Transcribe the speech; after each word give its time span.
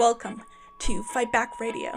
Welcome 0.00 0.42
to 0.78 1.02
Fight 1.02 1.30
Back 1.30 1.60
Radio, 1.60 1.92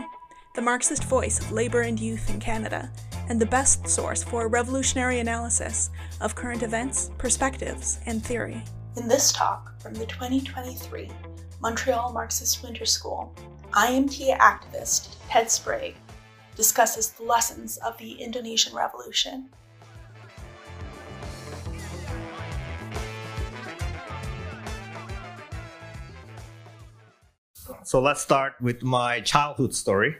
the 0.56 0.62
Marxist 0.62 1.06
voice 1.06 1.40
of 1.40 1.54
labor 1.54 1.84
and 1.84 1.98
youth 1.98 2.30
in 2.30 2.38
Canada, 2.38 2.92
and 3.30 3.40
the 3.40 3.46
best 3.46 3.88
source 3.88 4.22
for 4.22 4.50
revolutionary 4.50 5.20
analysis 5.20 5.90
of 6.20 6.36
current 6.36 6.64
events, 6.64 7.12
perspectives, 7.18 8.00
and 8.06 8.22
theory. 8.22 8.62
In 8.98 9.08
this 9.08 9.32
talk 9.32 9.82
from 9.82 9.94
the 9.94 10.06
2023 10.06 11.10
Montreal 11.62 12.12
Marxist 12.12 12.62
Winter 12.62 12.86
School, 12.86 13.34
IMT 13.72 14.38
activist 14.38 15.16
Ted 15.30 15.50
Sprague 15.50 15.96
discusses 16.58 17.12
the 17.12 17.24
lessons 17.24 17.78
of 17.78 17.98
the 18.00 18.12
Indonesian 18.16 18.76
Revolution. 18.76 19.48
So 27.94 28.02
let's 28.02 28.22
start 28.22 28.54
with 28.60 28.82
my 28.82 29.20
childhood 29.20 29.72
story. 29.72 30.16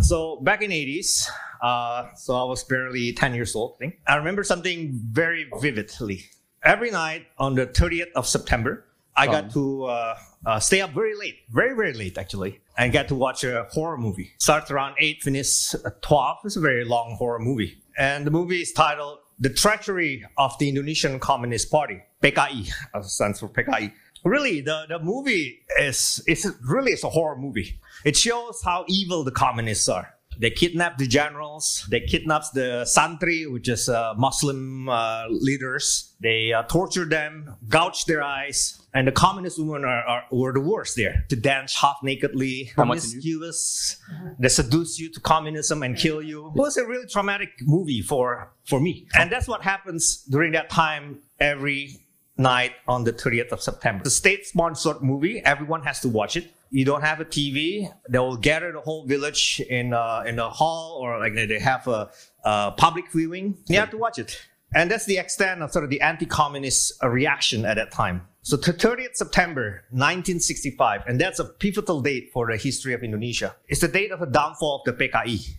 So 0.00 0.36
back 0.36 0.62
in 0.62 0.70
80s, 0.70 1.28
uh, 1.60 2.14
so 2.14 2.36
I 2.36 2.44
was 2.44 2.62
barely 2.62 3.12
10 3.12 3.34
years 3.34 3.56
old, 3.56 3.74
I 3.74 3.78
think. 3.80 3.98
I 4.06 4.14
remember 4.14 4.44
something 4.44 4.92
very 5.10 5.50
vividly. 5.60 6.26
Every 6.62 6.92
night 6.92 7.26
on 7.36 7.56
the 7.56 7.66
30th 7.66 8.12
of 8.14 8.24
September, 8.24 8.84
I 9.16 9.26
got 9.26 9.50
to 9.50 9.86
uh, 9.86 10.16
uh, 10.46 10.60
stay 10.60 10.80
up 10.80 10.92
very 10.92 11.16
late, 11.16 11.38
very, 11.50 11.74
very 11.74 11.92
late 11.92 12.16
actually, 12.18 12.60
and 12.76 12.92
get 12.92 13.08
to 13.08 13.16
watch 13.16 13.42
a 13.42 13.66
horror 13.72 13.98
movie. 13.98 14.30
Starts 14.38 14.70
around 14.70 14.94
8, 15.00 15.20
finishes 15.20 15.74
at 15.84 16.00
12. 16.02 16.36
It's 16.44 16.54
a 16.54 16.60
very 16.60 16.84
long 16.84 17.16
horror 17.18 17.40
movie. 17.40 17.82
And 17.98 18.28
the 18.28 18.30
movie 18.30 18.62
is 18.62 18.70
titled 18.70 19.18
The 19.40 19.50
Treachery 19.50 20.24
of 20.36 20.56
the 20.60 20.68
Indonesian 20.68 21.18
Communist 21.18 21.68
Party, 21.68 22.00
PKI, 22.22 22.70
stands 23.02 23.40
for 23.40 23.48
PKI. 23.48 23.92
Really, 24.24 24.60
the, 24.60 24.86
the 24.88 24.98
movie 24.98 25.60
is, 25.80 26.22
is 26.26 26.46
really 26.62 26.92
is 26.92 27.04
a 27.04 27.10
horror 27.10 27.36
movie. 27.36 27.80
It 28.04 28.16
shows 28.16 28.62
how 28.64 28.84
evil 28.88 29.24
the 29.24 29.30
communists 29.30 29.88
are. 29.88 30.14
They 30.40 30.50
kidnap 30.50 30.98
the 30.98 31.06
generals. 31.08 31.84
They 31.90 32.00
kidnap 32.00 32.44
the 32.54 32.84
santri, 32.86 33.50
which 33.52 33.68
is 33.68 33.88
uh, 33.88 34.14
Muslim 34.16 34.88
uh, 34.88 35.24
leaders. 35.28 36.14
They 36.20 36.52
uh, 36.52 36.62
torture 36.62 37.04
them, 37.04 37.56
gouge 37.68 38.04
their 38.04 38.22
eyes, 38.22 38.80
and 38.94 39.08
the 39.08 39.12
communist 39.12 39.58
women 39.58 39.84
are, 39.84 40.02
are 40.04 40.24
were 40.30 40.52
the 40.52 40.60
worst 40.60 40.94
there. 40.94 41.24
To 41.30 41.36
dance 41.36 41.74
half 41.74 41.96
nakedly, 42.04 42.70
promiscuous. 42.74 43.96
They 44.38 44.48
seduce 44.48 45.00
you 45.00 45.10
to 45.10 45.20
communism 45.20 45.82
and 45.82 45.96
kill 45.96 46.22
you. 46.22 46.46
It 46.48 46.54
was 46.54 46.76
a 46.76 46.86
really 46.86 47.06
traumatic 47.06 47.50
movie 47.62 48.02
for 48.02 48.52
for 48.64 48.80
me, 48.80 49.08
and 49.14 49.32
that's 49.32 49.48
what 49.48 49.62
happens 49.62 50.22
during 50.30 50.52
that 50.52 50.70
time 50.70 51.20
every 51.40 51.96
night 52.38 52.72
on 52.86 53.04
the 53.04 53.12
30th 53.12 53.50
of 53.50 53.60
September. 53.60 54.04
The 54.04 54.10
state 54.10 54.46
sponsored 54.46 55.02
movie. 55.02 55.42
Everyone 55.44 55.82
has 55.82 56.00
to 56.00 56.08
watch 56.08 56.36
it 56.36 56.52
you 56.70 56.84
don't 56.84 57.02
have 57.02 57.20
a 57.20 57.24
TV, 57.24 57.92
they 58.08 58.18
will 58.18 58.36
gather 58.36 58.72
the 58.72 58.80
whole 58.80 59.06
village 59.06 59.60
in 59.68 59.92
a, 59.92 60.24
in 60.26 60.38
a 60.38 60.50
hall 60.50 60.98
or 61.00 61.18
like 61.18 61.34
they 61.34 61.58
have 61.58 61.86
a, 61.88 62.10
a 62.44 62.72
public 62.76 63.10
viewing. 63.10 63.56
You 63.66 63.78
have 63.78 63.90
to 63.90 63.98
watch 63.98 64.18
it. 64.18 64.40
And 64.74 64.90
that's 64.90 65.06
the 65.06 65.16
extent 65.16 65.62
of 65.62 65.72
sort 65.72 65.84
of 65.84 65.90
the 65.90 66.00
anti-communist 66.02 67.02
uh, 67.02 67.08
reaction 67.08 67.64
at 67.64 67.74
that 67.74 67.90
time. 67.90 68.26
So 68.42 68.56
the 68.56 68.72
30th 68.72 69.14
September 69.16 69.84
1965, 69.90 71.04
and 71.06 71.18
that's 71.18 71.38
a 71.38 71.44
pivotal 71.44 72.02
date 72.02 72.30
for 72.32 72.50
the 72.50 72.56
history 72.56 72.92
of 72.92 73.02
Indonesia. 73.02 73.56
It's 73.68 73.80
the 73.80 73.88
date 73.88 74.12
of 74.12 74.20
the 74.20 74.26
downfall 74.26 74.82
of 74.86 74.98
the 74.98 75.08
PKI. 75.08 75.54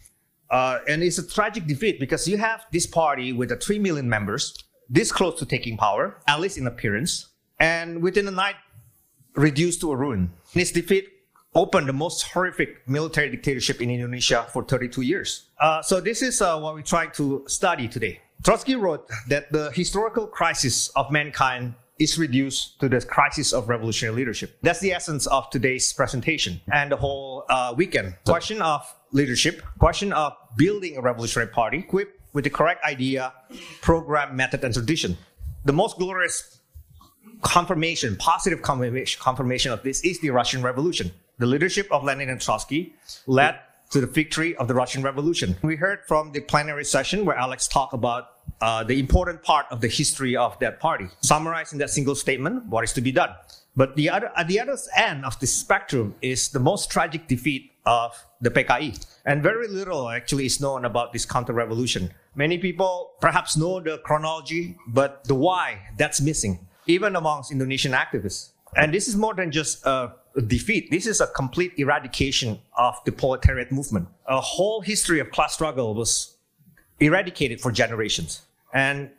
Uh, 0.52 0.80
and 0.88 1.04
it's 1.04 1.18
a 1.18 1.28
tragic 1.28 1.66
defeat 1.66 2.00
because 2.00 2.28
you 2.28 2.38
have 2.38 2.66
this 2.72 2.86
party 2.86 3.34
with 3.34 3.50
the 3.50 3.56
3 3.56 3.80
million 3.80 4.08
members, 4.10 4.56
this 4.90 5.12
close 5.12 5.38
to 5.40 5.46
taking 5.46 5.78
power, 5.78 6.18
at 6.28 6.40
least 6.40 6.58
in 6.58 6.68
appearance. 6.68 7.30
And 7.60 8.02
within 8.02 8.28
a 8.28 8.32
night, 8.32 8.56
reduced 9.36 9.82
to 9.82 9.92
a 9.92 9.96
ruin. 9.96 10.32
His 10.52 10.72
defeat 10.72 11.08
opened 11.56 11.88
the 11.88 11.94
most 11.94 12.24
horrific 12.24 12.88
military 12.88 13.30
dictatorship 13.30 13.82
in 13.82 13.90
Indonesia 13.90 14.48
for 14.52 14.64
32 14.64 15.02
years. 15.02 15.50
Uh, 15.60 15.82
so 15.82 16.00
this 16.00 16.22
is 16.22 16.42
uh, 16.42 16.60
what 16.60 16.74
we're 16.74 16.82
trying 16.82 17.12
to 17.12 17.44
study 17.48 17.88
today. 17.88 18.20
Trotsky 18.44 18.76
wrote 18.76 19.10
that 19.28 19.52
the 19.52 19.72
historical 19.72 20.26
crisis 20.26 20.90
of 20.90 21.12
mankind 21.12 21.76
is 22.00 22.18
reduced 22.18 22.80
to 22.80 22.88
the 22.88 23.02
crisis 23.02 23.52
of 23.52 23.68
revolutionary 23.68 24.16
leadership. 24.16 24.58
That's 24.62 24.80
the 24.80 24.94
essence 24.94 25.28
of 25.28 25.50
today's 25.50 25.92
presentation 25.92 26.62
and 26.72 26.92
the 26.92 26.96
whole 26.96 27.46
uh, 27.50 27.74
weekend. 27.76 28.16
Question 28.26 28.62
of 28.62 28.82
leadership, 29.12 29.62
question 29.80 30.14
of 30.14 30.34
building 30.56 30.96
a 30.98 31.02
revolutionary 31.02 31.52
party 31.52 31.80
equipped 31.80 32.19
with 32.34 32.44
the 32.44 32.50
correct 32.50 32.84
idea, 32.84 33.34
program, 33.82 34.36
method, 34.36 34.64
and 34.64 34.74
tradition. 34.74 35.18
The 35.66 35.74
most 35.74 35.98
glorious 35.98 36.60
confirmation, 37.42 38.16
positive 38.18 38.62
confirmation, 38.62 39.72
of 39.72 39.84
this 39.84 40.02
is 40.02 40.20
the 40.20 40.30
Russian 40.30 40.62
Revolution. 40.62 41.12
The 41.38 41.46
leadership 41.46 41.88
of 41.92 42.04
Lenin 42.04 42.30
and 42.30 42.42
Trotsky 42.42 42.94
led 43.28 43.60
to 43.92 44.02
the 44.02 44.08
victory 44.08 44.56
of 44.58 44.68
the 44.68 44.74
Russian 44.74 45.02
Revolution. 45.02 45.56
We 45.64 45.76
heard 45.76 46.00
from 46.08 46.32
the 46.32 46.42
plenary 46.42 46.86
session 46.86 47.26
where 47.26 47.36
Alex 47.36 47.68
talked 47.68 47.94
about 47.94 48.30
uh, 48.62 48.84
the 48.84 49.00
important 49.00 49.42
part 49.42 49.66
of 49.72 49.82
the 49.82 49.88
history 49.88 50.36
of 50.36 50.60
that 50.60 50.80
party, 50.80 51.08
summarized 51.22 51.74
in 51.74 51.80
that 51.80 51.90
single 51.90 52.16
statement, 52.16 52.66
what 52.66 52.84
is 52.84 52.94
to 52.94 53.02
be 53.02 53.12
done. 53.12 53.30
But 53.76 53.96
the 53.96 54.10
other, 54.10 54.32
at 54.36 54.48
the 54.48 54.60
other 54.60 54.78
end 54.96 55.24
of 55.26 55.40
the 55.40 55.48
spectrum 55.48 56.16
is 56.22 56.50
the 56.50 56.60
most 56.60 56.92
tragic 56.92 57.28
defeat 57.28 57.72
of 57.90 58.14
the 58.40 58.52
PKI. 58.52 59.04
And 59.26 59.42
very 59.42 59.68
little 59.68 60.10
actually 60.10 60.46
is 60.46 60.62
known 60.62 60.86
about 60.86 61.12
this 61.12 61.26
counter-revolution. 61.26 62.14
Many 62.36 62.60
people 62.60 63.14
perhaps 63.20 63.58
know 63.58 63.80
the 63.80 63.98
chronology, 64.06 64.78
but 64.88 65.24
the 65.24 65.34
why, 65.34 65.80
that's 65.98 66.22
missing 66.22 66.68
even 66.86 67.16
amongst 67.16 67.52
Indonesian 67.52 67.92
activists. 67.92 68.52
And 68.76 68.94
this 68.94 69.08
is 69.08 69.16
more 69.16 69.34
than 69.34 69.52
just 69.52 69.86
a 69.86 70.14
defeat. 70.48 70.92
This 70.92 71.08
is 71.08 71.22
a 71.22 71.28
complete 71.28 71.74
eradication 71.78 72.60
of 72.78 72.96
the 73.06 73.12
proletariat 73.12 73.72
movement. 73.72 74.08
A 74.28 74.40
whole 74.40 74.82
history 74.82 75.20
of 75.20 75.32
class 75.32 75.54
struggle 75.54 75.96
was 75.96 76.38
eradicated 77.00 77.60
for 77.60 77.72
generations. 77.72 78.44
And 78.74 79.10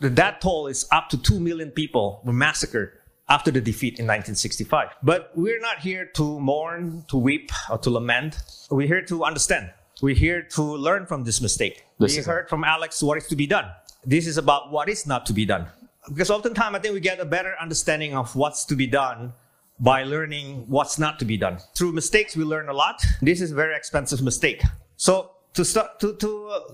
the 0.00 0.10
death 0.10 0.38
toll 0.40 0.66
is 0.66 0.86
up 0.90 1.08
to 1.10 1.16
2 1.16 1.38
million 1.40 1.70
people 1.70 2.22
were 2.24 2.32
massacred 2.32 2.90
after 3.28 3.50
the 3.50 3.60
defeat 3.60 3.98
in 3.98 4.06
1965. 4.06 4.88
But 5.02 5.32
we're 5.34 5.60
not 5.60 5.80
here 5.80 6.06
to 6.14 6.40
mourn, 6.40 7.04
to 7.08 7.16
weep, 7.16 7.50
or 7.70 7.78
to 7.78 7.90
lament. 7.90 8.38
We're 8.70 8.86
here 8.86 9.02
to 9.02 9.24
understand. 9.24 9.72
We're 10.02 10.14
here 10.14 10.42
to 10.42 10.62
learn 10.62 11.06
from 11.06 11.24
this 11.24 11.40
mistake. 11.40 11.84
This 11.98 12.16
we 12.16 12.22
heard 12.22 12.48
from 12.48 12.64
Alex 12.64 13.02
what 13.02 13.18
is 13.18 13.26
to 13.28 13.36
be 13.36 13.46
done. 13.46 13.70
This 14.04 14.26
is 14.26 14.36
about 14.36 14.70
what 14.70 14.88
is 14.88 15.06
not 15.06 15.26
to 15.26 15.32
be 15.32 15.44
done 15.44 15.66
because 16.08 16.30
oftentimes 16.30 16.76
I 16.76 16.78
think 16.78 16.94
we 16.94 17.00
get 17.00 17.20
a 17.20 17.24
better 17.24 17.54
understanding 17.60 18.14
of 18.14 18.34
what's 18.36 18.64
to 18.66 18.76
be 18.76 18.86
done 18.86 19.32
by 19.78 20.04
learning 20.04 20.64
what's 20.68 20.98
not 20.98 21.18
to 21.18 21.24
be 21.24 21.36
done. 21.36 21.58
Through 21.74 21.92
mistakes, 21.92 22.36
we 22.36 22.44
learn 22.44 22.68
a 22.68 22.72
lot. 22.72 23.04
This 23.20 23.40
is 23.40 23.52
a 23.52 23.54
very 23.54 23.76
expensive 23.76 24.22
mistake. 24.22 24.62
So 24.96 25.32
to 25.54 25.64
start 25.64 26.00
to, 26.00 26.14
to 26.16 26.28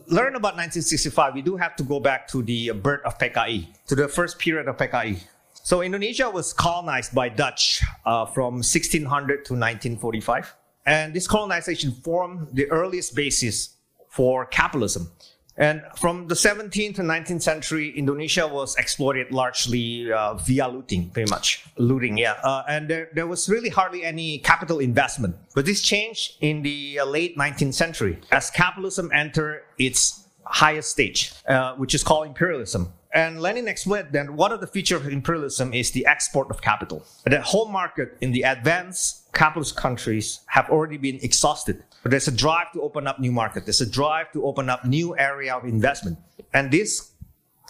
learn 0.06 0.36
about 0.36 0.54
1965, 0.54 1.34
we 1.34 1.42
do 1.42 1.56
have 1.56 1.74
to 1.76 1.82
go 1.82 1.98
back 1.98 2.28
to 2.28 2.42
the 2.42 2.70
birth 2.72 3.02
of 3.04 3.18
PKI, 3.18 3.66
to 3.86 3.94
the 3.94 4.08
first 4.08 4.38
period 4.38 4.68
of 4.68 4.76
PKI. 4.76 5.20
So 5.64 5.80
Indonesia 5.80 6.28
was 6.28 6.52
colonized 6.52 7.14
by 7.14 7.28
Dutch 7.28 7.80
uh, 8.04 8.26
from 8.26 8.54
1600 8.54 9.44
to 9.46 9.54
1945, 9.54 10.54
and 10.86 11.14
this 11.14 11.28
colonization 11.28 11.92
formed 11.92 12.48
the 12.52 12.68
earliest 12.70 13.14
basis 13.14 13.76
for 14.10 14.44
capitalism. 14.46 15.12
And 15.56 15.82
from 15.96 16.26
the 16.26 16.34
17th 16.34 16.96
to 16.96 17.02
19th 17.02 17.42
century, 17.42 17.90
Indonesia 17.90 18.48
was 18.48 18.74
exploited 18.76 19.30
largely 19.30 20.10
uh, 20.10 20.34
via 20.34 20.66
looting, 20.66 21.10
pretty 21.10 21.30
much. 21.30 21.64
Looting, 21.76 22.18
yeah. 22.18 22.40
Uh, 22.42 22.64
and 22.68 22.88
there, 22.88 23.10
there 23.14 23.26
was 23.28 23.48
really 23.48 23.68
hardly 23.68 24.02
any 24.02 24.38
capital 24.38 24.80
investment. 24.80 25.36
But 25.54 25.66
this 25.66 25.80
changed 25.82 26.38
in 26.40 26.62
the 26.62 27.00
uh, 27.00 27.04
late 27.04 27.36
19th 27.36 27.74
century 27.74 28.18
as 28.32 28.50
capitalism 28.50 29.10
entered 29.14 29.62
its 29.78 30.26
highest 30.44 30.90
stage, 30.90 31.32
uh, 31.46 31.74
which 31.74 31.94
is 31.94 32.02
called 32.02 32.26
imperialism. 32.26 32.92
And 33.14 33.42
Lenin 33.42 33.68
explained 33.68 34.08
that 34.12 34.30
one 34.30 34.52
of 34.52 34.60
the 34.60 34.66
features 34.66 35.02
of 35.02 35.12
imperialism 35.12 35.74
is 35.74 35.90
the 35.90 36.06
export 36.06 36.50
of 36.50 36.62
capital. 36.62 37.04
The 37.24 37.42
whole 37.42 37.68
market 37.68 38.16
in 38.22 38.32
the 38.32 38.42
advanced 38.42 39.30
capitalist 39.34 39.76
countries 39.76 40.40
have 40.46 40.70
already 40.70 40.96
been 40.96 41.18
exhausted. 41.22 41.84
But 42.02 42.10
there's 42.10 42.28
a 42.28 42.32
drive 42.32 42.72
to 42.72 42.80
open 42.80 43.06
up 43.06 43.18
new 43.18 43.30
market. 43.30 43.66
There's 43.66 43.82
a 43.82 43.90
drive 43.90 44.32
to 44.32 44.44
open 44.44 44.70
up 44.70 44.86
new 44.86 45.16
area 45.18 45.54
of 45.54 45.64
investment. 45.64 46.18
And 46.54 46.70
this 46.70 47.12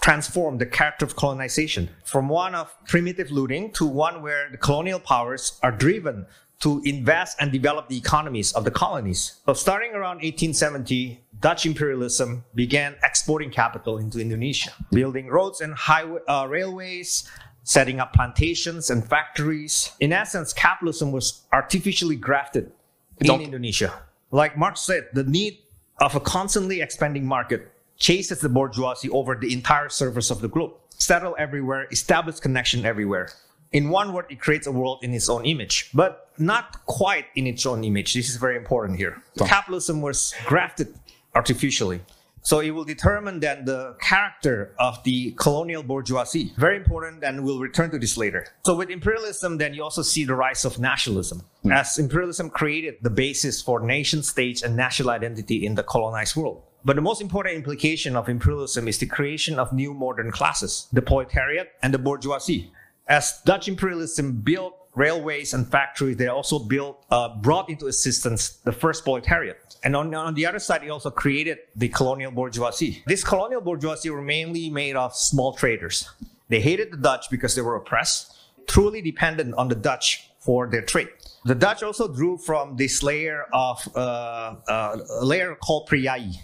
transformed 0.00 0.61
the 0.61 0.67
character 0.67 1.05
of 1.05 1.15
colonization 1.15 1.89
from 2.05 2.29
one 2.29 2.55
of 2.55 2.75
primitive 2.87 3.31
looting 3.31 3.71
to 3.73 3.87
one 3.87 4.21
where 4.21 4.49
the 4.50 4.56
colonial 4.56 4.99
powers 4.99 5.61
are 5.62 5.71
driven 5.71 6.27
to 6.62 6.81
invest 6.85 7.37
and 7.41 7.50
develop 7.50 7.88
the 7.88 7.97
economies 7.97 8.53
of 8.53 8.64
the 8.64 8.70
colonies. 8.70 9.41
So 9.47 9.53
starting 9.53 9.93
around 9.93 10.23
1870, 10.23 11.20
Dutch 11.41 11.67
imperialism 11.67 12.44
began 12.55 12.94
exporting 13.03 13.50
capital 13.50 13.99
into 13.99 14.20
Indonesia, 14.20 14.70
building 14.93 15.26
roads 15.26 15.61
and 15.61 15.75
highway, 15.75 16.20
uh, 16.29 16.47
railways, 16.49 17.29
setting 17.64 17.99
up 17.99 18.12
plantations 18.12 18.91
and 18.91 19.06
factories. 19.06 19.91
In 19.99 20.12
essence, 20.12 20.53
capitalism 20.53 21.11
was 21.11 21.43
artificially 21.53 22.17
grafted 22.17 22.70
in 23.19 23.26
Don't. 23.26 23.43
Indonesia. 23.43 23.93
Like 24.31 24.56
Marx 24.56 24.82
said, 24.82 25.08
the 25.12 25.25
need 25.25 25.58
of 26.00 26.15
a 26.15 26.20
constantly 26.20 26.81
expanding 26.81 27.26
market 27.26 27.73
chases 27.97 28.41
the 28.41 28.49
bourgeoisie 28.49 29.11
over 29.11 29.35
the 29.35 29.53
entire 29.53 29.88
surface 29.88 30.31
of 30.31 30.41
the 30.41 30.49
globe, 30.49 30.73
settle 30.97 31.35
everywhere, 31.38 31.88
establish 31.91 32.38
connection 32.38 32.87
everywhere. 32.87 33.31
In 33.73 33.89
one 33.89 34.13
word, 34.13 34.27
it 34.29 34.39
creates 34.39 34.67
a 34.67 34.73
world 34.73 34.99
in 35.03 35.15
its 35.15 35.29
own 35.29 35.47
image, 35.47 35.91
but 35.95 36.31
not 36.39 36.85
quite 36.85 37.27
in 37.35 37.47
its 37.47 37.65
own 37.65 37.85
image. 37.85 38.13
This 38.13 38.29
is 38.29 38.37
very 38.37 38.57
important 38.57 38.99
here. 38.99 39.23
Capitalism 39.39 40.03
was 40.03 40.35
grafted 40.45 40.95
artificially. 41.35 42.01
So 42.45 42.59
it 42.59 42.73
will 42.73 42.85
determine 42.85 43.39
then 43.39 43.65
the 43.65 43.95
character 44.01 44.75
of 44.79 45.03
the 45.05 45.31
colonial 45.39 45.85
bourgeoisie. 45.85 46.53
Very 46.57 46.77
important, 46.77 47.23
and 47.23 47.45
we'll 47.45 47.61
return 47.61 47.91
to 47.93 47.99
this 47.99 48.17
later. 48.17 48.47
So 48.67 48.75
with 48.75 48.91
imperialism, 48.91 49.59
then 49.59 49.75
you 49.75 49.85
also 49.85 50.03
see 50.03 50.25
the 50.25 50.35
rise 50.35 50.65
of 50.65 50.81
nationalism. 50.81 51.45
Hmm. 51.63 51.73
As 51.73 51.99
imperialism 51.99 52.51
created 52.51 52.97
the 53.01 53.11
basis 53.11 53.63
for 53.63 53.79
nation 53.79 54.25
states 54.25 54.63
and 54.63 54.77
national 54.77 55.11
identity 55.11 55.65
in 55.65 55.77
the 55.77 55.85
colonized 55.85 56.35
world. 56.35 56.63
But 56.85 56.97
the 56.97 57.03
most 57.03 57.21
important 57.21 57.55
implication 57.55 58.17
of 58.17 58.29
imperialism 58.29 58.89
is 58.89 58.99
the 58.99 59.07
creation 59.07 59.61
of 59.61 59.73
new 59.73 59.95
modern 59.95 60.33
classes, 60.33 60.89
the 60.93 61.01
proletariat 61.01 61.71
and 61.81 61.95
the 61.95 61.99
bourgeoisie. 61.99 62.73
As 63.12 63.43
Dutch 63.44 63.69
imperialism 63.69 64.41
built 64.41 64.75
railways 64.94 65.53
and 65.53 65.70
factories, 65.70 66.17
they 66.17 66.29
also 66.29 66.59
built, 66.59 67.05
uh, 67.11 67.37
brought 67.43 67.69
into 67.69 67.87
existence 67.87 68.56
the 68.64 68.73
first 68.73 69.05
proletariat. 69.05 69.76
And 69.85 69.94
on, 69.94 70.14
on 70.14 70.32
the 70.32 70.47
other 70.47 70.59
side, 70.59 70.82
it 70.82 70.88
also 70.88 71.11
created 71.11 71.59
the 71.76 71.91
colonial 71.91 72.32
bourgeoisie. 72.32 73.03
This 73.06 73.23
colonial 73.23 73.61
bourgeoisie 73.61 74.09
were 74.09 74.23
mainly 74.23 74.70
made 74.70 74.97
of 74.97 75.14
small 75.14 75.53
traders. 75.53 76.09
They 76.49 76.62
hated 76.62 76.91
the 76.91 76.97
Dutch 76.97 77.26
because 77.31 77.55
they 77.55 77.61
were 77.61 77.76
oppressed, 77.76 78.35
truly 78.67 79.03
dependent 79.03 79.53
on 79.56 79.69
the 79.69 79.75
Dutch 79.75 80.31
for 80.38 80.67
their 80.67 80.81
trade. 80.81 81.11
The 81.44 81.55
Dutch 81.55 81.82
also 81.82 82.08
drew 82.08 82.38
from 82.38 82.76
this 82.79 83.03
layer 83.03 83.44
of 83.53 83.87
uh, 83.94 84.55
uh, 84.67 84.97
layer 85.20 85.55
called 85.56 85.87
priyayi 85.87 86.37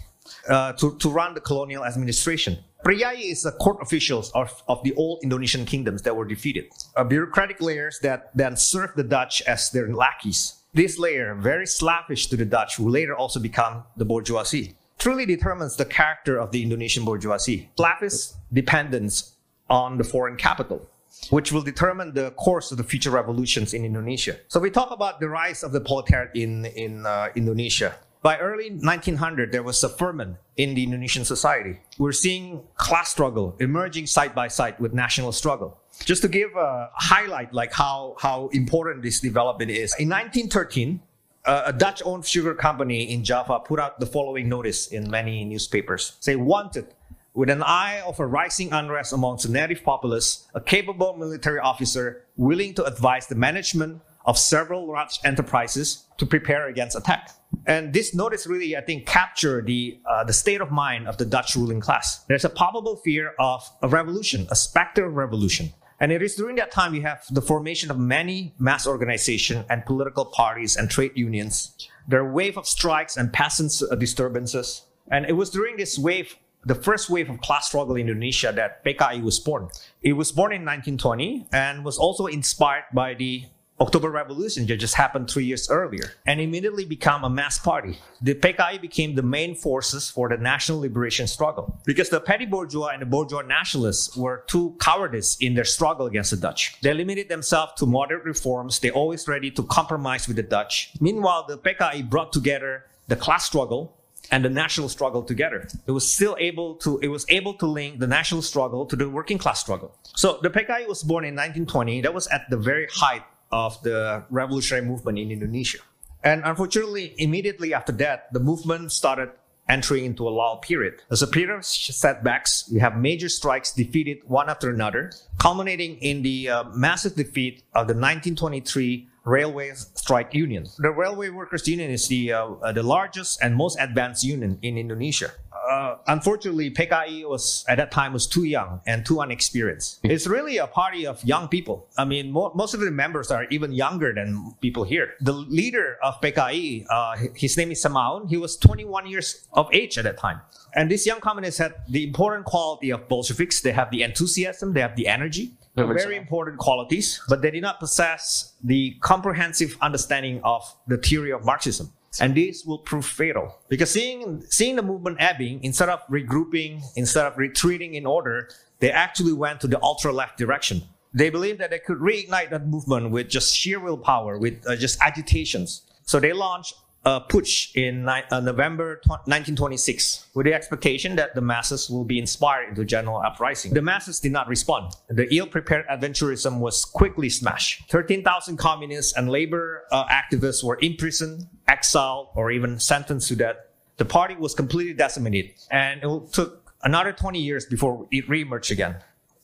uh, 0.47 0.73
to, 0.73 0.95
to 0.99 1.09
run 1.09 1.33
the 1.33 1.41
colonial 1.41 1.83
administration. 1.83 2.59
Priyayi 2.89 3.31
is 3.31 3.43
the 3.43 3.51
court 3.51 3.77
officials 3.83 4.31
of, 4.31 4.63
of 4.67 4.81
the 4.81 4.95
old 4.95 5.19
Indonesian 5.21 5.63
kingdoms 5.63 6.01
that 6.01 6.15
were 6.15 6.25
defeated, 6.25 6.71
bureaucratic 7.07 7.61
layers 7.61 7.99
that 8.01 8.31
then 8.33 8.57
served 8.57 8.95
the 8.95 9.03
Dutch 9.03 9.43
as 9.43 9.69
their 9.69 9.93
lackeys. 9.93 10.63
This 10.73 10.97
layer, 10.97 11.35
very 11.35 11.67
slavish 11.67 12.25
to 12.29 12.35
the 12.35 12.45
Dutch, 12.45 12.77
who 12.77 12.89
later 12.89 13.15
also 13.15 13.39
become 13.39 13.83
the 13.95 14.05
bourgeoisie, 14.05 14.73
truly 14.97 15.27
determines 15.27 15.75
the 15.75 15.85
character 15.85 16.39
of 16.39 16.51
the 16.51 16.63
Indonesian 16.63 17.05
bourgeoisie. 17.05 17.69
Slavish 17.77 18.31
dependence 18.51 19.35
on 19.69 19.99
the 19.99 20.03
foreign 20.03 20.35
capital, 20.35 20.89
which 21.29 21.51
will 21.51 21.61
determine 21.61 22.15
the 22.15 22.31
course 22.31 22.71
of 22.71 22.79
the 22.79 22.83
future 22.83 23.11
revolutions 23.11 23.75
in 23.75 23.85
Indonesia. 23.85 24.37
So 24.47 24.59
we 24.59 24.71
talk 24.71 24.89
about 24.89 25.19
the 25.19 25.29
rise 25.29 25.61
of 25.61 25.73
the 25.73 25.81
proletariat 25.81 26.31
in, 26.33 26.65
in 26.65 27.05
uh, 27.05 27.29
Indonesia. 27.35 27.93
By 28.21 28.37
early 28.37 28.69
1900, 28.69 29.53
there 29.53 29.63
was 29.63 29.81
a 29.81 29.87
ferment 29.87 30.35
in 30.57 30.75
the 30.75 30.83
Indonesian 30.83 31.23
society. 31.23 31.79
We're 31.97 32.11
seeing 32.11 32.63
class 32.75 33.09
struggle 33.09 33.55
emerging 33.61 34.07
side 34.07 34.35
by 34.35 34.49
side 34.49 34.77
with 34.77 34.93
national 34.93 35.31
struggle. 35.31 35.79
Just 36.03 36.21
to 36.23 36.27
give 36.27 36.53
a 36.57 36.89
highlight, 36.95 37.53
like 37.53 37.71
how, 37.71 38.15
how 38.19 38.49
important 38.49 39.03
this 39.03 39.21
development 39.21 39.71
is. 39.71 39.95
In 39.97 40.09
1913, 40.09 40.99
uh, 41.45 41.63
a 41.67 41.71
Dutch-owned 41.73 42.25
sugar 42.25 42.53
company 42.53 43.13
in 43.13 43.23
Java 43.23 43.61
put 43.61 43.79
out 43.79 44.01
the 44.01 44.05
following 44.05 44.49
notice 44.49 44.87
in 44.87 45.09
many 45.09 45.45
newspapers. 45.45 46.17
Say, 46.19 46.35
wanted, 46.35 46.87
with 47.33 47.49
an 47.49 47.63
eye 47.63 48.01
of 48.05 48.19
a 48.19 48.27
rising 48.27 48.73
unrest 48.73 49.13
amongst 49.13 49.47
the 49.47 49.53
native 49.53 49.81
populace, 49.81 50.45
a 50.53 50.59
capable 50.59 51.15
military 51.15 51.59
officer 51.59 52.25
willing 52.35 52.73
to 52.73 52.83
advise 52.83 53.27
the 53.27 53.35
management 53.35 54.01
of 54.29 54.37
several 54.37 54.87
large 54.87 55.19
enterprises 55.25 56.05
to 56.19 56.25
prepare 56.25 56.67
against 56.67 56.95
attack. 56.95 57.31
And 57.65 57.91
this 57.93 58.13
notice 58.13 58.45
really, 58.45 58.77
I 58.77 58.81
think, 58.81 59.07
captured 59.07 59.65
the 59.65 59.99
uh, 60.05 60.23
the 60.23 60.33
state 60.33 60.61
of 60.61 60.69
mind 60.69 61.07
of 61.07 61.17
the 61.17 61.25
Dutch 61.25 61.55
ruling 61.55 61.79
class. 61.79 62.23
There's 62.27 62.45
a 62.45 62.49
palpable 62.49 62.97
fear 62.97 63.33
of 63.39 63.67
a 63.81 63.87
revolution, 63.87 64.45
a 64.51 64.55
specter 64.55 65.05
of 65.05 65.15
revolution. 65.15 65.73
And 65.99 66.11
it 66.11 66.21
is 66.21 66.35
during 66.35 66.55
that 66.57 66.71
time 66.71 66.93
you 66.93 67.01
have 67.01 67.23
the 67.31 67.41
formation 67.41 67.89
of 67.89 67.97
many 67.97 68.53
mass 68.59 68.85
organizations 68.85 69.65
and 69.67 69.83
political 69.83 70.25
parties 70.25 70.77
and 70.77 70.91
trade 70.91 71.13
unions. 71.15 71.75
There 72.07 72.21
are 72.21 72.31
wave 72.31 72.55
of 72.55 72.67
strikes 72.67 73.17
and 73.17 73.33
peasants' 73.33 73.81
uh, 73.81 73.95
disturbances. 73.95 74.83
And 75.11 75.25
it 75.25 75.33
was 75.33 75.49
during 75.49 75.75
this 75.77 75.97
wave, 75.97 76.37
the 76.63 76.75
first 76.75 77.09
wave 77.09 77.31
of 77.31 77.41
class 77.41 77.67
struggle 77.67 77.95
in 77.95 78.07
Indonesia, 78.07 78.53
that 78.55 78.85
PKI 78.85 79.23
was 79.23 79.39
born. 79.39 79.69
It 80.03 80.13
was 80.13 80.31
born 80.31 80.51
in 80.53 80.61
1920 80.61 81.47
and 81.51 81.83
was 81.83 81.97
also 81.97 82.27
inspired 82.27 82.85
by 82.93 83.15
the 83.15 83.45
October 83.81 84.11
Revolution 84.11 84.65
that 84.67 84.77
just 84.77 84.95
happened 84.95 85.29
three 85.29 85.45
years 85.45 85.69
earlier 85.69 86.11
and 86.25 86.41
immediately 86.41 86.83
become 86.83 87.23
a 87.23 87.29
mass 87.29 87.57
party. 87.57 87.97
The 88.21 88.35
PKI 88.35 88.81
became 88.81 89.15
the 89.15 89.23
main 89.23 89.55
forces 89.55 90.09
for 90.09 90.27
the 90.27 90.37
national 90.37 90.81
liberation 90.81 91.27
struggle 91.27 91.79
because 91.85 92.09
the 92.09 92.19
petty 92.19 92.45
bourgeois 92.45 92.89
and 92.89 93.01
the 93.01 93.05
bourgeois 93.05 93.41
nationalists 93.41 94.17
were 94.17 94.43
too 94.47 94.75
cowardice 94.81 95.37
in 95.39 95.53
their 95.53 95.63
struggle 95.63 96.07
against 96.07 96.31
the 96.31 96.37
Dutch. 96.37 96.75
They 96.81 96.93
limited 96.93 97.29
themselves 97.29 97.73
to 97.77 97.85
moderate 97.85 98.25
reforms. 98.25 98.79
They 98.79 98.91
always 98.91 99.27
ready 99.29 99.49
to 99.51 99.63
compromise 99.63 100.27
with 100.27 100.35
the 100.35 100.43
Dutch. 100.43 100.91
Meanwhile, 100.99 101.45
the 101.47 101.57
PKI 101.57 102.09
brought 102.09 102.33
together 102.33 102.85
the 103.07 103.15
class 103.15 103.45
struggle 103.45 103.95
and 104.29 104.43
the 104.43 104.49
national 104.49 104.89
struggle 104.89 105.23
together. 105.23 105.67
It 105.87 105.91
was 105.91 106.11
still 106.11 106.35
able 106.37 106.75
to, 106.75 106.99
it 106.99 107.07
was 107.07 107.25
able 107.29 107.53
to 107.55 107.65
link 107.65 107.99
the 107.99 108.07
national 108.07 108.41
struggle 108.41 108.85
to 108.87 108.95
the 108.95 109.09
working 109.09 109.37
class 109.37 109.59
struggle. 109.61 109.95
So 110.15 110.39
the 110.43 110.49
PKI 110.49 110.85
was 110.87 111.01
born 111.01 111.23
in 111.23 111.33
1920. 111.33 112.01
That 112.01 112.13
was 112.13 112.27
at 112.27 112.49
the 112.49 112.57
very 112.57 112.87
height 112.91 113.23
of 113.51 113.81
the 113.83 114.23
revolutionary 114.29 114.85
movement 114.85 115.17
in 115.17 115.31
Indonesia. 115.31 115.79
And 116.23 116.43
unfortunately, 116.43 117.15
immediately 117.17 117.73
after 117.73 117.91
that, 117.93 118.31
the 118.33 118.39
movement 118.39 118.91
started 118.91 119.31
entering 119.69 120.03
into 120.03 120.27
a 120.27 120.31
lull 120.31 120.57
period. 120.57 121.01
As 121.11 121.21
a 121.21 121.27
period 121.27 121.51
of 121.55 121.63
setbacks, 121.63 122.69
we 122.73 122.79
have 122.79 122.97
major 122.97 123.29
strikes 123.29 123.71
defeated 123.71 124.17
one 124.25 124.49
after 124.49 124.69
another, 124.69 125.11
culminating 125.37 125.97
in 125.97 126.23
the 126.23 126.49
uh, 126.49 126.63
massive 126.73 127.15
defeat 127.15 127.63
of 127.75 127.87
the 127.87 127.93
1923 127.93 129.07
Railway 129.25 129.71
Strike 129.75 130.33
Union. 130.33 130.65
The 130.79 130.89
Railway 130.91 131.29
Workers 131.29 131.67
Union 131.67 131.91
is 131.91 132.07
the 132.07 132.33
uh, 132.33 132.47
uh, 132.63 132.71
the 132.71 132.81
largest 132.81 133.37
and 133.43 133.55
most 133.55 133.77
advanced 133.79 134.23
union 134.23 134.57
in 134.61 134.77
Indonesia. 134.77 135.31
Uh, 135.69 135.97
unfortunately, 136.07 136.71
PKI 136.71 137.27
was 137.29 137.63
at 137.67 137.77
that 137.77 137.91
time 137.91 138.11
was 138.11 138.25
too 138.25 138.43
young 138.43 138.81
and 138.87 139.05
too 139.05 139.21
unexperienced. 139.21 139.99
It's 140.03 140.25
really 140.25 140.57
a 140.57 140.65
party 140.65 141.05
of 141.05 141.23
young 141.23 141.47
people. 141.47 141.87
I 141.97 142.05
mean, 142.05 142.31
mo- 142.31 142.51
most 142.55 142.73
of 142.73 142.79
the 142.79 142.89
members 142.89 143.29
are 143.29 143.45
even 143.45 143.71
younger 143.71 144.11
than 144.13 144.55
people 144.61 144.83
here. 144.83 145.13
The 145.21 145.33
leader 145.33 145.97
of 146.01 146.19
PKI, 146.21 146.85
uh, 146.89 147.17
his 147.35 147.55
name 147.55 147.71
is 147.71 147.83
Semaun. 147.83 148.27
He 148.29 148.37
was 148.37 148.57
21 148.57 149.05
years 149.07 149.47
of 149.53 149.69
age 149.71 149.97
at 149.97 150.05
that 150.05 150.17
time. 150.17 150.41
And 150.73 150.89
these 150.89 151.05
young 151.05 151.19
communists 151.19 151.59
had 151.59 151.75
the 151.87 152.03
important 152.03 152.45
quality 152.45 152.89
of 152.91 153.07
Bolsheviks. 153.07 153.61
They 153.61 153.71
have 153.71 153.91
the 153.91 154.01
enthusiasm, 154.03 154.73
they 154.73 154.81
have 154.81 154.95
the 154.95 155.07
energy, 155.07 155.53
very 155.75 156.15
important 156.17 156.57
qualities, 156.57 157.21
but 157.29 157.41
they 157.41 157.51
did 157.51 157.61
not 157.61 157.79
possess 157.79 158.53
the 158.63 158.95
comprehensive 159.01 159.77
understanding 159.81 160.41
of 160.43 160.63
the 160.87 160.97
theory 160.97 161.31
of 161.31 161.45
Marxism. 161.45 161.91
And 162.19 162.35
this 162.35 162.65
will 162.65 162.79
prove 162.79 163.05
fatal 163.05 163.59
because 163.67 163.91
seeing, 163.91 164.43
seeing 164.49 164.75
the 164.75 164.81
movement 164.81 165.17
ebbing, 165.19 165.63
instead 165.63 165.89
of 165.89 165.99
regrouping, 166.09 166.81
instead 166.95 167.25
of 167.25 167.37
retreating 167.37 167.93
in 167.93 168.05
order, 168.05 168.49
they 168.79 168.91
actually 168.91 169.33
went 169.33 169.61
to 169.61 169.67
the 169.67 169.81
ultra 169.83 170.11
left 170.11 170.37
direction. 170.37 170.81
They 171.13 171.29
believed 171.29 171.59
that 171.59 171.69
they 171.69 171.79
could 171.79 171.97
reignite 171.99 172.49
that 172.49 172.67
movement 172.67 173.11
with 173.11 173.29
just 173.29 173.55
sheer 173.55 173.79
willpower, 173.79 174.37
with 174.37 174.63
uh, 174.67 174.75
just 174.75 174.99
agitations. 175.01 175.83
So 176.03 176.19
they 176.19 176.33
launched 176.33 176.73
a 177.05 177.21
putsch 177.21 177.75
in 177.75 178.03
ni- 178.03 178.23
uh, 178.29 178.39
November 178.41 178.97
tw- 178.97 179.25
1926 179.27 180.27
with 180.33 180.45
the 180.45 180.53
expectation 180.53 181.15
that 181.15 181.33
the 181.33 181.41
masses 181.41 181.89
will 181.89 182.03
be 182.03 182.19
inspired 182.19 182.69
into 182.69 182.83
general 182.83 183.21
uprising. 183.25 183.73
The 183.73 183.81
masses 183.81 184.19
did 184.19 184.31
not 184.31 184.47
respond. 184.47 184.93
The 185.09 185.33
ill-prepared 185.33 185.87
adventurism 185.87 186.59
was 186.59 186.83
quickly 186.85 187.29
smashed. 187.29 187.89
13,000 187.89 188.57
communists 188.57 189.15
and 189.15 189.29
labor 189.29 189.85
uh, 189.91 190.05
activists 190.07 190.63
were 190.63 190.77
imprisoned, 190.81 191.47
exiled, 191.67 192.27
or 192.35 192.51
even 192.51 192.79
sentenced 192.79 193.29
to 193.29 193.35
death. 193.35 193.55
The 193.97 194.05
party 194.05 194.35
was 194.35 194.53
completely 194.53 194.93
decimated, 194.93 195.51
and 195.71 196.01
it 196.03 196.33
took 196.33 196.71
another 196.83 197.11
20 197.11 197.39
years 197.39 197.65
before 197.65 198.07
it 198.11 198.27
reemerged 198.27 198.71
again. 198.71 198.95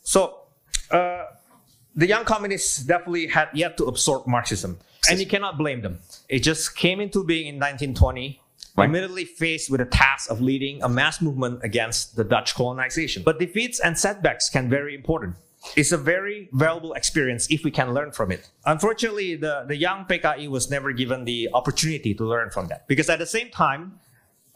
So, 0.02 0.42
uh, 0.92 1.15
the 1.96 2.08
young 2.08 2.26
communists 2.26 2.78
definitely 2.84 3.28
had 3.28 3.50
yet 3.54 3.78
to 3.78 3.86
absorb 3.86 4.28
Marxism, 4.28 4.78
and 5.10 5.20
you 5.20 5.26
cannot 5.26 5.58
blame 5.58 5.82
them. 5.82 6.00
It 6.30 6.40
just 6.40 6.76
came 6.76 7.00
into 7.00 7.24
being 7.24 7.48
in 7.48 7.56
1920, 7.56 8.42
Right. 8.78 8.90
immediately 8.90 9.24
faced 9.24 9.72
with 9.72 9.80
the 9.80 9.86
task 9.86 10.30
of 10.30 10.42
leading 10.42 10.84
a 10.84 10.90
mass 10.90 11.22
movement 11.22 11.62
against 11.64 12.18
the 12.18 12.26
Dutch 12.26 12.56
colonization. 12.56 13.24
But 13.24 13.40
defeats 13.40 13.80
and 13.80 13.98
setbacks 13.98 14.50
can 14.50 14.66
be 14.66 14.72
very 14.76 14.94
important. 14.94 15.36
It's 15.78 15.94
a 15.94 15.98
very 15.98 16.50
valuable 16.52 16.92
experience 16.94 17.48
if 17.50 17.64
we 17.64 17.72
can 17.72 17.94
learn 17.94 18.12
from 18.12 18.34
it. 18.34 18.50
Unfortunately, 18.66 19.38
the, 19.38 19.64
the 19.66 19.78
young 19.78 20.04
PKI 20.04 20.50
was 20.50 20.70
never 20.70 20.92
given 20.92 21.24
the 21.24 21.50
opportunity 21.54 22.14
to 22.16 22.26
learn 22.26 22.50
from 22.50 22.68
that. 22.68 22.86
Because 22.88 23.10
at 23.10 23.20
the 23.20 23.26
same 23.26 23.50
time, 23.50 23.94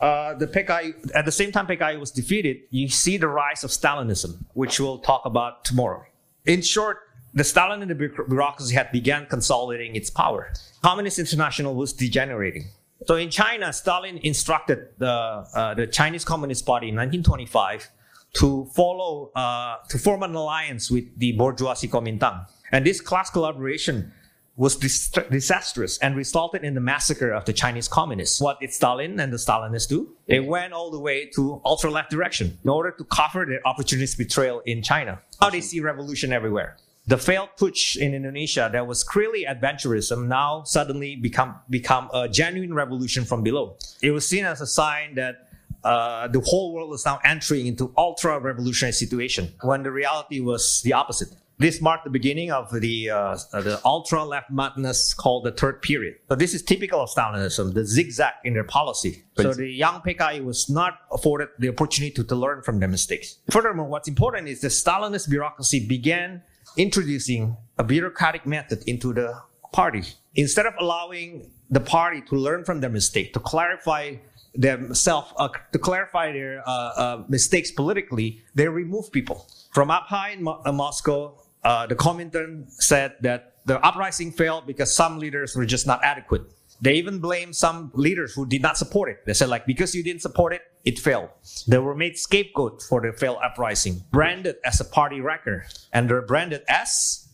uh, 0.02 0.34
the 0.34 0.48
PKI, 0.48 1.12
at 1.16 1.26
the 1.26 1.32
same 1.32 1.54
time 1.54 1.66
PKI 1.66 1.98
was 1.98 2.12
defeated, 2.12 2.58
you 2.72 2.90
see 2.90 3.16
the 3.18 3.28
rise 3.30 3.64
of 3.64 3.70
Stalinism, 3.72 4.44
which 4.54 4.82
we'll 4.82 5.00
talk 5.00 5.24
about 5.26 5.64
tomorrow. 5.64 6.04
In 6.46 6.62
short, 6.62 6.98
the 7.34 7.44
Stalin 7.44 7.82
and 7.82 7.92
the 7.92 7.96
bureaucracy 7.96 8.74
had 8.74 8.92
begun 8.92 9.26
consolidating 9.28 9.96
its 9.96 10.10
power. 10.10 10.52
Communist 10.82 11.20
International 11.20 11.76
was 11.76 11.94
degenerating. 11.94 12.66
So 13.06 13.16
in 13.16 13.30
China, 13.30 13.72
Stalin 13.72 14.18
instructed 14.24 14.90
the, 14.98 15.10
uh, 15.10 15.74
the 15.74 15.88
Chinese 15.88 16.26
Communist 16.26 16.66
Party 16.66 16.90
in 16.90 16.96
1925 16.96 17.90
to 18.34 18.66
follow, 18.76 19.32
uh, 19.36 19.78
to 19.90 19.98
form 19.98 20.24
an 20.24 20.36
alliance 20.36 20.92
with 20.92 21.18
the 21.18 21.32
bourgeoisie 21.34 21.88
Kuomintang. 21.88 22.46
And 22.72 22.86
this 22.86 23.02
class 23.02 23.30
collaboration 23.30 24.12
was 24.60 24.76
dis- 24.76 25.10
disastrous 25.32 25.98
and 26.00 26.18
resulted 26.18 26.66
in 26.66 26.74
the 26.74 26.82
massacre 26.82 27.32
of 27.32 27.46
the 27.46 27.54
Chinese 27.54 27.88
communists. 27.88 28.42
What 28.42 28.60
did 28.60 28.74
Stalin 28.74 29.18
and 29.20 29.32
the 29.32 29.38
Stalinists 29.38 29.88
do? 29.88 30.14
They 30.28 30.42
went 30.42 30.74
all 30.74 30.92
the 30.92 31.00
way 31.00 31.28
to 31.36 31.62
ultra 31.64 31.90
left 31.90 32.12
direction 32.12 32.58
in 32.62 32.70
order 32.70 32.92
to 32.92 33.06
cover 33.06 33.46
their 33.46 33.66
opportunist 33.66 34.18
betrayal 34.18 34.62
in 34.66 34.84
China. 34.84 35.22
Now 35.42 35.50
they 35.50 35.62
see 35.62 35.80
revolution 35.80 36.34
everywhere. 36.34 36.76
The 37.10 37.18
failed 37.18 37.50
putsch 37.58 37.98
in 37.98 38.14
Indonesia 38.14 38.70
that 38.72 38.86
was 38.86 39.04
clearly 39.04 39.44
adventurism 39.44 40.28
now 40.28 40.62
suddenly 40.62 41.16
become 41.16 41.56
become 41.68 42.08
a 42.14 42.30
genuine 42.30 42.72
revolution 42.72 43.26
from 43.26 43.42
below. 43.42 43.78
It 44.04 44.12
was 44.12 44.30
seen 44.30 44.46
as 44.46 44.62
a 44.62 44.68
sign 44.68 45.16
that 45.16 45.50
uh, 45.84 46.28
the 46.28 46.40
whole 46.42 46.72
world 46.72 46.92
was 46.92 47.04
now 47.06 47.20
entering 47.26 47.66
into 47.66 47.92
ultra 47.98 48.40
revolutionary 48.40 48.94
situation 48.94 49.52
when 49.64 49.82
the 49.82 49.90
reality 49.90 50.40
was 50.40 50.84
the 50.84 50.94
opposite. 50.94 51.30
This 51.58 51.82
marked 51.82 52.04
the 52.04 52.12
beginning 52.12 52.52
of 52.52 52.70
the 52.70 53.10
uh, 53.10 53.38
the 53.54 53.82
ultra 53.84 54.24
left 54.24 54.52
madness 54.52 55.16
called 55.16 55.46
the 55.46 55.52
third 55.52 55.82
period. 55.82 56.18
So 56.30 56.36
this 56.36 56.54
is 56.54 56.62
typical 56.62 57.02
of 57.02 57.10
Stalinism, 57.10 57.74
the 57.74 57.88
zigzag 57.88 58.34
in 58.44 58.54
their 58.54 58.64
policy. 58.64 59.24
So 59.36 59.52
the 59.54 59.68
young 59.68 60.02
PKI 60.02 60.46
was 60.46 60.70
not 60.70 61.00
afforded 61.12 61.50
the 61.58 61.70
opportunity 61.70 62.14
to, 62.18 62.24
to 62.24 62.36
learn 62.36 62.62
from 62.62 62.80
their 62.80 62.88
mistakes. 62.88 63.40
Furthermore, 63.50 63.88
what's 63.88 64.08
important 64.08 64.48
is 64.48 64.62
the 64.62 64.68
Stalinist 64.68 65.28
bureaucracy 65.28 65.88
began 65.88 66.44
introducing 66.78 67.58
a 67.78 67.84
bureaucratic 67.84 68.46
method 68.46 68.84
into 68.88 69.14
the 69.14 69.42
party. 69.72 70.04
Instead 70.36 70.66
of 70.66 70.74
allowing 70.80 71.52
the 71.70 71.80
party 71.80 72.22
to 72.22 72.36
learn 72.36 72.64
from 72.64 72.82
their 72.82 72.90
mistake, 72.90 73.34
to 73.34 73.40
clarify 73.40 74.16
themselves, 74.56 75.34
uh, 75.38 75.50
to 75.72 75.80
clarify 75.80 76.32
their 76.32 76.64
uh, 76.68 76.72
uh, 76.72 77.24
mistakes 77.28 77.72
politically, 77.72 78.42
they 78.56 78.68
remove 78.68 79.12
people. 79.12 79.48
From 79.74 79.92
up 79.92 80.08
high 80.08 80.32
in 80.32 80.44
Mo- 80.44 80.62
uh, 80.66 80.72
Moscow, 80.72 81.36
uh, 81.64 81.88
the 81.88 81.96
Comintern 81.96 82.72
said 82.72 83.16
that 83.22 83.54
the 83.66 83.80
uprising 83.86 84.32
failed 84.32 84.66
because 84.66 84.94
some 84.94 85.20
leaders 85.20 85.56
were 85.56 85.66
just 85.66 85.86
not 85.86 86.04
adequate. 86.04 86.42
They 86.82 86.94
even 86.96 87.20
blamed 87.20 87.56
some 87.56 87.92
leaders 87.94 88.34
who 88.34 88.46
did 88.46 88.62
not 88.62 88.78
support 88.78 89.10
it. 89.10 89.26
They 89.26 89.34
said, 89.34 89.50
like, 89.50 89.66
because 89.66 89.94
you 89.94 90.04
didn't 90.04 90.22
support 90.22 90.54
it, 90.54 90.62
it 90.86 90.98
failed. 90.98 91.30
They 91.68 91.78
were 91.78 91.96
made 91.96 92.18
scapegoat 92.18 92.82
for 92.82 93.02
the 93.02 93.12
failed 93.12 93.40
uprising, 93.44 94.04
branded 94.12 94.56
as 94.64 94.80
a 94.80 94.86
party 94.86 95.20
wrecker, 95.20 95.66
and 95.92 96.10
they're 96.10 96.22
branded 96.22 96.64
as 96.70 97.26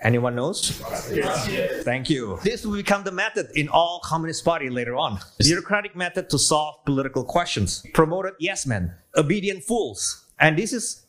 Anyone 0.00 0.36
knows? 0.36 0.80
Yes. 1.12 1.84
Thank 1.84 2.08
you. 2.08 2.38
This 2.44 2.64
will 2.64 2.76
become 2.76 3.02
the 3.02 3.12
method 3.12 3.48
in 3.54 3.68
all 3.68 4.00
communist 4.04 4.44
party 4.44 4.70
later 4.70 4.94
on. 4.94 5.18
Bureaucratic 5.38 5.96
method 5.96 6.30
to 6.30 6.38
solve 6.38 6.84
political 6.84 7.24
questions. 7.24 7.84
Promoted 7.94 8.34
yes 8.38 8.66
men, 8.66 8.94
obedient 9.16 9.64
fools. 9.64 10.24
And 10.38 10.56
this 10.56 10.72
is 10.72 11.06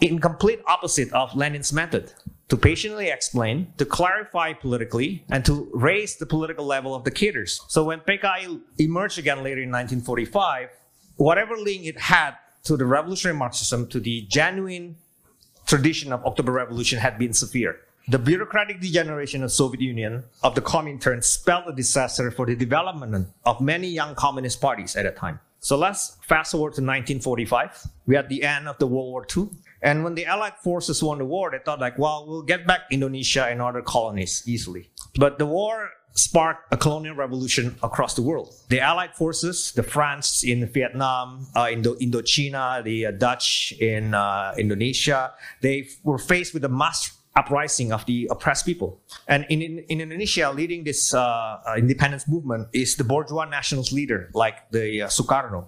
in 0.00 0.18
complete 0.18 0.60
opposite 0.66 1.10
of 1.12 1.34
Lenin's 1.34 1.72
method. 1.72 2.12
To 2.50 2.56
patiently 2.56 3.08
explain, 3.08 3.72
to 3.76 3.84
clarify 3.84 4.52
politically, 4.52 5.24
and 5.28 5.44
to 5.46 5.68
raise 5.74 6.16
the 6.16 6.26
political 6.26 6.64
level 6.64 6.94
of 6.94 7.02
the 7.02 7.10
cadres. 7.10 7.60
So 7.68 7.82
when 7.84 8.00
PKI 8.00 8.60
emerged 8.78 9.18
again 9.18 9.38
later 9.38 9.62
in 9.62 9.70
1945, 9.70 10.68
whatever 11.16 11.56
link 11.56 11.86
it 11.86 11.98
had 11.98 12.36
to 12.64 12.76
the 12.76 12.86
revolutionary 12.86 13.36
Marxism, 13.36 13.88
to 13.88 13.98
the 13.98 14.26
genuine 14.28 14.96
tradition 15.66 16.12
of 16.12 16.24
October 16.24 16.52
Revolution 16.52 17.00
had 17.00 17.18
been 17.18 17.32
severe. 17.32 17.80
The 18.08 18.18
bureaucratic 18.20 18.80
degeneration 18.80 19.42
of 19.42 19.50
Soviet 19.50 19.80
Union 19.80 20.22
of 20.44 20.54
the 20.54 20.60
Comintern 20.60 21.24
spelled 21.24 21.64
a 21.66 21.72
disaster 21.72 22.30
for 22.30 22.46
the 22.46 22.54
development 22.54 23.26
of 23.44 23.60
many 23.60 23.88
young 23.88 24.14
communist 24.14 24.60
parties 24.60 24.94
at 24.94 25.02
that 25.02 25.16
time. 25.16 25.40
So 25.58 25.76
let's 25.76 26.16
fast 26.22 26.52
forward 26.52 26.74
to 26.74 26.82
1945. 26.82 27.88
We're 28.06 28.20
at 28.20 28.28
the 28.28 28.44
end 28.44 28.68
of 28.68 28.78
the 28.78 28.86
World 28.86 29.10
War 29.10 29.26
II. 29.36 29.48
And 29.82 30.04
when 30.04 30.14
the 30.14 30.26
Allied 30.26 30.56
forces 30.62 31.02
won 31.02 31.18
the 31.18 31.24
war, 31.24 31.50
they 31.50 31.58
thought 31.58 31.80
like, 31.80 31.98
well, 31.98 32.24
we'll 32.26 32.42
get 32.42 32.66
back 32.66 32.82
Indonesia 32.90 33.46
and 33.46 33.60
other 33.60 33.82
colonies 33.82 34.42
easily. 34.46 34.90
But 35.16 35.38
the 35.38 35.46
war 35.46 35.90
sparked 36.12 36.72
a 36.72 36.76
colonial 36.76 37.14
revolution 37.14 37.76
across 37.82 38.14
the 38.14 38.22
world. 38.22 38.54
The 38.68 38.80
Allied 38.80 39.14
forces, 39.14 39.72
the 39.72 39.82
France 39.82 40.42
in 40.42 40.66
Vietnam, 40.66 41.46
uh, 41.54 41.68
Indo- 41.70 41.96
Indochina, 41.96 42.82
the 42.82 43.06
uh, 43.06 43.10
Dutch 43.12 43.72
in 43.80 44.14
uh, 44.14 44.54
Indonesia, 44.56 45.34
they 45.60 45.88
were 46.04 46.18
faced 46.18 46.54
with 46.54 46.64
a 46.64 46.68
mass 46.68 47.12
uprising 47.36 47.92
of 47.92 48.04
the 48.06 48.26
oppressed 48.30 48.64
people. 48.64 48.98
And 49.28 49.44
in, 49.50 49.60
in, 49.60 49.78
in 49.90 50.00
Indonesia, 50.00 50.50
leading 50.50 50.84
this 50.84 51.12
uh, 51.12 51.20
uh, 51.20 51.74
independence 51.76 52.26
movement 52.26 52.68
is 52.72 52.96
the 52.96 53.04
bourgeois 53.04 53.44
nationalist 53.44 53.92
leader, 53.92 54.30
like 54.32 54.70
the 54.70 55.02
uh, 55.02 55.08
Sukarno. 55.08 55.66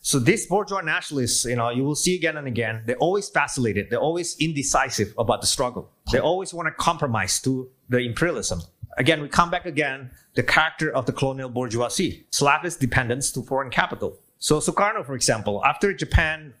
So 0.00 0.18
these 0.18 0.46
bourgeois 0.46 0.80
nationalists, 0.80 1.44
you 1.44 1.56
know, 1.56 1.70
you 1.70 1.84
will 1.84 1.94
see 1.94 2.14
again 2.14 2.36
and 2.36 2.46
again, 2.46 2.82
they're 2.86 2.96
always 2.96 3.28
vacillated. 3.28 3.88
They're 3.90 3.98
always 3.98 4.36
indecisive 4.38 5.14
about 5.18 5.40
the 5.40 5.46
struggle. 5.46 5.90
They 6.12 6.18
always 6.18 6.54
want 6.54 6.66
to 6.66 6.72
compromise 6.72 7.40
to 7.42 7.68
the 7.88 7.98
imperialism. 7.98 8.62
Again, 8.96 9.22
we 9.22 9.28
come 9.28 9.50
back 9.50 9.66
again, 9.66 10.10
the 10.34 10.42
character 10.42 10.90
of 10.90 11.06
the 11.06 11.12
colonial 11.12 11.48
bourgeoisie, 11.48 12.26
Slavist 12.30 12.80
dependence 12.80 13.30
to 13.32 13.42
foreign 13.42 13.70
capital. 13.70 14.18
So 14.38 14.58
Sukarno, 14.58 15.04
for 15.04 15.14
example, 15.14 15.64
after 15.64 15.92
Japan 15.92 16.54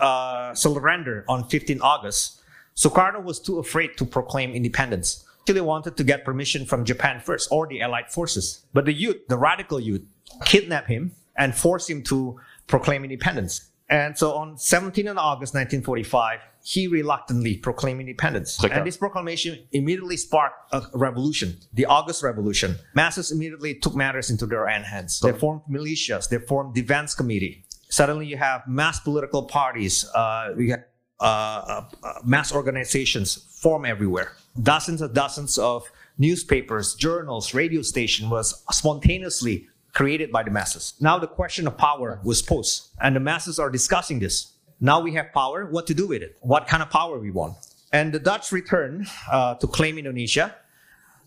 uh, 0.00 0.54
surrendered 0.54 1.24
on 1.28 1.48
15 1.48 1.80
August, 1.80 2.42
Sukarno 2.76 3.22
was 3.22 3.40
too 3.40 3.58
afraid 3.58 3.96
to 3.98 4.04
proclaim 4.04 4.52
independence. 4.52 5.24
Actually 5.42 5.60
wanted 5.60 5.96
to 5.96 6.04
get 6.04 6.24
permission 6.24 6.64
from 6.64 6.84
Japan 6.84 7.20
first 7.20 7.48
or 7.52 7.66
the 7.66 7.82
Allied 7.82 8.10
forces. 8.10 8.64
But 8.72 8.86
the 8.86 8.92
youth, 8.92 9.28
the 9.28 9.36
radical 9.36 9.78
youth, 9.78 10.02
kidnapped 10.46 10.88
him 10.88 11.12
and 11.36 11.54
forced 11.54 11.90
him 11.90 12.02
to 12.04 12.40
proclaim 12.66 13.04
independence. 13.04 13.70
And 13.90 14.16
so 14.16 14.32
on 14.34 14.56
17 14.56 15.06
August 15.08 15.54
1945, 15.54 16.40
he 16.62 16.88
reluctantly 16.88 17.58
proclaimed 17.58 18.00
independence. 18.00 18.62
Okay. 18.64 18.74
And 18.74 18.86
this 18.86 18.96
proclamation 18.96 19.58
immediately 19.72 20.16
sparked 20.16 20.72
a 20.72 20.82
revolution, 20.94 21.58
the 21.74 21.84
August 21.84 22.22
Revolution. 22.22 22.76
Masses 22.94 23.30
immediately 23.30 23.74
took 23.74 23.94
matters 23.94 24.30
into 24.30 24.46
their 24.46 24.68
own 24.68 24.82
hands. 24.82 25.20
They 25.20 25.32
formed 25.32 25.62
militias, 25.70 26.28
they 26.30 26.38
formed 26.38 26.74
defense 26.74 27.14
committee. 27.14 27.66
Suddenly 27.90 28.26
you 28.26 28.38
have 28.38 28.66
mass 28.66 28.98
political 29.00 29.42
parties, 29.42 30.06
uh, 30.14 30.54
you 30.56 30.70
have 30.70 30.84
uh, 31.20 31.24
uh, 31.24 31.84
uh, 32.02 32.12
mass 32.24 32.52
organizations 32.52 33.46
form 33.62 33.84
everywhere. 33.84 34.32
Dozens 34.60 35.00
and 35.00 35.14
dozens 35.14 35.58
of 35.58 35.84
newspapers, 36.18 36.94
journals, 36.94 37.54
radio 37.54 37.82
station 37.82 38.30
was 38.30 38.64
spontaneously 38.72 39.68
created 39.94 40.30
by 40.30 40.42
the 40.42 40.50
masses. 40.50 40.94
Now 41.00 41.18
the 41.18 41.26
question 41.26 41.66
of 41.66 41.78
power 41.78 42.20
was 42.24 42.42
posed, 42.42 42.90
and 43.00 43.16
the 43.16 43.20
masses 43.20 43.58
are 43.58 43.70
discussing 43.70 44.18
this. 44.18 44.52
Now 44.80 45.00
we 45.00 45.14
have 45.14 45.32
power. 45.32 45.64
What 45.66 45.86
to 45.86 45.94
do 45.94 46.08
with 46.08 46.20
it? 46.20 46.36
What 46.42 46.66
kind 46.66 46.82
of 46.82 46.90
power 46.90 47.18
we 47.18 47.30
want? 47.30 47.56
And 47.92 48.12
the 48.12 48.18
Dutch 48.18 48.50
returned 48.50 49.06
uh, 49.30 49.54
to 49.54 49.66
claim 49.68 49.98
Indonesia, 49.98 50.56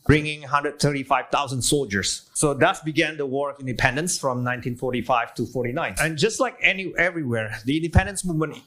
bringing 0.05 0.41
135,000 0.41 1.61
soldiers. 1.61 2.29
So 2.33 2.53
thus 2.53 2.81
began 2.81 3.15
the 3.15 3.25
War 3.25 3.51
of 3.51 3.59
Independence 3.59 4.19
from 4.19 4.43
1945 4.43 5.33
to 5.35 5.45
49. 5.45 5.95
And 5.99 6.17
just 6.17 6.41
like 6.41 6.57
any 6.61 6.93
everywhere, 6.97 7.57
the 7.65 7.77
independence 7.77 8.25
movement 8.25 8.57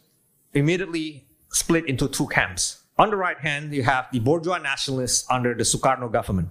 immediately 0.55 1.27
split 1.53 1.87
into 1.87 2.09
two 2.09 2.27
camps. 2.29 2.83
On 2.99 3.11
the 3.11 3.17
right 3.17 3.39
hand, 3.39 3.73
you 3.73 3.83
have 3.83 4.09
the 4.13 4.19
bourgeois 4.19 4.59
nationalists 4.59 5.27
under 5.31 5.55
the 5.55 5.63
Sukarno 5.63 6.11
government. 6.11 6.49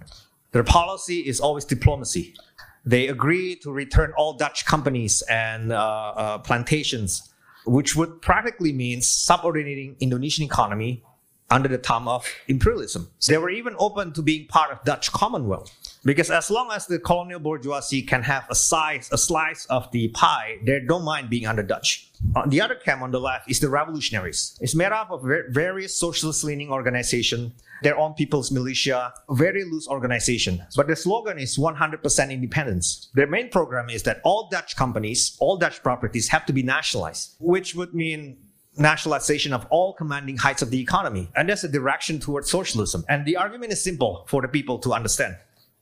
Their 0.52 0.64
policy 0.64 1.20
is 1.20 1.40
always 1.40 1.64
diplomacy. 1.64 2.34
They 2.84 3.08
agree 3.08 3.56
to 3.56 3.70
return 3.70 4.12
all 4.16 4.34
Dutch 4.34 4.64
companies 4.64 5.22
and 5.22 5.72
uh, 5.72 5.76
uh, 5.76 6.38
plantations, 6.38 7.30
which 7.66 7.94
would 7.94 8.22
practically 8.22 8.72
mean 8.72 9.02
subordinating 9.02 9.96
Indonesian 10.00 10.44
economy 10.44 11.02
under 11.50 11.68
the 11.68 11.78
thumb 11.78 12.08
of 12.08 12.26
imperialism. 12.48 13.10
They 13.26 13.38
were 13.38 13.50
even 13.50 13.74
open 13.78 14.12
to 14.14 14.22
being 14.22 14.46
part 14.46 14.70
of 14.70 14.82
Dutch 14.84 15.12
Commonwealth. 15.12 15.89
Because 16.02 16.30
as 16.30 16.50
long 16.50 16.70
as 16.72 16.86
the 16.86 16.98
colonial 16.98 17.40
bourgeoisie 17.40 18.02
can 18.02 18.22
have 18.22 18.46
a 18.48 18.54
size, 18.54 19.08
a 19.12 19.18
slice 19.18 19.66
of 19.66 19.90
the 19.92 20.08
pie, 20.08 20.58
they 20.64 20.80
don't 20.80 21.04
mind 21.04 21.28
being 21.28 21.46
under 21.46 21.62
Dutch. 21.62 22.10
On 22.36 22.48
the 22.48 22.60
other 22.60 22.74
camp 22.74 23.02
on 23.02 23.10
the 23.10 23.20
left 23.20 23.50
is 23.50 23.60
the 23.60 23.68
revolutionaries. 23.68 24.58
It's 24.60 24.74
made 24.74 24.92
up 24.92 25.10
of 25.10 25.22
various 25.50 25.96
socialist-leaning 25.96 26.70
organizations, 26.70 27.52
their 27.82 27.98
own 27.98 28.14
people's 28.14 28.50
militia, 28.50 29.12
very 29.30 29.64
loose 29.64 29.88
organization. 29.88 30.62
But 30.76 30.86
the 30.86 30.96
slogan 30.96 31.38
is 31.38 31.58
100% 31.58 32.30
independence. 32.30 33.08
Their 33.14 33.26
main 33.26 33.50
program 33.50 33.90
is 33.90 34.02
that 34.04 34.20
all 34.24 34.48
Dutch 34.50 34.76
companies, 34.76 35.36
all 35.38 35.56
Dutch 35.56 35.82
properties 35.82 36.28
have 36.28 36.46
to 36.46 36.52
be 36.52 36.62
nationalized, 36.62 37.36
which 37.40 37.74
would 37.74 37.94
mean 37.94 38.38
nationalization 38.76 39.52
of 39.52 39.66
all 39.70 39.92
commanding 39.92 40.36
heights 40.36 40.62
of 40.62 40.70
the 40.70 40.80
economy. 40.80 41.28
And 41.36 41.48
that's 41.48 41.64
a 41.64 41.68
direction 41.68 42.20
towards 42.20 42.50
socialism. 42.50 43.04
And 43.08 43.26
the 43.26 43.36
argument 43.36 43.72
is 43.72 43.82
simple 43.82 44.24
for 44.28 44.40
the 44.40 44.48
people 44.48 44.78
to 44.80 44.92
understand. 44.92 45.36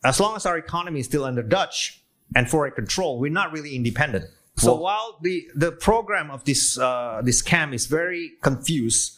As 0.04 0.20
long 0.20 0.36
as 0.36 0.46
our 0.46 0.56
economy 0.56 1.00
is 1.00 1.06
still 1.06 1.24
under 1.24 1.42
Dutch 1.42 2.02
and 2.34 2.48
foreign 2.48 2.72
control, 2.72 3.18
we're 3.18 3.32
not 3.32 3.52
really 3.52 3.74
independent. 3.74 4.26
So 4.56 4.72
Well- 4.74 4.82
while 4.82 5.18
the, 5.22 5.48
the 5.54 5.72
program 5.72 6.30
of 6.30 6.44
this 6.44 6.78
uh, 6.78 7.20
this 7.24 7.42
camp 7.42 7.72
is 7.74 7.86
very 7.86 8.32
confused, 8.42 9.16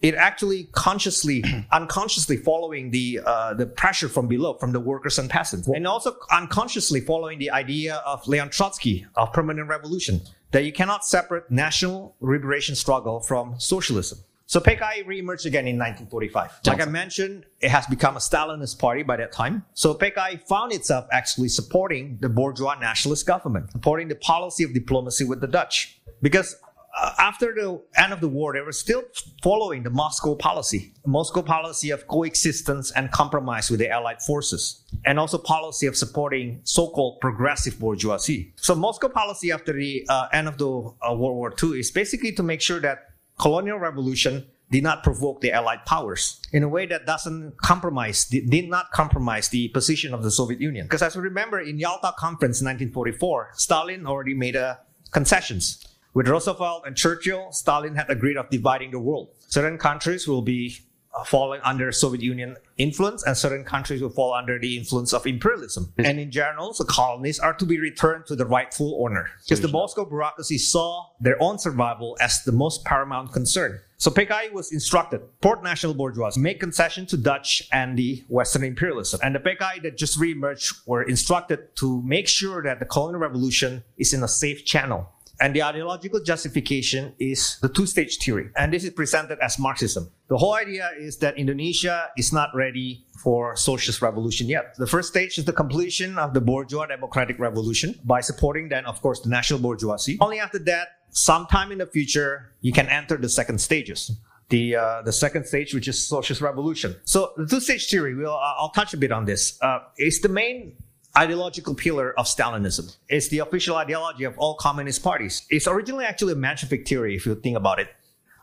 it 0.00 0.14
actually 0.14 0.64
consciously, 0.72 1.42
unconsciously 1.72 2.36
following 2.36 2.90
the 2.90 3.20
uh, 3.24 3.54
the 3.54 3.66
pressure 3.66 4.08
from 4.08 4.28
below, 4.28 4.54
from 4.54 4.72
the 4.72 4.80
workers 4.80 5.18
and 5.18 5.28
peasants, 5.28 5.66
and 5.68 5.86
also 5.86 6.16
unconsciously 6.30 7.00
following 7.00 7.38
the 7.38 7.50
idea 7.50 7.96
of 8.06 8.26
Leon 8.28 8.50
Trotsky 8.50 9.06
of 9.16 9.32
permanent 9.32 9.68
revolution 9.68 10.20
that 10.52 10.64
you 10.64 10.72
cannot 10.72 11.04
separate 11.04 11.50
national 11.50 12.14
liberation 12.20 12.74
struggle 12.74 13.20
from 13.20 13.58
socialism. 13.58 14.18
So 14.48 14.60
PKI 14.60 15.04
reemerged 15.06 15.44
again 15.44 15.66
in 15.66 15.76
1945. 15.76 16.60
Like 16.66 16.80
I 16.80 16.84
mentioned, 16.84 17.46
it 17.60 17.68
has 17.68 17.84
become 17.86 18.16
a 18.16 18.20
Stalinist 18.20 18.78
party 18.78 19.02
by 19.02 19.16
that 19.16 19.32
time. 19.32 19.64
So 19.74 19.92
PKI 19.92 20.46
found 20.46 20.72
itself 20.72 21.06
actually 21.10 21.48
supporting 21.48 22.18
the 22.20 22.28
bourgeois 22.28 22.76
nationalist 22.78 23.26
government, 23.26 23.72
supporting 23.72 24.06
the 24.06 24.14
policy 24.14 24.62
of 24.62 24.72
diplomacy 24.72 25.24
with 25.24 25.40
the 25.40 25.48
Dutch. 25.48 26.00
Because 26.22 26.54
uh, 26.96 27.12
after 27.18 27.52
the 27.54 27.82
end 27.96 28.12
of 28.12 28.20
the 28.20 28.28
war, 28.28 28.52
they 28.52 28.60
were 28.60 28.72
still 28.72 29.02
following 29.42 29.82
the 29.82 29.90
Moscow 29.90 30.36
policy, 30.36 30.92
Moscow 31.04 31.42
policy 31.42 31.90
of 31.90 32.06
coexistence 32.06 32.92
and 32.92 33.10
compromise 33.10 33.68
with 33.68 33.80
the 33.80 33.90
Allied 33.90 34.22
forces, 34.22 34.84
and 35.04 35.18
also 35.18 35.38
policy 35.38 35.86
of 35.86 35.96
supporting 35.96 36.60
so-called 36.62 37.20
progressive 37.20 37.78
bourgeoisie. 37.80 38.54
So 38.56 38.76
Moscow 38.76 39.08
policy 39.08 39.50
after 39.50 39.72
the 39.72 40.06
uh, 40.08 40.28
end 40.32 40.46
of 40.46 40.56
the 40.56 40.68
uh, 40.68 41.14
World 41.14 41.36
War 41.36 41.54
II 41.62 41.80
is 41.80 41.90
basically 41.90 42.30
to 42.32 42.44
make 42.44 42.62
sure 42.62 42.80
that 42.80 43.15
colonial 43.38 43.78
revolution 43.78 44.46
did 44.70 44.82
not 44.82 45.04
provoke 45.04 45.40
the 45.40 45.52
Allied 45.52 45.84
powers 45.86 46.40
in 46.52 46.62
a 46.62 46.68
way 46.68 46.86
that 46.86 47.06
doesn't 47.06 47.56
compromise, 47.58 48.24
did 48.24 48.68
not 48.68 48.90
compromise 48.90 49.48
the 49.48 49.68
position 49.68 50.12
of 50.12 50.22
the 50.22 50.30
Soviet 50.30 50.60
Union. 50.60 50.86
Because 50.86 51.02
as 51.02 51.14
we 51.14 51.22
remember 51.22 51.60
in 51.60 51.78
Yalta 51.78 52.12
Conference 52.18 52.60
in 52.60 52.66
1944, 52.66 53.52
Stalin 53.54 54.06
already 54.06 54.34
made 54.34 54.56
uh, 54.56 54.76
concessions 55.12 55.86
with 56.14 56.28
Roosevelt 56.28 56.84
and 56.86 56.96
Churchill, 56.96 57.52
Stalin 57.52 57.94
had 57.94 58.08
agreed 58.08 58.38
of 58.38 58.48
dividing 58.50 58.90
the 58.90 58.98
world. 58.98 59.28
Certain 59.48 59.78
countries 59.78 60.26
will 60.26 60.42
be 60.42 60.78
uh, 61.14 61.22
falling 61.24 61.60
under 61.62 61.92
Soviet 61.92 62.22
Union 62.22 62.56
influence 62.78 63.24
and 63.24 63.36
certain 63.36 63.64
countries 63.64 64.02
will 64.02 64.10
fall 64.10 64.34
under 64.34 64.58
the 64.58 64.76
influence 64.76 65.12
of 65.12 65.26
imperialism. 65.26 65.92
Hmm. 65.96 66.06
And 66.06 66.20
in 66.20 66.30
general, 66.30 66.72
the 66.72 66.84
colonies 66.84 67.38
are 67.38 67.54
to 67.54 67.64
be 67.64 67.78
returned 67.78 68.26
to 68.26 68.36
the 68.36 68.46
rightful 68.46 69.02
owner 69.02 69.30
because 69.44 69.60
the 69.60 69.68
Moscow 69.68 70.04
bureaucracy 70.04 70.58
saw 70.58 71.06
their 71.20 71.40
own 71.42 71.58
survival 71.58 72.16
as 72.20 72.42
the 72.44 72.52
most 72.52 72.84
paramount 72.84 73.32
concern. 73.32 73.80
So 73.98 74.10
PKI 74.10 74.52
was 74.52 74.72
instructed, 74.72 75.22
Port 75.40 75.64
National 75.64 75.94
Bourgeois, 75.94 76.30
make 76.36 76.60
concession 76.60 77.06
to 77.06 77.16
Dutch 77.16 77.62
and 77.72 77.98
the 77.98 78.22
Western 78.28 78.62
imperialism. 78.62 79.20
And 79.22 79.34
the 79.34 79.38
PKI 79.38 79.82
that 79.84 79.96
just 79.96 80.18
re-emerged 80.18 80.76
were 80.86 81.02
instructed 81.02 81.74
to 81.76 82.02
make 82.02 82.28
sure 82.28 82.62
that 82.62 82.78
the 82.78 82.84
colonial 82.84 83.20
revolution 83.20 83.84
is 83.96 84.12
in 84.12 84.22
a 84.22 84.28
safe 84.28 84.66
channel 84.66 85.08
and 85.40 85.54
the 85.54 85.62
ideological 85.62 86.20
justification 86.20 87.14
is 87.18 87.58
the 87.60 87.68
two 87.68 87.86
stage 87.86 88.18
theory. 88.18 88.50
And 88.56 88.72
this 88.72 88.84
is 88.84 88.90
presented 88.90 89.38
as 89.40 89.58
Marxism. 89.58 90.10
The 90.28 90.38
whole 90.38 90.54
idea 90.54 90.90
is 90.98 91.18
that 91.18 91.38
Indonesia 91.38 92.08
is 92.16 92.32
not 92.32 92.50
ready 92.54 93.04
for 93.22 93.56
socialist 93.56 94.02
revolution 94.02 94.48
yet. 94.48 94.74
The 94.76 94.86
first 94.86 95.08
stage 95.08 95.38
is 95.38 95.44
the 95.44 95.52
completion 95.52 96.18
of 96.18 96.34
the 96.34 96.40
bourgeois 96.40 96.86
democratic 96.86 97.38
revolution 97.38 97.98
by 98.04 98.20
supporting 98.20 98.68
then, 98.68 98.86
of 98.86 99.00
course, 99.02 99.20
the 99.20 99.28
national 99.28 99.60
bourgeoisie. 99.60 100.18
Only 100.20 100.40
after 100.40 100.58
that, 100.60 100.88
sometime 101.10 101.72
in 101.72 101.78
the 101.78 101.86
future, 101.86 102.52
you 102.60 102.72
can 102.72 102.88
enter 102.88 103.16
the 103.16 103.28
second 103.28 103.60
stages 103.60 104.10
the 104.48 104.76
uh, 104.76 105.02
the 105.02 105.12
second 105.12 105.46
stage, 105.46 105.74
which 105.74 105.88
is 105.88 106.06
socialist 106.06 106.40
revolution. 106.40 106.96
So 107.04 107.32
the 107.36 107.46
two 107.46 107.60
stage 107.60 107.88
theory, 107.90 108.14
we'll, 108.14 108.32
uh, 108.32 108.54
I'll 108.58 108.70
touch 108.70 108.94
a 108.94 108.96
bit 108.96 109.12
on 109.12 109.24
this. 109.24 109.58
Uh, 109.60 109.80
is 109.98 110.20
the 110.20 110.28
main 110.28 110.76
ideological 111.16 111.74
pillar 111.74 112.18
of 112.18 112.26
Stalinism. 112.26 112.96
It's 113.08 113.28
the 113.28 113.38
official 113.38 113.76
ideology 113.76 114.24
of 114.24 114.38
all 114.38 114.54
communist 114.56 115.02
parties. 115.02 115.46
It's 115.50 115.66
originally 115.66 116.04
actually 116.04 116.34
a 116.34 116.36
Menshevik 116.36 116.86
theory, 116.86 117.16
if 117.16 117.26
you 117.26 117.34
think 117.34 117.56
about 117.56 117.78
it. 117.78 117.88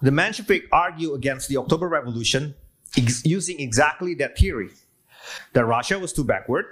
The 0.01 0.11
Menshevik 0.11 0.63
argue 0.71 1.13
against 1.13 1.49
the 1.49 1.57
October 1.57 1.87
Revolution 1.87 2.55
ex- 2.97 3.23
using 3.25 3.59
exactly 3.59 4.15
that 4.15 4.37
theory 4.37 4.69
that 5.53 5.65
Russia 5.65 5.99
was 5.99 6.11
too 6.11 6.23
backward, 6.23 6.65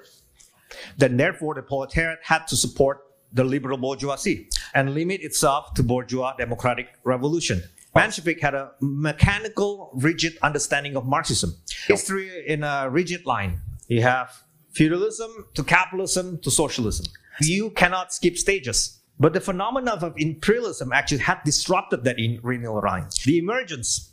that 0.97 1.17
therefore 1.17 1.55
the 1.55 1.61
proletariat 1.61 2.19
had 2.23 2.47
to 2.47 2.55
support 2.55 3.01
the 3.33 3.43
liberal 3.43 3.77
bourgeoisie 3.77 4.49
and 4.73 4.93
limit 4.93 5.21
itself 5.21 5.73
to 5.75 5.83
bourgeois 5.83 6.35
democratic 6.35 6.87
revolution. 7.03 7.61
Oh. 7.95 7.99
Menshevik 7.99 8.41
had 8.41 8.53
a 8.55 8.71
mechanical, 8.81 9.91
rigid 9.93 10.37
understanding 10.41 10.95
of 10.95 11.05
Marxism. 11.05 11.53
Oh. 11.55 11.73
History 11.87 12.45
in 12.47 12.63
a 12.63 12.89
rigid 12.89 13.25
line. 13.25 13.61
You 13.87 14.01
have 14.01 14.43
feudalism 14.73 15.47
to 15.53 15.63
capitalism 15.63 16.39
to 16.39 16.51
socialism. 16.51 17.05
You 17.41 17.71
cannot 17.71 18.13
skip 18.13 18.37
stages. 18.37 18.99
But 19.19 19.33
the 19.33 19.41
phenomenon 19.41 19.99
of 19.99 20.13
imperialism 20.17 20.91
actually 20.91 21.19
had 21.19 21.39
disrupted 21.45 22.03
that 22.05 22.17
in 22.17 22.39
line. 22.41 23.07
The 23.23 23.37
emergence 23.37 24.11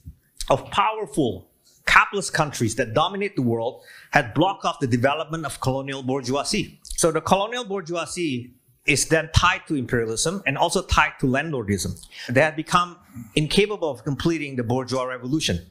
of 0.50 0.70
powerful 0.70 1.48
capitalist 1.86 2.34
countries 2.34 2.74
that 2.74 2.92
dominate 2.92 3.34
the 3.34 3.42
world 3.42 3.82
had 4.10 4.34
blocked 4.34 4.66
off 4.66 4.78
the 4.80 4.86
development 4.86 5.46
of 5.46 5.60
colonial 5.60 6.02
bourgeoisie. 6.02 6.78
So 6.84 7.10
the 7.10 7.22
colonial 7.22 7.64
bourgeoisie 7.64 8.52
is 8.84 9.06
then 9.08 9.30
tied 9.34 9.66
to 9.68 9.74
imperialism 9.74 10.42
and 10.46 10.58
also 10.58 10.82
tied 10.82 11.12
to 11.20 11.26
landlordism. 11.26 11.98
They 12.28 12.42
had 12.42 12.56
become 12.56 12.98
incapable 13.34 13.90
of 13.90 14.04
completing 14.04 14.56
the 14.56 14.64
bourgeois 14.64 15.04
revolution. 15.04 15.64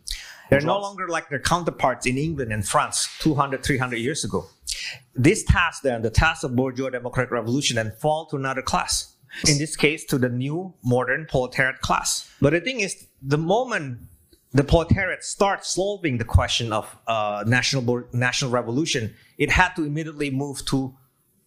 They're 0.50 0.62
no 0.62 0.80
longer 0.80 1.08
like 1.10 1.30
their 1.30 1.39
counterparts 1.39 2.06
in 2.06 2.17
England 2.17 2.54
and 2.54 2.65
France 2.65 3.10
200, 3.19 3.63
300 3.63 3.97
years 3.97 4.23
ago. 4.23 4.47
This 5.15 5.43
task 5.43 5.84
then, 5.84 6.02
the 6.02 6.10
task 6.10 6.43
of 6.43 6.56
bourgeois 6.56 6.89
democratic 6.89 7.32
revolution, 7.32 7.76
then 7.76 7.91
fall 8.00 8.26
to 8.28 8.36
another 8.36 8.62
class. 8.62 9.15
In 9.47 9.58
this 9.58 9.76
case, 9.76 10.06
to 10.06 10.17
the 10.17 10.30
new 10.30 10.73
modern 10.84 11.26
proletariat 11.26 11.82
class. 11.82 12.32
But 12.41 12.54
the 12.54 12.62
thing 12.62 12.80
is, 12.80 13.08
the 13.21 13.38
moment 13.38 14.00
the 14.54 14.63
proletariat 14.63 15.23
starts 15.23 15.69
solving 15.69 16.17
the 16.17 16.26
question 16.26 16.71
of 16.71 16.95
uh, 17.08 17.43
national 17.45 18.06
national 18.13 18.52
revolution, 18.52 19.13
it 19.38 19.52
had 19.52 19.76
to 19.76 19.84
immediately 19.84 20.32
move 20.32 20.65
to 20.67 20.95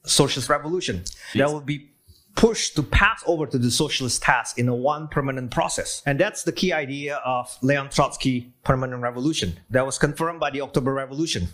socialist 0.05 0.49
revolution. 0.49 1.05
That 1.35 1.53
would 1.53 1.67
be 1.67 1.91
pushed 2.37 2.77
to 2.77 2.83
pass 2.83 3.23
over 3.27 3.47
to 3.47 3.59
the 3.59 3.71
socialist 3.71 4.23
task 4.23 4.59
in 4.59 4.69
a 4.69 4.75
one 4.75 5.09
permanent 5.09 5.51
process. 5.51 6.03
And 6.07 6.19
that's 6.19 6.43
the 6.45 6.53
key 6.53 6.73
idea 6.73 7.17
of 7.25 7.57
Leon 7.63 7.91
Trotsky 7.91 8.53
permanent 8.65 9.03
revolution 9.03 9.59
that 9.71 9.85
was 9.85 9.99
confirmed 9.99 10.41
by 10.41 10.51
the 10.51 10.61
October 10.61 10.93
Revolution. 10.95 11.49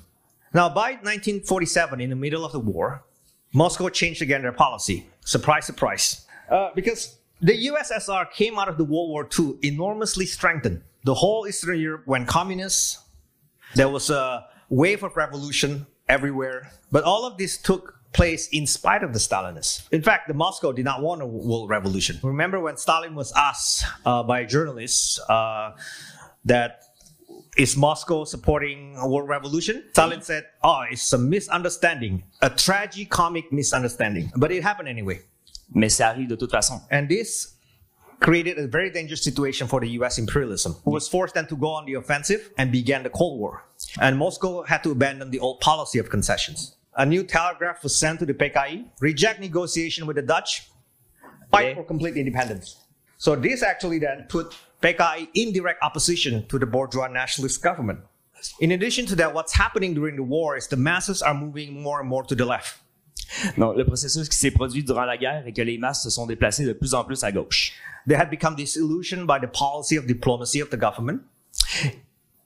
Now, 0.56 0.70
by 0.70 0.92
1947, 0.92 2.00
in 2.00 2.08
the 2.08 2.16
middle 2.16 2.42
of 2.42 2.52
the 2.52 2.58
war, 2.58 3.04
Moscow 3.52 3.90
changed 3.90 4.22
again 4.22 4.40
their 4.40 4.52
policy. 4.52 5.06
Surprise, 5.20 5.66
surprise. 5.66 6.24
Uh, 6.50 6.70
because 6.74 7.18
the 7.42 7.66
USSR 7.66 8.32
came 8.32 8.58
out 8.58 8.66
of 8.66 8.78
the 8.78 8.84
World 8.84 9.10
War 9.10 9.28
II 9.38 9.58
enormously 9.62 10.24
strengthened. 10.24 10.80
The 11.04 11.12
whole 11.12 11.46
Eastern 11.46 11.78
Europe 11.78 12.06
went 12.06 12.26
communist. 12.26 13.00
There 13.74 13.90
was 13.90 14.08
a 14.08 14.46
wave 14.70 15.02
of 15.02 15.14
revolution 15.14 15.86
everywhere. 16.08 16.70
But 16.90 17.04
all 17.04 17.26
of 17.26 17.36
this 17.36 17.58
took 17.58 17.94
place 18.14 18.48
in 18.48 18.66
spite 18.66 19.02
of 19.02 19.12
the 19.12 19.18
Stalinists. 19.18 19.86
In 19.92 20.00
fact, 20.00 20.26
the 20.26 20.32
Moscow 20.32 20.72
did 20.72 20.86
not 20.86 21.02
want 21.02 21.20
a 21.20 21.26
world 21.26 21.68
revolution. 21.68 22.18
Remember 22.22 22.60
when 22.60 22.78
Stalin 22.78 23.14
was 23.14 23.30
asked 23.36 23.84
uh, 24.06 24.22
by 24.22 24.46
journalists 24.46 25.20
uh, 25.28 25.72
that 26.46 26.85
is 27.56 27.76
Moscow 27.76 28.24
supporting 28.24 28.94
a 28.98 29.08
world 29.08 29.28
revolution? 29.28 29.84
Stalin 29.92 30.20
said, 30.20 30.44
oh, 30.62 30.84
it's 30.90 31.12
a 31.12 31.18
misunderstanding, 31.18 32.22
a 32.42 32.50
tragicomic 32.50 33.50
misunderstanding. 33.50 34.30
But 34.36 34.52
it 34.52 34.62
happened 34.62 34.88
anyway. 34.88 35.20
Mais 35.74 35.88
ça 35.88 36.14
arrive 36.14 36.28
de 36.28 36.36
toute 36.36 36.52
façon. 36.52 36.80
And 36.90 37.08
this 37.08 37.54
created 38.20 38.58
a 38.58 38.66
very 38.66 38.90
dangerous 38.90 39.22
situation 39.22 39.66
for 39.66 39.80
the 39.80 39.88
US 40.00 40.18
imperialism, 40.18 40.76
who 40.84 40.90
was 40.90 41.08
forced 41.08 41.34
then 41.34 41.46
to 41.46 41.56
go 41.56 41.68
on 41.68 41.86
the 41.86 41.94
offensive 41.94 42.50
and 42.56 42.70
began 42.70 43.02
the 43.02 43.10
Cold 43.10 43.40
War. 43.40 43.64
And 44.00 44.16
Moscow 44.16 44.62
had 44.62 44.82
to 44.84 44.90
abandon 44.92 45.30
the 45.30 45.40
old 45.40 45.60
policy 45.60 45.98
of 45.98 46.08
concessions. 46.08 46.76
A 46.96 47.04
new 47.04 47.24
telegraph 47.24 47.82
was 47.82 47.98
sent 47.98 48.20
to 48.20 48.26
the 48.26 48.32
PKI, 48.32 48.84
reject 49.00 49.40
negotiation 49.40 50.06
with 50.06 50.16
the 50.16 50.22
Dutch, 50.22 50.68
fight 51.50 51.66
okay. 51.66 51.74
for 51.74 51.84
complete 51.84 52.16
independence. 52.16 52.76
So 53.18 53.34
this 53.34 53.62
actually 53.62 53.98
then 53.98 54.26
put 54.28 54.54
PKI 54.82 55.28
in 55.34 55.52
direct 55.52 55.82
opposition 55.82 56.46
to 56.48 56.58
the 56.58 56.66
bourgeois 56.66 57.08
nationalist 57.08 57.62
government. 57.62 58.00
In 58.60 58.72
addition 58.72 59.06
to 59.06 59.16
that, 59.16 59.34
what's 59.34 59.54
happening 59.54 59.94
during 59.94 60.16
the 60.16 60.22
war 60.22 60.56
is 60.56 60.68
the 60.68 60.76
masses 60.76 61.22
are 61.22 61.34
moving 61.34 61.82
more 61.82 62.00
and 62.00 62.08
more 62.08 62.22
to 62.24 62.34
the 62.34 62.44
left. 62.44 62.80
Non, 63.56 63.74
le 63.74 63.84
processus 63.84 64.28
qui 64.28 64.36
s'est 64.36 64.50
produit 64.52 64.84
durant 64.84 65.04
la 65.04 65.16
guerre 65.16 65.46
est 65.46 65.52
que 65.52 65.62
les 65.62 65.78
masses 65.78 66.02
se 66.02 66.10
sont 66.10 66.26
déplacées 66.26 66.64
de 66.64 66.72
plus 66.72 66.94
en 66.94 67.04
plus 67.04 67.24
à 67.24 67.32
gauche. 67.32 67.72
They 68.06 68.14
had 68.14 68.30
become 68.30 68.54
disillusioned 68.54 69.26
by 69.26 69.38
the 69.40 69.48
policy 69.48 69.96
of 69.96 70.06
diplomacy 70.06 70.60
of 70.60 70.70
the 70.70 70.76
government. 70.76 71.22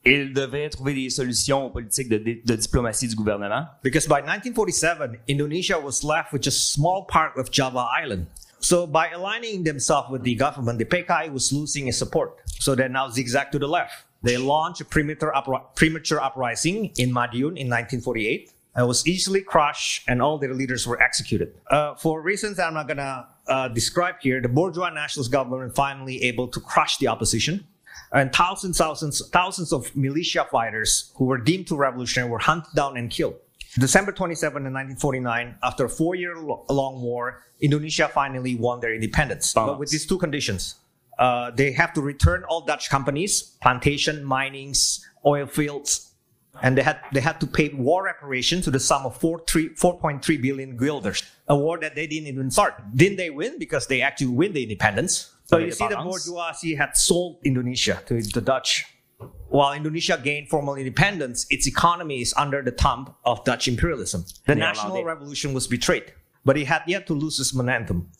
Ils 0.04 0.32
devaient 0.32 0.70
trouver 0.70 0.94
des 0.94 1.10
solutions 1.10 1.66
aux 1.66 1.70
politiques 1.70 2.08
de, 2.08 2.16
de 2.18 2.56
diplomatie 2.56 3.08
du 3.08 3.14
gouvernement. 3.14 3.66
Because 3.82 4.06
by 4.06 4.22
1947, 4.22 5.20
Indonesia 5.28 5.78
was 5.78 6.02
left 6.02 6.32
with 6.32 6.42
just 6.42 6.56
a 6.56 6.72
small 6.72 7.04
part 7.06 7.36
of 7.36 7.50
Java 7.50 7.86
Island. 8.02 8.26
So 8.60 8.86
by 8.86 9.08
aligning 9.10 9.64
themselves 9.64 10.10
with 10.10 10.22
the 10.22 10.34
government, 10.34 10.78
the 10.78 10.84
PKI 10.84 11.32
was 11.32 11.52
losing 11.52 11.88
its 11.88 11.98
support. 11.98 12.38
So 12.46 12.74
they 12.74 12.88
now 12.88 13.08
zigzag 13.08 13.50
to 13.52 13.58
the 13.58 13.66
left. 13.66 14.04
They 14.22 14.36
launched 14.36 14.82
a 14.82 14.84
premature, 14.84 15.32
premature 15.74 16.20
uprising 16.20 16.92
in 16.98 17.10
Madiun 17.10 17.56
in 17.56 17.68
1948. 17.68 18.52
It 18.76 18.82
was 18.82 19.06
easily 19.06 19.40
crushed 19.42 20.04
and 20.08 20.22
all 20.22 20.38
their 20.38 20.54
leaders 20.54 20.86
were 20.86 21.02
executed. 21.02 21.54
Uh, 21.70 21.94
for 21.94 22.20
reasons 22.20 22.58
I'm 22.58 22.74
not 22.74 22.86
gonna 22.86 23.26
uh, 23.48 23.68
describe 23.68 24.16
here, 24.20 24.40
the 24.40 24.48
bourgeois 24.48 24.90
nationalist 24.90 25.32
government 25.32 25.74
finally 25.74 26.22
able 26.22 26.46
to 26.48 26.60
crush 26.60 26.98
the 26.98 27.08
opposition. 27.08 27.66
And 28.12 28.32
thousands, 28.32 28.78
thousands, 28.78 29.26
thousands 29.30 29.72
of 29.72 29.94
militia 29.96 30.46
fighters 30.50 31.12
who 31.16 31.24
were 31.24 31.38
deemed 31.38 31.66
to 31.68 31.76
revolutionary 31.76 32.30
were 32.30 32.38
hunted 32.38 32.74
down 32.74 32.96
and 32.96 33.10
killed. 33.10 33.36
December 33.78 34.12
27, 34.12 34.52
1949, 34.54 35.56
after 35.62 35.84
a 35.84 35.88
four 35.88 36.14
year 36.14 36.36
long 36.36 37.00
war, 37.02 37.42
Indonesia 37.60 38.08
finally 38.08 38.56
won 38.56 38.80
their 38.80 38.94
independence. 38.94 39.52
But 39.54 39.78
with 39.78 39.90
these 39.90 40.06
two 40.06 40.18
conditions 40.18 40.76
uh, 41.20 41.50
they 41.50 41.70
have 41.70 41.92
to 41.92 42.00
return 42.00 42.44
all 42.48 42.62
Dutch 42.62 42.88
companies, 42.88 43.42
plantation, 43.62 44.24
minings, 44.24 45.06
oil 45.24 45.46
fields, 45.46 46.14
and 46.62 46.76
they 46.76 46.82
had 46.82 46.98
they 47.12 47.20
had 47.20 47.38
to 47.40 47.46
pay 47.46 47.68
war 47.68 48.04
reparations 48.04 48.64
to 48.64 48.70
the 48.70 48.80
sum 48.80 49.04
of 49.04 49.16
4, 49.18 49.44
3, 49.46 49.68
4.3 49.74 50.42
billion 50.42 50.76
guilders, 50.76 51.22
a 51.46 51.56
war 51.56 51.78
that 51.78 51.94
they 51.94 52.06
didn't 52.06 52.26
even 52.26 52.50
start. 52.50 52.74
Didn't 52.96 53.18
they 53.18 53.28
win? 53.28 53.58
Because 53.58 53.86
they 53.86 54.00
actually 54.00 54.28
win 54.28 54.54
the 54.54 54.62
independence. 54.62 55.32
So 55.44 55.58
you 55.58 55.72
see, 55.72 55.86
the 55.86 55.96
bourgeoisie 55.96 56.74
had 56.74 56.96
sold 56.96 57.38
Indonesia 57.44 58.00
to 58.06 58.22
the 58.22 58.40
Dutch. 58.40 58.86
While 59.48 59.72
Indonesia 59.72 60.20
gained 60.22 60.48
formal 60.48 60.76
independence, 60.76 61.46
its 61.50 61.66
economy 61.66 62.20
is 62.20 62.32
under 62.36 62.62
the 62.62 62.70
thumb 62.70 63.14
of 63.24 63.44
Dutch 63.44 63.66
imperialism. 63.66 64.24
The 64.46 64.54
Yeah, 64.54 64.66
national 64.70 65.04
revolution 65.04 65.52
was 65.52 65.66
betrayed, 65.66 66.12
but 66.44 66.56
it 66.56 66.66
had 66.66 66.82
yet 66.86 67.06
to 67.08 67.14
lose 67.14 67.40
its 67.40 67.52
momentum 67.52 68.10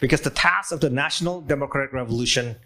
because 0.00 0.22
the 0.22 0.30
task 0.30 0.72
of 0.72 0.80
the 0.80 0.90
national 0.90 1.42
democratic 1.42 1.92
revolution 1.92 2.56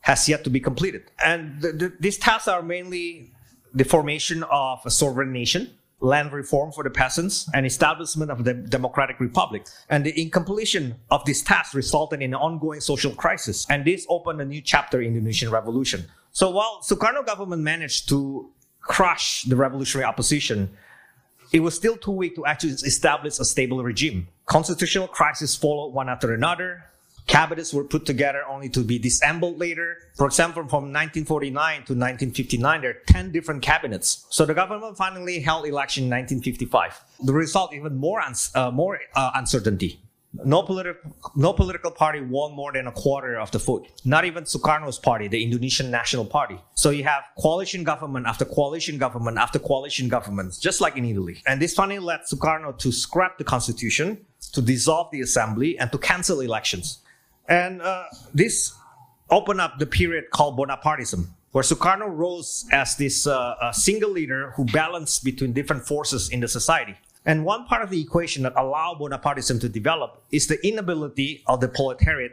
has 0.00 0.28
yet 0.28 0.44
to 0.44 0.50
be 0.50 0.60
completed. 0.60 1.10
And 1.24 1.60
the, 1.60 1.72
the, 1.72 1.92
these 1.98 2.18
tasks 2.18 2.48
are 2.48 2.62
mainly 2.62 3.32
the 3.74 3.84
formation 3.84 4.42
of 4.44 4.80
a 4.84 4.90
sovereign 4.90 5.32
nation, 5.32 5.70
land 6.00 6.32
reform 6.32 6.72
for 6.72 6.84
the 6.84 6.90
peasants, 6.90 7.48
and 7.54 7.64
establishment 7.64 8.30
of 8.30 8.44
the 8.44 8.54
democratic 8.54 9.20
republic. 9.20 9.66
And 9.88 10.04
the 10.04 10.20
incompletion 10.20 10.96
of 11.10 11.24
these 11.24 11.42
tasks 11.42 11.74
resulted 11.74 12.20
in 12.20 12.34
an 12.34 12.40
ongoing 12.40 12.80
social 12.80 13.12
crisis. 13.12 13.66
And 13.70 13.84
this 13.84 14.06
opened 14.08 14.40
a 14.40 14.44
new 14.44 14.60
chapter 14.60 15.00
in 15.00 15.12
the 15.12 15.18
Indonesian 15.18 15.50
revolution. 15.50 16.04
So 16.32 16.48
while 16.50 16.80
Sukarno 16.82 17.24
government 17.24 17.62
managed 17.62 18.08
to 18.08 18.50
crush 18.80 19.42
the 19.42 19.54
revolutionary 19.54 20.06
opposition, 20.06 20.70
it 21.52 21.60
was 21.60 21.74
still 21.74 21.96
too 21.96 22.10
weak 22.12 22.34
to 22.36 22.46
actually 22.46 22.72
establish 22.72 23.38
a 23.38 23.44
stable 23.44 23.82
regime. 23.82 24.28
Constitutional 24.46 25.08
crises 25.08 25.54
followed 25.54 25.88
one 25.88 26.08
after 26.08 26.32
another. 26.32 26.84
Cabinets 27.26 27.72
were 27.72 27.84
put 27.84 28.04
together 28.06 28.42
only 28.48 28.68
to 28.70 28.82
be 28.82 28.98
disassembled 28.98 29.58
later. 29.58 29.98
For 30.16 30.26
example, 30.26 30.62
from 30.62 30.90
1949 30.90 31.74
to 31.74 31.92
1959, 31.92 32.80
there 32.80 32.90
are 32.90 32.96
10 33.06 33.30
different 33.30 33.62
cabinets. 33.62 34.26
So 34.30 34.44
the 34.44 34.54
government 34.54 34.96
finally 34.96 35.38
held 35.40 35.66
election 35.66 36.04
in 36.04 36.10
1955. 36.10 37.04
The 37.24 37.32
result 37.32 37.74
even 37.74 37.96
more, 37.96 38.22
uh, 38.54 38.70
more 38.72 38.98
uh, 39.14 39.30
uncertainty. 39.34 40.00
No 40.34 40.62
political, 40.62 41.14
no 41.36 41.52
political 41.52 41.90
party 41.90 42.20
won 42.20 42.54
more 42.54 42.72
than 42.72 42.86
a 42.86 42.92
quarter 42.92 43.38
of 43.38 43.50
the 43.50 43.58
vote. 43.58 43.88
Not 44.04 44.24
even 44.24 44.44
Sukarno's 44.44 44.98
party, 44.98 45.28
the 45.28 45.42
Indonesian 45.42 45.90
National 45.90 46.24
Party. 46.24 46.58
So 46.74 46.88
you 46.88 47.04
have 47.04 47.24
coalition 47.38 47.84
government 47.84 48.26
after 48.26 48.46
coalition 48.46 48.96
government 48.96 49.36
after 49.36 49.58
coalition 49.58 50.08
governments, 50.08 50.58
just 50.58 50.80
like 50.80 50.96
in 50.96 51.04
Italy. 51.04 51.42
And 51.46 51.60
this 51.60 51.74
finally 51.74 51.98
led 51.98 52.20
Sukarno 52.20 52.76
to 52.78 52.90
scrap 52.90 53.36
the 53.36 53.44
constitution, 53.44 54.24
to 54.52 54.62
dissolve 54.62 55.10
the 55.12 55.20
assembly, 55.20 55.78
and 55.78 55.92
to 55.92 55.98
cancel 55.98 56.40
elections. 56.40 57.02
And 57.48 57.82
uh, 57.82 58.04
this 58.32 58.74
opened 59.28 59.60
up 59.60 59.78
the 59.78 59.86
period 59.86 60.30
called 60.30 60.58
Bonapartism, 60.58 61.26
where 61.50 61.62
Sukarno 61.62 62.08
rose 62.08 62.66
as 62.72 62.96
this 62.96 63.26
uh, 63.26 63.70
single 63.72 64.10
leader 64.10 64.52
who 64.56 64.64
balanced 64.64 65.24
between 65.24 65.52
different 65.52 65.86
forces 65.86 66.30
in 66.30 66.40
the 66.40 66.48
society. 66.48 66.96
And 67.24 67.44
one 67.44 67.66
part 67.66 67.82
of 67.82 67.90
the 67.90 68.00
equation 68.00 68.42
that 68.42 68.54
allowed 68.56 68.98
Bonapartism 68.98 69.60
to 69.60 69.68
develop 69.68 70.24
is 70.30 70.48
the 70.48 70.64
inability 70.66 71.42
of 71.46 71.60
the 71.60 71.68
proletariat 71.68 72.32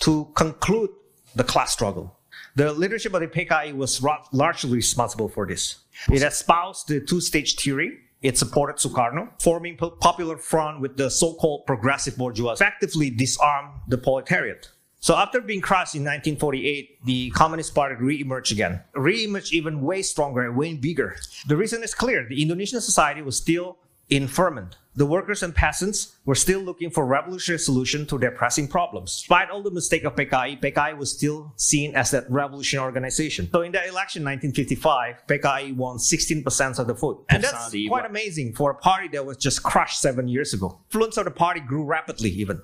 to 0.00 0.30
conclude 0.34 0.90
the 1.34 1.44
class 1.44 1.72
struggle. 1.72 2.16
The 2.56 2.72
leadership 2.72 3.14
of 3.14 3.20
the 3.20 3.28
PKI 3.28 3.74
was 3.74 4.02
largely 4.32 4.76
responsible 4.76 5.28
for 5.28 5.46
this. 5.46 5.78
It 6.10 6.22
espoused 6.22 6.88
the 6.88 7.00
two-stage 7.00 7.56
theory. 7.56 7.98
It 8.22 8.36
supported 8.36 8.76
Sukarno, 8.76 9.30
forming 9.40 9.76
po- 9.76 9.90
popular 9.90 10.36
front 10.36 10.80
with 10.80 10.96
the 10.96 11.10
so-called 11.10 11.64
progressive 11.66 12.16
bourgeois, 12.16 12.52
effectively 12.52 13.08
disarmed 13.10 13.80
the 13.88 13.96
proletariat. 13.96 14.68
So 15.02 15.16
after 15.16 15.40
being 15.40 15.62
crushed 15.62 15.94
in 15.94 16.02
1948, 16.02 17.06
the 17.06 17.30
Communist 17.30 17.74
Party 17.74 17.94
re-emerged 17.94 18.52
again. 18.52 18.82
Re-emerged 18.94 19.54
even 19.54 19.80
way 19.80 20.02
stronger 20.02 20.42
and 20.42 20.54
way 20.56 20.74
bigger. 20.74 21.16
The 21.48 21.56
reason 21.56 21.82
is 21.82 21.94
clear. 21.94 22.26
The 22.28 22.42
Indonesian 22.42 22.82
society 22.82 23.22
was 23.22 23.38
still 23.38 23.78
in 24.10 24.28
ferment. 24.28 24.76
The 24.96 25.06
workers 25.06 25.42
and 25.44 25.54
peasants 25.54 26.16
were 26.24 26.34
still 26.34 26.60
looking 26.60 26.90
for 26.90 27.06
revolutionary 27.06 27.60
solution 27.60 28.06
to 28.06 28.18
their 28.18 28.32
pressing 28.32 28.66
problems. 28.66 29.18
Despite 29.18 29.48
all 29.48 29.62
the 29.62 29.70
mistake 29.70 30.02
of 30.02 30.16
PKI, 30.16 30.60
PKI 30.60 30.98
was 30.98 31.12
still 31.12 31.52
seen 31.56 31.94
as 31.94 32.10
that 32.10 32.28
revolutionary 32.28 32.86
organization. 32.86 33.48
So 33.52 33.62
in 33.62 33.70
that 33.72 33.86
election, 33.86 34.24
1955, 34.24 35.26
PKI 35.28 35.76
won 35.76 35.98
16% 35.98 36.78
of 36.80 36.88
the 36.88 36.94
vote. 36.94 37.24
And 37.30 37.42
that's 37.42 37.74
quite 37.88 38.04
amazing 38.04 38.54
for 38.54 38.72
a 38.72 38.74
party 38.74 39.08
that 39.12 39.24
was 39.24 39.36
just 39.36 39.62
crushed 39.62 40.00
seven 40.00 40.26
years 40.26 40.52
ago. 40.52 40.80
Influence 40.88 41.16
of 41.16 41.24
the 41.24 41.30
party 41.30 41.60
grew 41.60 41.84
rapidly 41.84 42.30
even. 42.30 42.60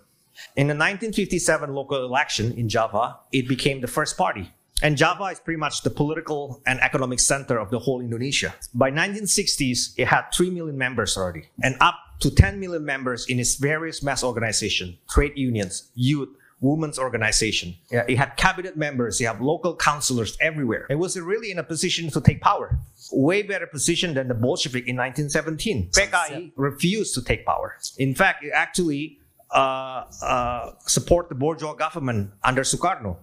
In 0.56 0.66
the 0.66 0.74
1957 0.74 1.72
local 1.72 2.04
election 2.04 2.52
in 2.52 2.68
Java, 2.68 3.18
it 3.32 3.48
became 3.48 3.80
the 3.80 3.86
first 3.86 4.18
party. 4.18 4.52
And 4.82 4.96
Java 4.96 5.24
is 5.24 5.40
pretty 5.40 5.58
much 5.58 5.82
the 5.82 5.90
political 5.90 6.60
and 6.66 6.80
economic 6.80 7.20
center 7.20 7.58
of 7.58 7.70
the 7.70 7.78
whole 7.78 8.00
Indonesia. 8.00 8.54
By 8.74 8.90
1960s, 8.90 9.94
it 9.96 10.06
had 10.06 10.24
3 10.34 10.50
million 10.50 10.76
members 10.76 11.16
already 11.16 11.44
and 11.62 11.76
up 11.80 11.96
to 12.20 12.30
10 12.30 12.60
million 12.60 12.84
members 12.84 13.26
in 13.26 13.38
its 13.38 13.56
various 13.56 14.02
mass 14.02 14.22
organizations, 14.22 14.96
trade 15.08 15.32
unions, 15.36 15.90
youth, 15.94 16.28
women's 16.60 16.98
organization. 16.98 17.74
Yeah, 17.90 18.04
It 18.08 18.16
had 18.16 18.36
cabinet 18.36 18.76
members, 18.76 19.20
it 19.20 19.24
had 19.24 19.40
local 19.40 19.76
councillors 19.76 20.36
everywhere. 20.40 20.86
It 20.88 20.96
was 20.96 21.18
really 21.18 21.50
in 21.50 21.58
a 21.58 21.62
position 21.62 22.10
to 22.10 22.20
take 22.20 22.40
power. 22.40 22.78
Way 23.12 23.42
better 23.42 23.66
position 23.66 24.14
than 24.14 24.28
the 24.28 24.34
Bolshevik 24.34 24.86
in 24.88 24.96
1917. 24.96 25.90
PKI 25.90 26.52
refused 26.56 27.14
to 27.14 27.22
take 27.22 27.44
power. 27.44 27.76
In 27.98 28.14
fact, 28.14 28.44
it 28.44 28.52
actually 28.54 29.18
uh, 29.50 30.04
uh, 30.22 30.72
support 30.86 31.28
the 31.28 31.34
bourgeois 31.34 31.74
government 31.74 32.30
under 32.42 32.62
Sukarno. 32.62 33.16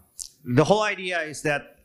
The 0.46 0.64
whole 0.64 0.82
idea 0.82 1.22
is 1.22 1.42
that 1.44 1.78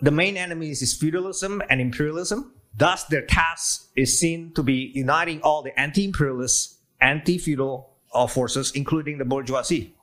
the 0.00 0.10
main 0.10 0.36
enemies 0.36 0.82
is 0.82 0.94
feudalism 0.94 1.62
and 1.68 1.80
imperialism. 1.80 2.52
Thus, 2.76 3.04
their 3.04 3.26
task 3.26 3.90
is 3.96 4.18
seen 4.18 4.52
to 4.54 4.62
be 4.62 4.90
uniting 4.94 5.42
all 5.42 5.62
the 5.62 5.78
anti-imperialist, 5.78 6.78
anti-feudal 7.00 7.90
uh, 8.14 8.26
forces, 8.26 8.72
including 8.72 9.18
the 9.18 9.24
bourgeoisie. 9.24 9.94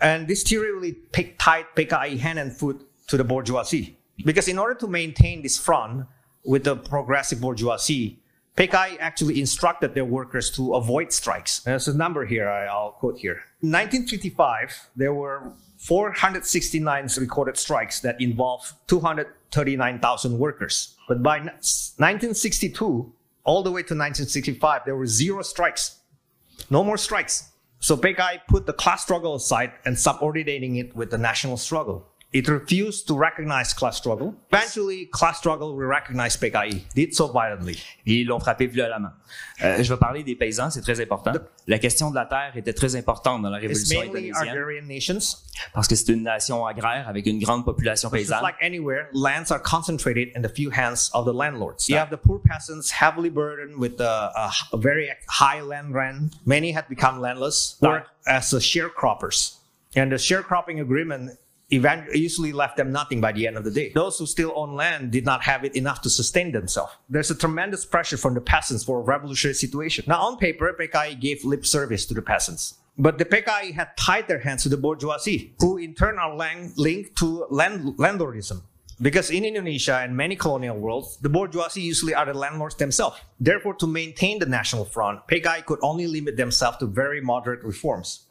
And 0.00 0.28
this 0.28 0.44
theory 0.44 0.72
really 0.72 0.92
pick, 0.92 1.38
tied 1.38 1.66
PKI 1.74 2.18
hand 2.18 2.38
and 2.38 2.56
foot 2.56 2.86
to 3.08 3.16
the 3.16 3.24
bourgeoisie. 3.24 3.98
Because 4.24 4.48
in 4.48 4.58
order 4.58 4.74
to 4.76 4.86
maintain 4.86 5.42
this 5.42 5.58
front 5.58 6.06
with 6.44 6.64
the 6.64 6.76
progressive 6.76 7.40
bourgeoisie, 7.40 8.20
PKI 8.56 8.96
actually 9.00 9.40
instructed 9.40 9.94
their 9.94 10.04
workers 10.04 10.50
to 10.52 10.74
avoid 10.74 11.12
strikes. 11.12 11.60
There's 11.60 11.88
a 11.88 11.96
number 11.96 12.26
here, 12.26 12.48
I- 12.48 12.66
I'll 12.66 12.92
quote 12.92 13.18
here. 13.18 13.42
In 13.60 13.70
1955, 13.70 14.88
there 14.96 15.14
were 15.14 15.52
469 15.78 17.08
recorded 17.18 17.56
strikes 17.56 18.00
that 18.00 18.20
involved 18.20 18.72
239,000 18.88 20.38
workers. 20.38 20.96
But 21.08 21.22
by 21.22 21.38
1962, 21.38 23.12
all 23.44 23.62
the 23.62 23.70
way 23.70 23.82
to 23.82 23.94
1965, 23.94 24.82
there 24.84 24.96
were 24.96 25.06
zero 25.06 25.42
strikes. 25.42 26.00
No 26.68 26.82
more 26.82 26.98
strikes. 26.98 27.52
So 27.80 27.96
PKI 27.96 28.40
put 28.48 28.66
the 28.66 28.72
class 28.72 29.04
struggle 29.04 29.36
aside 29.36 29.72
and 29.84 29.98
subordinating 29.98 30.76
it 30.76 30.96
with 30.96 31.10
the 31.10 31.18
national 31.18 31.56
struggle. 31.56 32.08
It 32.30 32.46
refused 32.46 33.06
to 33.06 33.16
recognize 33.16 33.72
class 33.72 33.96
struggle. 33.96 34.34
Eventually, 34.52 35.06
class 35.06 35.38
struggle 35.38 35.74
will 35.74 35.86
recognize 35.86 36.36
PKI. 36.36 36.82
Did 36.94 37.14
so 37.14 37.28
violently. 37.28 37.78
Ils 38.04 38.26
l'ont 38.26 38.38
frappé 38.38 38.66
violemment. 38.66 39.12
Euh, 39.62 39.82
je 39.82 39.88
vais 39.88 39.98
parler 39.98 40.22
des 40.22 40.36
paysans, 40.36 40.68
c'est 40.68 40.82
très 40.82 41.00
important. 41.00 41.32
La 41.66 41.78
question 41.78 42.10
de 42.10 42.14
la 42.14 42.26
terre 42.26 42.54
était 42.54 42.74
très 42.74 42.96
importante 42.96 43.40
dans 43.40 43.48
la 43.48 43.56
révolution 43.56 44.00
mainly 44.00 44.30
indonésienne 44.30 44.48
agrarian 44.50 44.82
nations. 44.86 45.38
parce 45.72 45.88
que 45.88 45.94
c'est 45.94 46.12
une 46.12 46.22
nation 46.22 46.66
agraire 46.66 47.08
avec 47.08 47.24
une 47.24 47.38
grande 47.38 47.64
population 47.64 48.10
Just 48.10 48.28
paysanne. 48.28 48.42
like 48.42 48.56
anywhere, 48.60 49.08
lands 49.14 49.50
are 49.50 49.60
concentrated 49.62 50.28
in 50.36 50.42
the 50.42 50.50
few 50.54 50.70
hands 50.70 51.10
of 51.14 51.24
the 51.24 51.32
landlords. 51.32 51.88
You 51.88 51.96
have 51.96 52.10
the 52.10 52.18
poor 52.18 52.40
peasants 52.40 52.90
heavily 52.90 53.30
burdened 53.30 53.78
with 53.78 53.98
a, 54.00 54.32
a, 54.36 54.48
uh, 54.48 54.50
a 54.74 54.76
very 54.76 55.08
high 55.28 55.62
land 55.62 55.94
rent. 55.94 56.34
Many 56.44 56.72
had 56.72 56.88
become 56.90 57.20
landless, 57.22 57.78
worked 57.80 58.10
as 58.26 58.52
sharecroppers. 58.52 59.56
And 59.96 60.12
the 60.12 60.16
sharecropping 60.16 60.78
agreement 60.82 61.38
usually 61.70 62.52
left 62.52 62.76
them 62.76 62.92
nothing 62.92 63.20
by 63.20 63.32
the 63.32 63.46
end 63.46 63.56
of 63.56 63.64
the 63.64 63.70
day. 63.70 63.92
Those 63.94 64.18
who 64.18 64.26
still 64.26 64.52
own 64.56 64.74
land 64.74 65.10
did 65.10 65.24
not 65.24 65.42
have 65.42 65.64
it 65.64 65.76
enough 65.76 66.00
to 66.02 66.10
sustain 66.10 66.52
themselves. 66.52 66.92
There's 67.08 67.30
a 67.30 67.34
tremendous 67.34 67.84
pressure 67.84 68.16
from 68.16 68.34
the 68.34 68.40
peasants 68.40 68.84
for 68.84 69.00
a 69.00 69.02
revolutionary 69.02 69.54
situation. 69.54 70.04
Now, 70.08 70.20
on 70.22 70.38
paper, 70.38 70.74
PKI 70.78 71.20
gave 71.20 71.44
lip 71.44 71.66
service 71.66 72.06
to 72.06 72.14
the 72.14 72.22
peasants. 72.22 72.74
But 72.96 73.18
the 73.18 73.24
PKI 73.24 73.74
had 73.74 73.96
tied 73.96 74.26
their 74.26 74.40
hands 74.40 74.64
to 74.64 74.68
the 74.68 74.76
bourgeoisie, 74.76 75.54
who 75.60 75.78
in 75.78 75.94
turn 75.94 76.18
are 76.18 76.34
linked 76.34 77.16
to 77.18 77.46
land- 77.50 77.96
landlordism. 77.98 78.62
Because 79.00 79.30
in 79.30 79.44
Indonesia 79.44 79.98
and 79.98 80.16
many 80.16 80.34
colonial 80.34 80.76
worlds, 80.76 81.18
the 81.18 81.28
bourgeoisie 81.28 81.82
usually 81.82 82.14
are 82.14 82.26
the 82.26 82.34
landlords 82.34 82.74
themselves. 82.74 83.20
Therefore, 83.38 83.74
to 83.74 83.86
maintain 83.86 84.40
the 84.40 84.46
national 84.46 84.84
front, 84.84 85.20
PKI 85.28 85.64
could 85.64 85.78
only 85.82 86.08
limit 86.08 86.36
themselves 86.36 86.78
to 86.78 86.86
very 86.86 87.20
moderate 87.20 87.62
reforms. 87.62 88.24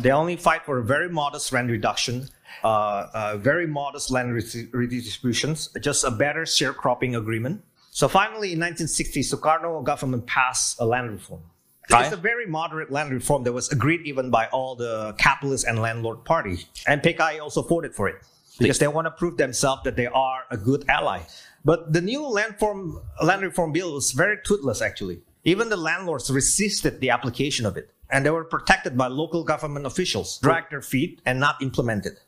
They 0.00 0.10
only 0.10 0.36
fight 0.36 0.66
for 0.66 0.78
a 0.78 0.84
very 0.84 1.08
modest 1.08 1.52
rent 1.52 1.70
reduction, 1.70 2.28
Uh, 2.64 3.06
uh, 3.14 3.36
very 3.36 3.66
modest 3.66 4.10
land 4.10 4.32
redistributions, 4.32 5.68
just 5.80 6.04
a 6.04 6.10
better 6.10 6.42
sharecropping 6.42 7.16
agreement. 7.16 7.62
So 7.90 8.08
finally, 8.08 8.52
in 8.52 8.60
1960, 8.60 9.22
Sukarno 9.22 9.82
government 9.84 10.26
passed 10.26 10.80
a 10.80 10.86
land 10.86 11.10
reform. 11.10 11.42
It's 11.90 12.12
a 12.12 12.16
very 12.16 12.46
moderate 12.46 12.90
land 12.90 13.12
reform 13.12 13.44
that 13.44 13.52
was 13.52 13.72
agreed 13.72 14.02
even 14.06 14.30
by 14.30 14.46
all 14.48 14.76
the 14.76 15.14
capitalist 15.16 15.66
and 15.66 15.80
landlord 15.80 16.24
party. 16.24 16.66
And 16.86 17.00
PKI 17.00 17.40
also 17.40 17.62
voted 17.62 17.94
for 17.94 18.08
it 18.08 18.16
because 18.58 18.78
they 18.78 18.88
want 18.88 19.06
to 19.06 19.10
prove 19.10 19.36
themselves 19.36 19.82
that 19.84 19.96
they 19.96 20.06
are 20.06 20.44
a 20.50 20.56
good 20.56 20.84
ally. 20.88 21.22
But 21.64 21.92
the 21.92 22.00
new 22.00 22.26
land, 22.26 22.58
form, 22.58 23.00
land 23.22 23.42
reform 23.42 23.72
bill 23.72 23.94
was 23.94 24.12
very 24.12 24.36
toothless, 24.44 24.82
actually. 24.82 25.20
Even 25.44 25.68
the 25.68 25.76
landlords 25.76 26.30
resisted 26.30 27.00
the 27.00 27.10
application 27.10 27.64
of 27.64 27.76
it, 27.76 27.90
and 28.10 28.24
they 28.24 28.30
were 28.30 28.44
protected 28.44 28.96
by 28.96 29.06
local 29.06 29.44
government 29.44 29.86
officials, 29.86 30.38
dragged 30.38 30.70
their 30.70 30.82
feet, 30.82 31.20
and 31.24 31.40
not 31.40 31.60
implemented. 31.62 32.18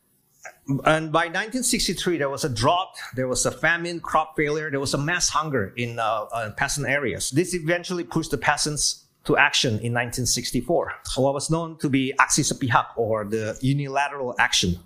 And 0.84 1.10
by 1.10 1.26
1963, 1.26 2.18
there 2.18 2.30
was 2.30 2.44
a 2.44 2.48
drought, 2.48 2.94
there 3.14 3.26
was 3.26 3.44
a 3.44 3.50
famine, 3.50 3.98
crop 3.98 4.36
failure, 4.36 4.70
there 4.70 4.80
was 4.80 4.94
a 4.94 4.98
mass 4.98 5.28
hunger 5.28 5.72
in 5.76 5.98
uh, 5.98 6.26
uh, 6.32 6.50
peasant 6.52 6.88
areas. 6.88 7.30
This 7.30 7.54
eventually 7.54 8.04
pushed 8.04 8.30
the 8.30 8.38
peasants 8.38 9.06
to 9.24 9.36
action 9.36 9.72
in 9.80 9.92
1964, 9.92 10.92
what 11.16 11.34
was 11.34 11.50
known 11.50 11.76
to 11.78 11.88
be 11.88 12.14
aksi 12.18 12.44
sepihak 12.44 12.86
or 12.96 13.24
the 13.24 13.58
unilateral 13.60 14.34
action. 14.38 14.78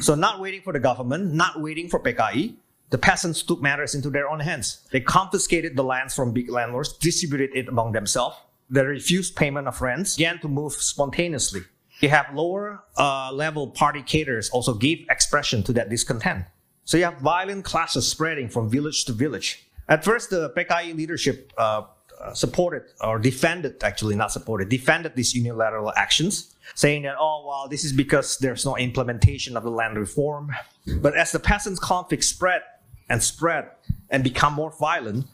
So, 0.00 0.14
not 0.14 0.40
waiting 0.40 0.60
for 0.62 0.72
the 0.72 0.78
government, 0.78 1.32
not 1.32 1.60
waiting 1.60 1.88
for 1.88 1.98
PKI, 2.00 2.54
the 2.90 2.98
peasants 2.98 3.42
took 3.42 3.62
matters 3.62 3.94
into 3.94 4.10
their 4.10 4.28
own 4.28 4.40
hands. 4.40 4.86
They 4.90 5.00
confiscated 5.00 5.74
the 5.74 5.84
lands 5.84 6.14
from 6.14 6.32
big 6.32 6.50
landlords, 6.50 6.92
distributed 6.92 7.56
it 7.56 7.68
among 7.68 7.92
themselves. 7.92 8.36
They 8.68 8.84
refused 8.84 9.36
payment 9.36 9.66
of 9.66 9.80
rents, 9.80 10.16
began 10.16 10.38
to 10.40 10.48
move 10.48 10.74
spontaneously. 10.74 11.62
You 12.00 12.08
have 12.08 12.34
lower 12.34 12.82
uh, 12.96 13.30
level 13.32 13.68
party 13.68 14.02
caterers 14.02 14.50
also 14.50 14.74
give 14.74 15.00
expression 15.10 15.62
to 15.64 15.72
that 15.74 15.90
discontent. 15.90 16.46
So 16.84 16.96
you 16.96 17.04
have 17.04 17.18
violent 17.18 17.64
clashes 17.64 18.08
spreading 18.08 18.48
from 18.48 18.70
village 18.70 19.04
to 19.04 19.12
village. 19.12 19.66
At 19.88 20.04
first, 20.04 20.30
the 20.30 20.50
PKI 20.50 20.96
leadership 20.96 21.52
uh, 21.58 21.82
uh, 22.20 22.34
supported 22.34 22.82
or 23.00 23.18
defended, 23.18 23.82
actually 23.82 24.14
not 24.14 24.32
supported, 24.32 24.68
defended 24.68 25.14
these 25.14 25.34
unilateral 25.34 25.92
actions, 25.96 26.54
saying 26.74 27.02
that, 27.02 27.16
oh, 27.18 27.44
well, 27.46 27.68
this 27.68 27.84
is 27.84 27.92
because 27.92 28.38
there's 28.38 28.64
no 28.64 28.76
implementation 28.76 29.56
of 29.56 29.62
the 29.62 29.70
land 29.70 29.96
reform. 29.96 30.50
But 31.00 31.16
as 31.16 31.32
the 31.32 31.38
peasants' 31.38 31.80
conflict 31.80 32.24
spread 32.24 32.62
and 33.08 33.22
spread 33.22 33.70
and 34.10 34.22
become 34.22 34.52
more 34.52 34.72
violent, 34.78 35.26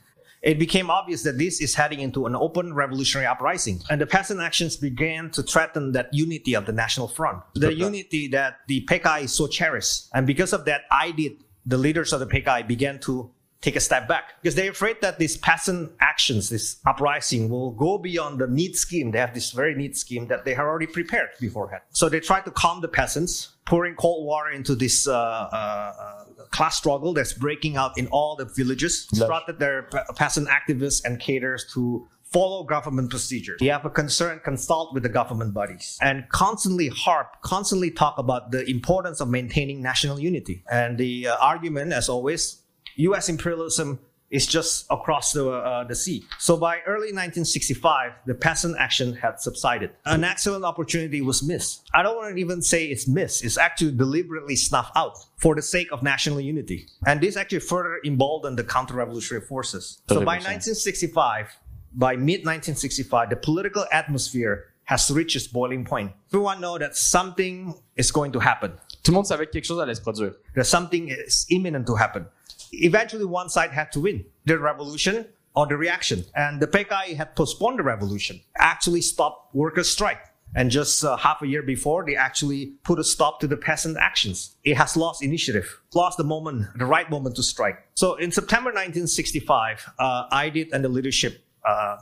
it 0.43 0.59
became 0.59 0.91
obvious 0.91 1.23
that 1.23 1.39
this 1.39 1.61
is 1.61 1.75
heading 1.75 2.01
into 2.01 2.27
an 2.27 2.37
open 2.37 2.75
revolutionary 2.75 3.27
uprising. 3.27 3.81
And 3.91 4.01
the 4.01 4.07
peasant 4.07 4.41
actions 4.41 4.77
began 4.77 5.31
to 5.33 5.43
threaten 5.43 5.93
that 5.93 6.13
unity 6.13 6.55
of 6.55 6.67
the 6.67 6.73
national 6.73 7.09
front, 7.09 7.43
the 7.55 7.75
unity 7.75 8.29
that 8.29 8.61
the 8.69 8.85
PKI 8.87 9.29
so 9.29 9.47
cherished. 9.47 10.09
And 10.15 10.27
because 10.27 10.53
of 10.53 10.65
that, 10.67 10.83
I 10.91 11.11
did, 11.11 11.43
the 11.65 11.79
leaders 11.79 12.13
of 12.13 12.21
the 12.21 12.27
PKI 12.27 12.67
began 12.67 12.99
to 13.01 13.31
take 13.61 13.75
a 13.77 13.81
step 13.81 14.07
back 14.07 14.35
because 14.41 14.55
they're 14.55 14.71
afraid 14.71 15.01
that 15.01 15.19
these 15.19 15.37
peasant 15.39 15.91
actions, 16.01 16.49
this 16.51 16.77
uprising 16.87 17.49
will 17.49 17.73
go 17.73 17.99
beyond 17.99 18.39
the 18.39 18.47
neat 18.47 18.77
scheme. 18.77 19.11
They 19.11 19.19
have 19.19 19.35
this 19.35 19.51
very 19.51 19.75
neat 19.75 19.97
scheme 19.97 20.29
that 20.29 20.45
they 20.45 20.55
have 20.55 20.67
already 20.67 20.87
prepared 20.87 21.31
beforehand. 21.41 21.83
So 21.91 22.09
they 22.09 22.21
try 22.21 22.41
to 22.43 22.51
calm 22.51 22.81
the 22.81 22.89
peasants, 22.89 23.56
pouring 23.67 23.95
cold 23.95 24.27
water 24.27 24.51
into 24.51 24.75
this 24.75 25.07
uh, 25.07 25.13
uh, 25.13 25.55
uh 25.57 26.25
class 26.51 26.77
struggle 26.77 27.13
that's 27.13 27.33
breaking 27.33 27.77
out 27.77 27.99
in 27.99 28.07
all 28.09 28.37
the 28.37 28.45
villages. 28.45 29.07
Instructed 29.13 29.59
their 29.59 29.83
peasant 30.15 30.49
activists 30.49 31.05
and 31.05 31.21
cadres 31.21 31.67
to 31.75 32.09
follow 32.33 32.65
government 32.65 33.11
procedures. 33.11 33.61
You 33.61 33.73
have 33.73 33.85
a 33.85 33.91
concern, 33.91 34.41
consult 34.45 34.95
with 34.95 35.03
the 35.03 35.09
government 35.09 35.55
bodies 35.55 35.99
and 36.03 36.29
constantly 36.31 36.89
harp, 36.89 37.37
constantly 37.43 37.91
talk 37.91 38.19
about 38.19 38.51
the 38.51 38.69
importance 38.69 39.21
of 39.21 39.29
maintaining 39.29 39.83
national 39.83 40.19
unity. 40.21 40.63
And 40.71 40.99
the 40.99 41.29
uh, 41.29 41.37
argument, 41.41 41.93
as 41.93 42.09
always, 42.09 42.63
US 42.97 43.29
imperialism 43.29 44.01
is 44.31 44.47
just 44.47 44.87
across 44.91 45.33
the, 45.33 45.49
uh, 45.49 45.85
the 45.85 45.95
sea. 45.95 46.25
So 46.39 46.57
by 46.57 46.81
early 46.87 47.13
1965, 47.13 48.13
the 48.27 48.35
peasant 48.35 48.77
action 48.79 49.15
had 49.15 49.41
subsided. 49.41 49.91
An 50.05 50.25
excellent 50.25 50.65
opportunity 50.65 51.21
was 51.21 51.43
missed. 51.43 51.89
I 51.95 52.03
don't 52.03 52.17
want 52.17 52.35
to 52.35 52.41
even 52.41 52.61
say 52.61 52.87
it's 52.87 53.07
missed. 53.07 53.45
It's 53.45 53.57
actually 53.57 53.93
deliberately 53.93 54.57
snuffed 54.57 54.97
out 54.97 55.17
for 55.37 55.55
the 55.55 55.63
sake 55.63 55.89
of 55.93 56.03
national 56.03 56.41
unity. 56.41 56.87
And 57.07 57.21
this 57.21 57.37
actually 57.37 57.61
further 57.61 58.01
emboldened 58.05 58.59
the 58.59 58.65
counter-revolutionary 58.65 59.47
forces. 59.47 60.03
So 60.09 60.17
by 60.17 60.37
1965, 60.37 61.57
by 61.95 62.17
mid-1965, 62.17 63.31
the 63.31 63.37
political 63.37 63.87
atmosphere 63.93 64.67
has 64.85 65.11
reached 65.11 65.37
its 65.37 65.47
boiling 65.47 65.85
point. 65.85 66.13
Everyone 66.31 66.61
know 66.61 66.79
that 66.79 66.97
something 66.97 67.75
is 67.97 68.11
going 68.11 68.33
to 68.33 68.39
happen. 68.39 68.73
Tout 69.03 69.13
le 69.13 69.15
monde 69.15 69.27
savait 69.27 69.47
que 69.47 69.53
quelque 69.53 69.65
chose 69.65 69.81
allait 69.81 69.97
se 69.97 70.03
produire. 70.03 70.35
That 70.55 70.65
something 70.65 71.09
is 71.09 71.47
imminent 71.51 71.87
to 71.87 71.95
happen 71.97 72.27
eventually 72.73 73.25
one 73.25 73.49
side 73.49 73.71
had 73.71 73.93
to 73.93 74.01
win 74.01 74.25
the 74.45 74.59
revolution 74.59 75.27
or 75.55 75.67
the 75.67 75.77
reaction. 75.77 76.25
And 76.35 76.61
the 76.61 76.67
PKI 76.67 77.17
had 77.17 77.35
postponed 77.35 77.79
the 77.79 77.83
revolution, 77.83 78.41
actually 78.59 79.01
stopped 79.01 79.55
workers' 79.55 79.91
strike. 79.91 80.21
And 80.55 80.71
just 80.71 81.05
uh, 81.05 81.17
half 81.17 81.43
a 81.43 81.47
year 81.47 81.63
before, 81.63 82.05
they 82.07 82.17
actually 82.17 82.67
put 82.85 82.99
a 82.99 83.05
stop 83.05 83.41
to 83.41 83.47
the 83.47 83.57
peasant 83.57 83.99
actions. 83.99 84.57
It 84.65 84.77
has 84.77 84.97
lost 84.97 85.23
initiative, 85.23 85.81
lost 85.95 86.19
the 86.19 86.25
moment, 86.25 86.67
the 86.79 86.87
right 86.87 87.11
moment 87.11 87.37
to 87.37 87.43
strike. 87.43 87.79
So 87.95 88.15
in 88.15 88.31
September 88.31 88.71
1965, 88.71 89.91
uh, 89.99 90.29
Aidit 90.31 90.73
and 90.73 90.85
the 90.85 90.89
leadership 90.89 91.45
uh, 91.65 91.97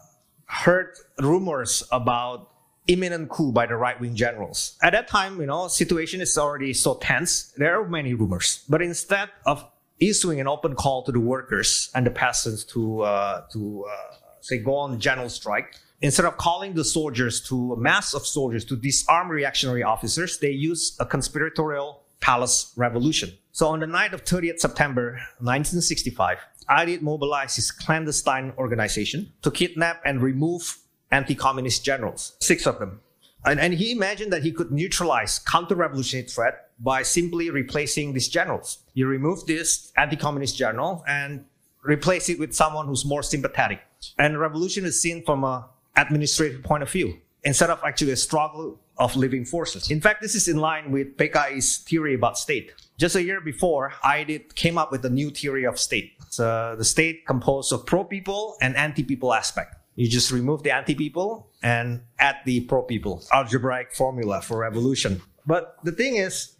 heard 0.46 0.94
rumors 1.18 1.82
about 1.90 2.50
imminent 2.86 3.30
coup 3.30 3.50
by 3.50 3.66
the 3.66 3.76
right-wing 3.76 4.14
generals. 4.14 4.76
At 4.82 4.92
that 4.92 5.08
time, 5.08 5.40
you 5.40 5.46
know, 5.46 5.68
situation 5.68 6.20
is 6.20 6.36
already 6.36 6.74
so 6.74 6.96
tense. 6.96 7.52
There 7.56 7.80
are 7.80 7.88
many 7.88 8.14
rumors, 8.14 8.62
but 8.68 8.82
instead 8.82 9.30
of 9.46 9.64
issuing 10.00 10.40
an 10.40 10.48
open 10.48 10.74
call 10.74 11.02
to 11.04 11.12
the 11.12 11.20
workers 11.20 11.90
and 11.94 12.06
the 12.06 12.10
peasants 12.10 12.64
to 12.64 13.02
uh, 13.02 13.42
to 13.52 13.84
uh, 13.88 14.14
say 14.40 14.58
go 14.58 14.76
on 14.76 14.98
general 14.98 15.28
strike. 15.28 15.76
Instead 16.00 16.26
of 16.26 16.36
calling 16.36 16.74
the 16.74 16.84
soldiers 16.84 17.40
to 17.40 17.72
a 17.72 17.76
mass 17.78 18.12
of 18.12 18.26
soldiers 18.26 18.64
to 18.66 18.76
disarm 18.76 19.30
reactionary 19.30 19.82
officers, 19.82 20.38
they 20.38 20.50
use 20.50 20.96
a 21.00 21.06
conspiratorial 21.06 22.02
palace 22.20 22.72
revolution. 22.76 23.32
So 23.52 23.68
on 23.68 23.80
the 23.80 23.86
night 23.86 24.12
of 24.12 24.24
30th 24.24 24.58
September 24.58 25.12
1965, 25.38 26.38
Aidit 26.68 27.02
mobilized 27.02 27.56
his 27.56 27.70
clandestine 27.70 28.52
organization 28.58 29.32
to 29.42 29.50
kidnap 29.50 30.02
and 30.04 30.22
remove 30.22 30.78
anti-communist 31.10 31.84
generals, 31.84 32.36
six 32.40 32.66
of 32.66 32.78
them. 32.78 33.00
And, 33.44 33.60
and 33.60 33.74
he 33.74 33.92
imagined 33.92 34.32
that 34.32 34.42
he 34.42 34.52
could 34.52 34.72
neutralize 34.72 35.38
counter-revolutionary 35.38 36.28
threat 36.28 36.70
by 36.78 37.02
simply 37.02 37.50
replacing 37.50 38.12
these 38.12 38.28
generals. 38.28 38.78
You 38.94 39.06
remove 39.06 39.46
this 39.46 39.92
anti-communist 39.96 40.56
general 40.56 41.04
and 41.06 41.44
replace 41.82 42.28
it 42.28 42.38
with 42.38 42.54
someone 42.54 42.86
who's 42.86 43.04
more 43.04 43.22
sympathetic. 43.22 43.80
And 44.18 44.40
revolution 44.40 44.84
is 44.84 45.00
seen 45.00 45.24
from 45.24 45.44
an 45.44 45.64
administrative 45.96 46.62
point 46.62 46.82
of 46.82 46.90
view 46.90 47.18
instead 47.44 47.70
of 47.70 47.80
actually 47.84 48.12
a 48.12 48.16
struggle 48.16 48.80
of 48.96 49.16
living 49.16 49.44
forces. 49.44 49.90
In 49.90 50.00
fact, 50.00 50.22
this 50.22 50.34
is 50.34 50.48
in 50.48 50.56
line 50.56 50.90
with 50.90 51.16
PKI's 51.16 51.78
theory 51.78 52.14
about 52.14 52.38
state. 52.38 52.72
Just 52.96 53.16
a 53.16 53.22
year 53.22 53.40
before, 53.40 53.92
Aidit 54.04 54.54
came 54.54 54.78
up 54.78 54.92
with 54.92 55.04
a 55.04 55.10
new 55.10 55.30
theory 55.30 55.64
of 55.64 55.78
state. 55.78 56.12
So 56.30 56.48
uh, 56.48 56.74
the 56.76 56.84
state 56.84 57.26
composed 57.26 57.72
of 57.72 57.86
pro-people 57.86 58.56
and 58.60 58.76
anti-people 58.76 59.34
aspect. 59.34 59.74
You 59.96 60.08
just 60.08 60.32
remove 60.32 60.62
the 60.62 60.74
anti-people 60.74 61.48
and 61.62 62.02
add 62.18 62.36
the 62.44 62.60
pro-people. 62.62 63.22
Algebraic 63.32 63.92
formula 63.92 64.42
for 64.42 64.58
revolution. 64.58 65.22
But 65.46 65.76
the 65.84 65.92
thing 65.92 66.16
is, 66.16 66.56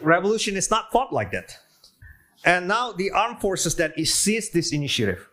revolution 0.00 0.56
is 0.56 0.70
not 0.70 0.90
fought 0.90 1.12
like 1.12 1.30
that. 1.32 1.58
And 2.44 2.68
now 2.68 2.92
the 2.92 3.10
armed 3.10 3.40
forces 3.40 3.74
that 3.76 3.98
seized 4.06 4.52
this 4.52 4.72
initiative, 4.72 5.28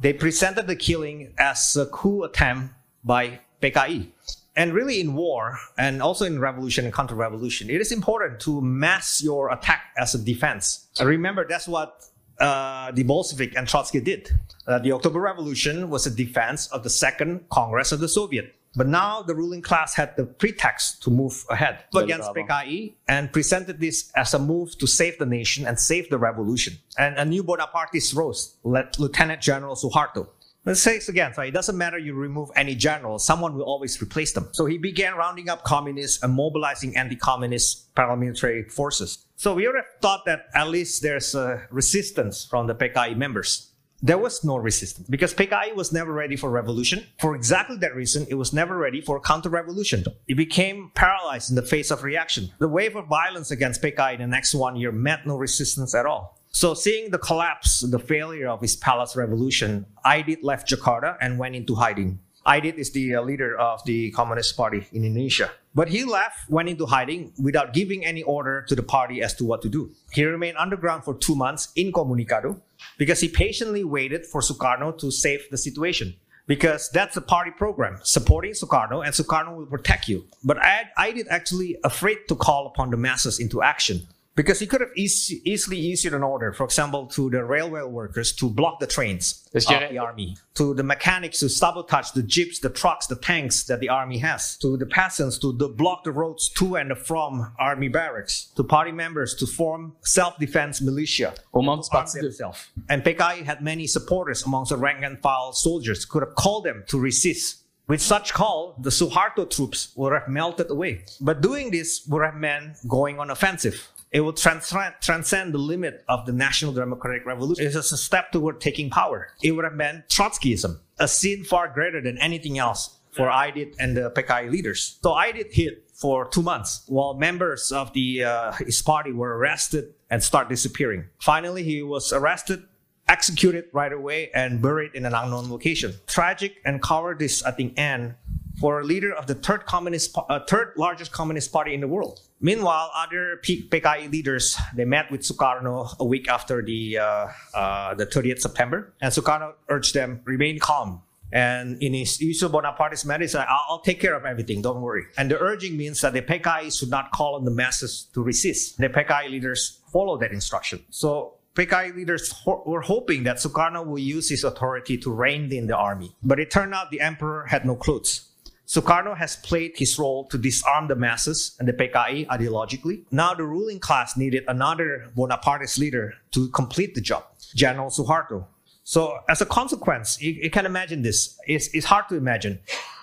they 0.00 0.12
presented 0.12 0.66
the 0.66 0.76
killing 0.76 1.32
as 1.38 1.76
a 1.76 1.86
coup 1.86 2.24
attempt 2.24 2.74
by 3.04 3.40
PKI. 3.62 4.08
And 4.56 4.72
really 4.72 5.00
in 5.00 5.14
war 5.14 5.58
and 5.78 6.00
also 6.00 6.24
in 6.24 6.38
revolution 6.38 6.84
and 6.84 6.94
counter-revolution, 6.94 7.70
it 7.70 7.80
is 7.80 7.90
important 7.90 8.38
to 8.40 8.60
mass 8.60 9.22
your 9.22 9.50
attack 9.52 9.86
as 9.98 10.14
a 10.14 10.18
defense. 10.18 10.86
remember, 11.00 11.44
that's 11.48 11.66
what 11.66 12.04
uh, 12.38 12.90
the 12.92 13.02
Bolshevik 13.02 13.56
and 13.56 13.66
Trotsky 13.68 14.00
did. 14.00 14.30
Uh, 14.66 14.78
the 14.78 14.92
October 14.92 15.20
Revolution 15.20 15.90
was 15.90 16.06
a 16.06 16.10
defense 16.10 16.66
of 16.68 16.82
the 16.82 16.90
Second 16.90 17.48
Congress 17.50 17.92
of 17.92 18.00
the 18.00 18.08
Soviet. 18.08 18.54
But 18.76 18.88
now 18.88 19.22
the 19.22 19.34
ruling 19.34 19.62
class 19.62 19.94
had 19.94 20.16
the 20.16 20.24
pretext 20.26 21.02
to 21.04 21.10
move 21.10 21.44
ahead 21.48 21.84
against 21.94 22.30
PKI 22.32 22.94
and 23.06 23.32
presented 23.32 23.78
this 23.78 24.10
as 24.16 24.34
a 24.34 24.38
move 24.38 24.76
to 24.78 24.86
save 24.86 25.18
the 25.18 25.26
nation 25.26 25.64
and 25.64 25.78
save 25.78 26.10
the 26.10 26.18
revolution. 26.18 26.78
And 26.98 27.16
a 27.16 27.24
new 27.24 27.44
Bonapartist 27.44 28.14
rose, 28.14 28.56
Lieutenant 28.64 29.40
General 29.40 29.76
Suharto. 29.76 30.28
Let's 30.66 30.80
say 30.80 30.96
it 30.96 31.08
again, 31.10 31.34
so 31.34 31.42
it 31.42 31.50
doesn't 31.50 31.76
matter 31.76 31.98
you 31.98 32.14
remove 32.14 32.50
any 32.56 32.74
general, 32.74 33.18
someone 33.18 33.54
will 33.54 33.64
always 33.64 34.00
replace 34.00 34.32
them. 34.32 34.48
So 34.52 34.64
he 34.64 34.78
began 34.78 35.14
rounding 35.14 35.50
up 35.50 35.62
communists 35.62 36.22
and 36.22 36.32
mobilizing 36.32 36.96
anti-communist 36.96 37.94
paramilitary 37.94 38.72
forces. 38.72 39.26
So 39.36 39.52
we 39.52 39.64
have 39.64 39.74
thought 40.00 40.24
that 40.24 40.46
at 40.54 40.68
least 40.68 41.02
there's 41.02 41.34
a 41.34 41.66
resistance 41.70 42.46
from 42.46 42.66
the 42.66 42.74
PKI 42.74 43.14
members. 43.14 43.72
There 44.00 44.16
was 44.16 44.42
no 44.42 44.56
resistance 44.56 45.06
because 45.06 45.34
PKI 45.34 45.74
was 45.74 45.92
never 45.92 46.14
ready 46.14 46.36
for 46.36 46.48
revolution. 46.48 47.06
For 47.20 47.34
exactly 47.34 47.76
that 47.78 47.94
reason, 47.94 48.26
it 48.30 48.34
was 48.34 48.54
never 48.54 48.78
ready 48.78 49.02
for 49.02 49.20
counter-revolution. 49.20 50.04
It 50.28 50.36
became 50.36 50.92
paralyzed 50.94 51.50
in 51.50 51.56
the 51.56 51.62
face 51.62 51.90
of 51.90 52.02
reaction. 52.02 52.52
The 52.58 52.68
wave 52.68 52.96
of 52.96 53.06
violence 53.06 53.50
against 53.50 53.82
PKI 53.82 54.14
in 54.14 54.20
the 54.20 54.26
next 54.26 54.54
one 54.54 54.76
year 54.76 54.92
met 54.92 55.26
no 55.26 55.36
resistance 55.36 55.94
at 55.94 56.06
all. 56.06 56.38
So 56.54 56.72
seeing 56.72 57.10
the 57.10 57.18
collapse, 57.18 57.80
the 57.80 57.98
failure 57.98 58.46
of 58.46 58.60
his 58.60 58.76
palace 58.76 59.16
revolution, 59.16 59.86
Aidit 60.06 60.44
left 60.44 60.68
Jakarta 60.68 61.16
and 61.20 61.36
went 61.36 61.56
into 61.56 61.74
hiding. 61.74 62.20
Aidit 62.46 62.74
is 62.74 62.92
the 62.92 63.16
uh, 63.16 63.22
leader 63.22 63.58
of 63.58 63.84
the 63.86 64.12
Communist 64.12 64.56
Party 64.56 64.86
in 64.92 65.04
Indonesia. 65.04 65.50
But 65.74 65.88
he 65.88 66.04
left, 66.04 66.48
went 66.48 66.68
into 66.68 66.86
hiding 66.86 67.32
without 67.42 67.74
giving 67.74 68.06
any 68.06 68.22
order 68.22 68.64
to 68.68 68.76
the 68.76 68.84
party 68.84 69.20
as 69.20 69.34
to 69.34 69.44
what 69.44 69.62
to 69.62 69.68
do. 69.68 69.90
He 70.12 70.24
remained 70.24 70.56
underground 70.56 71.02
for 71.02 71.14
two 71.14 71.34
months 71.34 71.72
incommunicado 71.76 72.60
because 72.98 73.20
he 73.20 73.28
patiently 73.28 73.82
waited 73.82 74.24
for 74.24 74.40
Sukarno 74.40 74.96
to 74.98 75.10
save 75.10 75.50
the 75.50 75.58
situation. 75.58 76.14
Because 76.46 76.88
that's 76.90 77.16
the 77.16 77.22
party 77.22 77.50
program, 77.50 77.98
supporting 78.04 78.52
Sukarno, 78.52 79.04
and 79.04 79.12
Sukarno 79.12 79.56
will 79.56 79.66
protect 79.66 80.06
you. 80.08 80.26
But 80.44 80.58
Aidit 80.98 81.26
actually 81.30 81.78
afraid 81.82 82.18
to 82.28 82.36
call 82.36 82.68
upon 82.68 82.90
the 82.90 82.96
masses 82.96 83.40
into 83.40 83.60
action 83.60 84.06
because 84.36 84.58
he 84.58 84.66
could 84.66 84.80
have 84.80 84.90
easy, 84.96 85.40
easily 85.44 85.92
issued 85.92 86.12
an 86.14 86.22
order, 86.22 86.52
for 86.52 86.64
example, 86.64 87.06
to 87.06 87.30
the 87.30 87.44
railway 87.44 87.82
workers 87.82 88.32
to 88.32 88.50
block 88.50 88.80
the 88.80 88.86
trains 88.86 89.48
of 89.54 89.62
the 89.64 89.98
army, 89.98 90.36
to 90.54 90.74
the 90.74 90.82
mechanics 90.82 91.40
to 91.40 91.48
sabotage 91.48 92.10
the 92.10 92.22
jeeps, 92.22 92.58
the 92.58 92.70
trucks, 92.70 93.06
the 93.06 93.16
tanks 93.16 93.64
that 93.64 93.80
the 93.80 93.88
army 93.88 94.18
has, 94.18 94.56
to 94.58 94.76
the 94.76 94.86
peasants 94.86 95.38
to 95.38 95.52
the 95.52 95.68
block 95.68 96.04
the 96.04 96.12
roads 96.12 96.48
to 96.48 96.76
and 96.76 96.96
from 96.98 97.52
army 97.58 97.88
barracks, 97.88 98.50
to 98.56 98.64
party 98.64 98.92
members 98.92 99.34
to 99.34 99.46
form 99.46 99.94
self-defense 100.02 100.80
militia. 100.80 101.34
Au 101.52 101.62
moment 101.62 101.84
du 101.84 101.90
to 101.90 101.96
arm 101.96 102.06
themselves. 102.20 102.68
And 102.88 103.02
PKI 103.04 103.44
had 103.44 103.62
many 103.62 103.86
supporters 103.86 104.44
amongst 104.44 104.70
the 104.70 104.76
rank 104.76 105.04
and 105.04 105.20
file 105.22 105.52
soldiers, 105.52 106.04
could 106.04 106.22
have 106.22 106.34
called 106.34 106.64
them 106.64 106.84
to 106.88 106.98
resist. 106.98 107.63
With 107.86 108.00
such 108.00 108.32
call, 108.32 108.76
the 108.80 108.90
Suharto 108.90 109.48
troops 109.48 109.92
would 109.94 110.12
have 110.12 110.28
melted 110.28 110.70
away. 110.70 111.04
But 111.20 111.42
doing 111.42 111.70
this 111.70 112.06
would 112.08 112.24
have 112.24 112.34
meant 112.34 112.76
going 112.88 113.18
on 113.18 113.30
offensive. 113.30 113.88
It 114.10 114.20
would 114.20 114.36
transcend, 114.36 114.94
transcend 115.02 115.52
the 115.52 115.58
limit 115.58 116.04
of 116.08 116.24
the 116.24 116.32
National 116.32 116.72
Democratic 116.72 117.26
Revolution. 117.26 117.66
It's 117.66 117.74
just 117.74 117.92
a 117.92 117.96
step 117.96 118.32
toward 118.32 118.60
taking 118.60 118.88
power. 118.88 119.28
It 119.42 119.52
would 119.52 119.64
have 119.64 119.74
meant 119.74 120.08
Trotskyism, 120.08 120.78
a 120.98 121.08
sin 121.08 121.44
far 121.44 121.68
greater 121.68 122.00
than 122.00 122.16
anything 122.18 122.56
else 122.56 122.96
for 123.10 123.28
Aidit 123.28 123.74
and 123.78 123.96
the 123.96 124.10
PKI 124.10 124.50
leaders. 124.50 124.98
So 125.02 125.10
Aidit 125.10 125.52
hid 125.52 125.82
for 125.92 126.26
two 126.26 126.42
months 126.42 126.84
while 126.86 127.14
members 127.14 127.70
of 127.70 127.92
the 127.92 128.24
uh, 128.24 128.52
his 128.52 128.82
party 128.82 129.12
were 129.12 129.36
arrested 129.36 129.94
and 130.10 130.22
start 130.22 130.48
disappearing. 130.48 131.04
Finally, 131.20 131.62
he 131.62 131.82
was 131.82 132.12
arrested, 132.12 132.62
executed 133.08 133.66
right 133.72 133.92
away, 133.92 134.30
and 134.34 134.62
buried 134.62 134.94
in 134.94 135.04
an 135.06 135.14
unknown 135.14 135.50
location. 135.50 135.94
Tragic 136.06 136.56
and 136.64 136.82
cowardice 136.82 137.44
at 137.44 137.56
the 137.56 137.76
end 137.76 138.14
for 138.60 138.80
a 138.80 138.84
leader 138.84 139.12
of 139.12 139.26
the 139.26 139.34
third 139.34 139.66
communist, 139.66 140.16
uh, 140.16 140.40
third 140.48 140.72
largest 140.76 141.12
communist 141.12 141.52
party 141.52 141.74
in 141.74 141.80
the 141.80 141.88
world. 141.88 142.20
Meanwhile, 142.40 142.90
other 142.94 143.40
PKI 143.42 144.10
leaders 144.10 144.56
they 144.74 144.84
met 144.84 145.10
with 145.10 145.22
Sukarno 145.22 145.98
a 145.98 146.04
week 146.04 146.28
after 146.28 146.62
the 146.62 146.98
uh, 146.98 147.28
uh, 147.54 147.94
the 147.94 148.06
30th 148.06 148.40
September, 148.40 148.92
and 149.00 149.12
Sukarno 149.12 149.54
urged 149.68 149.94
them 149.94 150.20
remain 150.24 150.58
calm. 150.58 151.02
And 151.32 151.82
in 151.82 151.94
his 151.94 152.20
usual 152.20 152.48
Bonapartist 152.48 153.06
manner, 153.06 153.26
I'll, 153.34 153.64
I'll 153.68 153.80
take 153.80 153.98
care 153.98 154.14
of 154.14 154.24
everything, 154.24 154.62
don't 154.62 154.80
worry. 154.80 155.04
And 155.16 155.28
the 155.28 155.40
urging 155.40 155.76
means 155.76 156.00
that 156.02 156.12
the 156.12 156.22
PKI 156.22 156.78
should 156.78 156.90
not 156.90 157.10
call 157.10 157.34
on 157.34 157.44
the 157.44 157.50
masses 157.50 158.06
to 158.14 158.22
resist. 158.22 158.78
The 158.78 158.88
PKI 158.88 159.30
leaders 159.30 159.80
follow 159.92 160.16
that 160.18 160.30
instruction. 160.30 160.84
So 160.90 161.34
PKI 161.54 161.94
leaders 161.94 162.32
ho- 162.32 162.64
were 162.66 162.80
hoping 162.80 163.22
that 163.24 163.36
Sukarno 163.36 163.86
will 163.86 163.98
use 163.98 164.28
his 164.28 164.42
authority 164.42 164.98
to 164.98 165.12
rein 165.12 165.52
in 165.52 165.68
the 165.68 165.76
army. 165.76 166.14
But 166.22 166.40
it 166.40 166.50
turned 166.50 166.74
out 166.74 166.90
the 166.90 167.00
emperor 167.00 167.46
had 167.46 167.64
no 167.64 167.76
clothes. 167.76 168.28
Sukarno 168.66 169.16
has 169.16 169.36
played 169.36 169.72
his 169.76 169.96
role 169.98 170.24
to 170.28 170.38
disarm 170.38 170.88
the 170.88 170.96
masses 170.96 171.54
and 171.60 171.68
the 171.68 171.72
PKI 171.72 172.26
ideologically. 172.26 173.04
Now 173.10 173.34
the 173.34 173.44
ruling 173.44 173.78
class 173.78 174.16
needed 174.16 174.44
another 174.48 175.10
Bonapartist 175.16 175.78
leader 175.78 176.14
to 176.32 176.48
complete 176.48 176.94
the 176.94 177.00
job, 177.00 177.24
General 177.54 177.90
Suharto. 177.90 178.46
So 178.82 179.18
as 179.28 179.40
a 179.40 179.46
consequence, 179.46 180.20
you, 180.20 180.32
you 180.32 180.50
can 180.50 180.66
imagine 180.66 181.02
this. 181.02 181.38
It's, 181.46 181.68
it's 181.68 181.86
hard 181.86 182.08
to 182.08 182.16
imagine. 182.16 182.58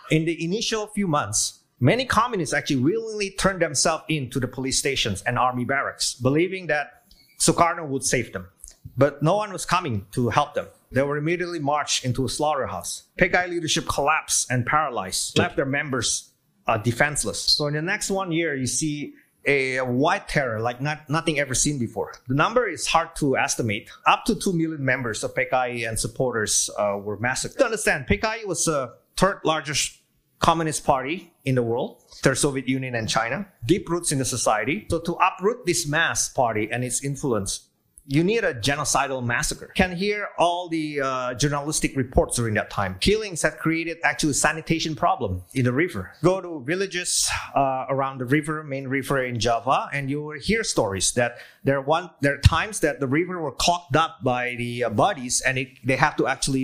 In 0.10 0.26
the 0.26 0.44
initial 0.44 0.88
few 0.88 1.08
months, 1.08 1.60
many 1.80 2.06
communists 2.06 2.54
actually 2.54 2.82
willingly 2.82 3.32
turned 3.32 3.62
themselves 3.62 4.04
into 4.10 4.40
the 4.40 4.48
police 4.48 4.78
stations 4.78 5.22
and 5.22 5.40
army 5.40 5.64
barracks, 5.64 6.16
believing 6.16 6.68
that 6.68 7.01
Sukarno 7.42 7.88
would 7.88 8.04
save 8.04 8.34
them. 8.34 8.48
But 8.96 9.24
no 9.24 9.36
one 9.36 9.52
was 9.52 9.66
coming 9.66 10.06
to 10.12 10.30
help 10.30 10.54
them. 10.54 10.68
They 10.92 11.02
were 11.02 11.18
immediately 11.18 11.60
marched 11.60 12.06
into 12.06 12.24
a 12.26 12.30
slaughterhouse. 12.30 13.04
PKI 13.20 13.50
leadership 13.50 13.88
collapsed 13.88 14.52
and 14.52 14.66
paralyzed, 14.66 15.40
left 15.40 15.56
their 15.56 15.66
members 15.66 16.32
uh, 16.68 16.78
defenseless. 16.78 17.40
So 17.42 17.66
in 17.66 17.74
the 17.74 17.82
next 17.82 18.12
one 18.12 18.32
year, 18.32 18.56
you 18.56 18.68
see 18.68 19.14
a 19.46 19.80
white 19.80 20.28
terror 20.28 20.60
like 20.60 20.82
not, 20.82 21.10
nothing 21.10 21.40
ever 21.40 21.56
seen 21.56 21.80
before. 21.80 22.14
The 22.28 22.36
number 22.36 22.68
is 22.70 22.86
hard 22.86 23.16
to 23.16 23.38
estimate. 23.38 23.90
Up 24.06 24.24
to 24.26 24.36
2 24.36 24.54
million 24.54 24.86
members 24.86 25.24
of 25.24 25.34
PKI 25.34 25.88
and 25.88 26.00
supporters 26.00 26.70
uh, 26.78 27.00
were 27.02 27.18
massacred. 27.18 27.58
To 27.58 27.66
understand, 27.66 28.06
PKI 28.08 28.46
was 28.46 28.66
the 28.66 28.94
third 29.18 29.40
largest 29.44 30.01
communist 30.42 30.84
party 30.84 31.32
in 31.46 31.56
the 31.56 31.64
world, 31.64 32.04
the 32.24 32.36
Soviet 32.36 32.68
Union 32.68 32.96
and 32.96 33.08
China, 33.08 33.48
deep 33.66 33.90
roots 33.90 34.12
in 34.12 34.18
the 34.18 34.26
society. 34.26 34.86
So 34.90 35.00
to 35.00 35.14
uproot 35.14 35.66
this 35.66 35.88
mass 35.88 36.30
party 36.30 36.68
and 36.72 36.84
its 36.84 37.04
influence, 37.04 37.68
you 38.08 38.24
need 38.24 38.44
a 38.44 38.54
genocidal 38.56 39.24
massacre. 39.24 39.72
Can 39.76 39.96
hear 39.96 40.30
all 40.40 40.68
the 40.68 41.02
uh, 41.02 41.34
journalistic 41.36 41.96
reports 41.96 42.36
during 42.36 42.56
that 42.56 42.72
time. 42.72 42.98
Killings 43.00 43.44
had 43.44 43.60
created 43.60 44.00
actually 44.04 44.34
sanitation 44.34 44.96
problem 44.96 45.44
in 45.54 45.66
the 45.66 45.72
river. 45.72 46.12
Go 46.24 46.42
to 46.42 46.64
villages 46.66 47.30
uh, 47.56 47.86
around 47.90 48.18
the 48.18 48.26
river, 48.26 48.64
main 48.64 48.88
river 48.88 49.24
in 49.24 49.40
Java, 49.40 49.88
and 49.94 50.10
you 50.10 50.24
will 50.24 50.40
hear 50.40 50.64
stories 50.64 51.14
that 51.14 51.38
there 51.64 51.80
one 51.80 52.10
there 52.22 52.34
are 52.34 52.40
times 52.40 52.80
that 52.80 53.00
the 53.00 53.08
river 53.08 53.40
were 53.40 53.52
clogged 53.52 53.96
up 53.96 54.24
by 54.24 54.56
the 54.58 54.86
uh, 54.86 54.90
bodies, 54.90 55.42
and 55.46 55.60
it, 55.60 55.70
they 55.86 55.96
have 55.96 56.16
to 56.18 56.26
actually, 56.28 56.62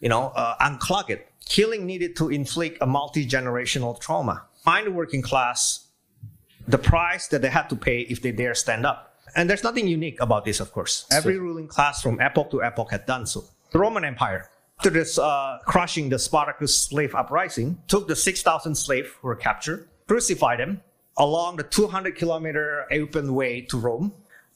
you 0.00 0.08
know, 0.08 0.28
uh, 0.36 0.56
unclog 0.58 1.10
it. 1.10 1.27
Killing 1.48 1.86
needed 1.86 2.16
to 2.16 2.28
inflict 2.28 2.78
a 2.80 2.86
multi-generational 2.86 3.98
trauma. 3.98 4.44
Find 4.64 4.86
the 4.86 4.90
working 4.90 5.22
class 5.22 5.86
the 6.66 6.78
price 6.78 7.26
that 7.28 7.40
they 7.40 7.48
had 7.48 7.68
to 7.70 7.76
pay 7.76 8.00
if 8.00 8.20
they 8.20 8.30
dare 8.30 8.54
stand 8.54 8.84
up. 8.84 9.16
And 9.34 9.48
there's 9.48 9.64
nothing 9.64 9.88
unique 9.88 10.20
about 10.20 10.44
this, 10.44 10.60
of 10.60 10.72
course. 10.72 11.06
Every 11.10 11.38
ruling 11.38 11.66
class 11.66 12.02
from 12.02 12.20
epoch 12.20 12.50
to 12.50 12.62
epoch 12.62 12.90
had 12.90 13.06
done 13.06 13.26
so. 13.26 13.44
The 13.70 13.78
Roman 13.78 14.04
Empire, 14.04 14.48
after 14.78 14.90
this 14.90 15.18
uh, 15.18 15.58
crushing 15.64 16.10
the 16.10 16.18
Spartacus 16.18 16.76
slave 16.76 17.14
uprising, 17.14 17.78
took 17.88 18.08
the 18.08 18.16
6,000 18.16 18.74
slaves 18.74 19.08
who 19.20 19.28
were 19.28 19.36
captured, 19.36 19.88
crucified 20.06 20.60
them 20.60 20.82
along 21.16 21.56
the 21.56 21.64
200 21.64 22.16
kilometer 22.16 22.86
Appian 22.90 23.34
Way 23.34 23.62
to 23.62 23.78
Rome, 23.78 24.12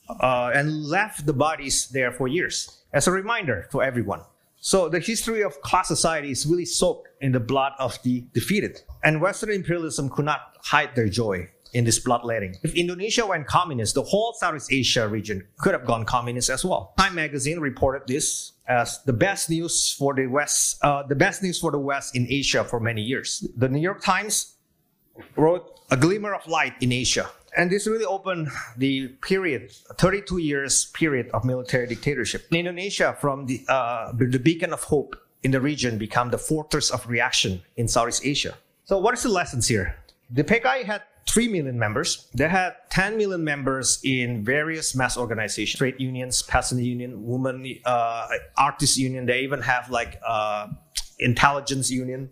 uh, 0.09 0.51
and 0.55 0.85
left 0.85 1.27
the 1.27 1.33
bodies 1.33 1.89
there 1.89 2.13
for 2.13 2.29
years 2.29 2.83
as 2.93 3.07
a 3.07 3.11
reminder 3.11 3.69
to 3.73 3.83
everyone. 3.83 4.21
So 4.65 4.89
the 4.89 5.01
history 5.01 5.43
of 5.43 5.61
class 5.61 5.89
society 5.89 6.31
is 6.31 6.47
really 6.47 6.65
soaked 6.65 7.09
in 7.21 7.33
the 7.33 7.41
blood 7.41 7.73
of 7.81 8.01
the 8.05 8.25
defeated. 8.33 8.81
And 9.03 9.21
Western 9.21 9.51
imperialism 9.51 10.09
could 10.09 10.25
not 10.25 10.57
hide 10.63 10.95
their 10.95 11.09
joy 11.09 11.49
in 11.73 11.85
this 11.85 11.99
bloodletting. 11.99 12.55
If 12.63 12.77
Indonesia 12.77 13.27
went 13.27 13.49
communist, 13.49 13.97
the 13.97 14.05
whole 14.05 14.35
Southeast 14.35 14.73
Asia 14.73 15.09
region 15.09 15.45
could 15.59 15.73
have 15.73 15.85
gone 15.85 16.05
communist 16.05 16.49
as 16.49 16.65
well. 16.65 16.95
Time 16.97 17.17
magazine 17.17 17.59
reported 17.59 18.07
this 18.07 18.53
as 18.69 19.03
the 19.03 19.13
best 19.13 19.51
news 19.51 19.93
for 19.99 20.15
the 20.15 20.29
West, 20.29 20.79
uh, 20.85 21.03
the 21.03 21.17
best 21.17 21.43
news 21.43 21.59
for 21.59 21.73
the 21.73 21.81
West 21.81 22.15
in 22.15 22.29
Asia 22.31 22.63
for 22.63 22.79
many 22.79 23.03
years. 23.03 23.45
The 23.57 23.69
New 23.69 23.81
York 23.81 24.01
Times 24.01 24.55
wrote 25.35 25.81
a 25.91 25.97
glimmer 25.97 26.35
of 26.35 26.47
light 26.47 26.75
in 26.81 26.93
Asia. 26.93 27.29
And 27.57 27.71
this 27.71 27.87
really 27.87 28.05
opened 28.05 28.49
the 28.79 29.09
period, 29.21 29.73
32 29.99 30.39
years 30.39 30.87
period 30.87 31.29
of 31.35 31.45
military 31.45 31.87
dictatorship. 31.87 32.47
In 32.51 32.59
Indonesia, 32.59 33.17
from 33.21 33.47
the, 33.47 33.63
uh, 33.69 34.13
the 34.13 34.39
beacon 34.39 34.73
of 34.73 34.83
hope 34.85 35.17
in 35.43 35.51
the 35.51 35.61
region, 35.61 35.99
become 35.99 36.31
the 36.31 36.39
fortress 36.39 36.91
of 36.91 37.07
reaction 37.07 37.63
in 37.77 37.89
Southeast 37.89 38.25
Asia. 38.25 38.55
So 38.85 38.99
what 38.99 39.15
is 39.15 39.23
the 39.23 39.29
lessons 39.29 39.69
here? 39.69 39.97
The 40.31 40.45
PKI 40.45 40.85
had 40.85 41.03
3 41.29 41.49
million 41.49 41.79
members. 41.79 42.29
They 42.35 42.49
had 42.49 42.75
10 42.91 43.17
million 43.17 43.45
members 43.45 44.01
in 44.03 44.45
various 44.45 44.95
mass 44.95 45.17
organizations, 45.17 45.79
trade 45.79 45.97
unions, 45.99 46.43
peasant 46.43 46.83
union, 46.83 47.27
women, 47.27 47.79
uh, 47.85 48.29
artist 48.57 48.97
union. 48.97 49.27
They 49.27 49.41
even 49.43 49.61
have 49.61 49.91
like 49.91 50.21
uh, 50.27 50.69
intelligence 51.19 51.91
union. 51.91 52.31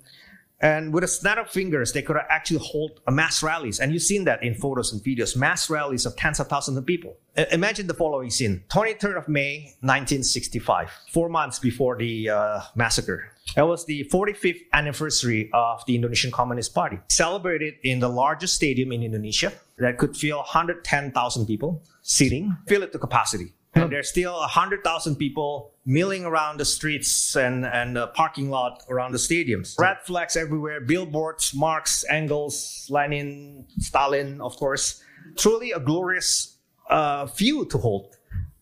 And 0.60 0.92
with 0.92 1.04
a 1.04 1.08
snap 1.08 1.38
of 1.38 1.48
fingers, 1.48 1.92
they 1.92 2.02
could 2.02 2.16
actually 2.28 2.60
hold 2.62 3.00
mass 3.08 3.42
rallies. 3.42 3.80
And 3.80 3.92
you've 3.92 4.02
seen 4.02 4.24
that 4.24 4.42
in 4.42 4.54
photos 4.54 4.92
and 4.92 5.02
videos, 5.02 5.34
mass 5.34 5.70
rallies 5.70 6.04
of 6.04 6.16
tens 6.16 6.38
of 6.38 6.48
thousands 6.48 6.76
of 6.76 6.84
people. 6.84 7.16
Imagine 7.50 7.86
the 7.86 7.94
following 7.94 8.28
scene. 8.28 8.62
23rd 8.68 9.16
of 9.16 9.28
May, 9.28 9.74
1965, 9.80 10.90
four 11.12 11.30
months 11.30 11.58
before 11.58 11.96
the 11.96 12.28
uh, 12.28 12.60
massacre. 12.74 13.32
It 13.56 13.62
was 13.62 13.86
the 13.86 14.04
45th 14.12 14.60
anniversary 14.72 15.50
of 15.54 15.84
the 15.86 15.94
Indonesian 15.94 16.30
Communist 16.30 16.74
Party, 16.74 16.98
celebrated 17.08 17.74
in 17.82 18.00
the 18.00 18.08
largest 18.08 18.54
stadium 18.54 18.92
in 18.92 19.02
Indonesia 19.02 19.52
that 19.78 19.96
could 19.96 20.16
fill 20.16 20.38
110,000 20.38 21.46
people 21.46 21.82
sitting, 22.02 22.56
fill 22.66 22.82
it 22.82 22.92
to 22.92 22.98
capacity. 22.98 23.54
And 23.74 23.92
there's 23.92 24.08
still 24.08 24.32
100,000 24.32 25.16
people 25.16 25.72
milling 25.86 26.24
around 26.24 26.58
the 26.58 26.64
streets 26.64 27.36
and, 27.36 27.64
and 27.64 27.96
the 27.96 28.08
parking 28.08 28.50
lot 28.50 28.82
around 28.88 29.12
the 29.12 29.18
stadiums. 29.18 29.78
Red 29.78 29.98
flags 30.02 30.36
everywhere, 30.36 30.80
billboards, 30.80 31.54
Marx, 31.54 32.04
Engels, 32.10 32.86
Lenin, 32.90 33.64
Stalin, 33.78 34.40
of 34.40 34.56
course. 34.56 35.02
Truly 35.36 35.70
a 35.72 35.80
glorious 35.80 36.56
uh, 36.88 37.26
view 37.26 37.64
to 37.66 37.78
hold. 37.78 38.16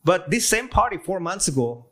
But 0.05 0.31
this 0.31 0.47
same 0.47 0.69
party 0.69 0.99
four 0.99 1.21
months 1.21 1.49
ago 1.49 1.87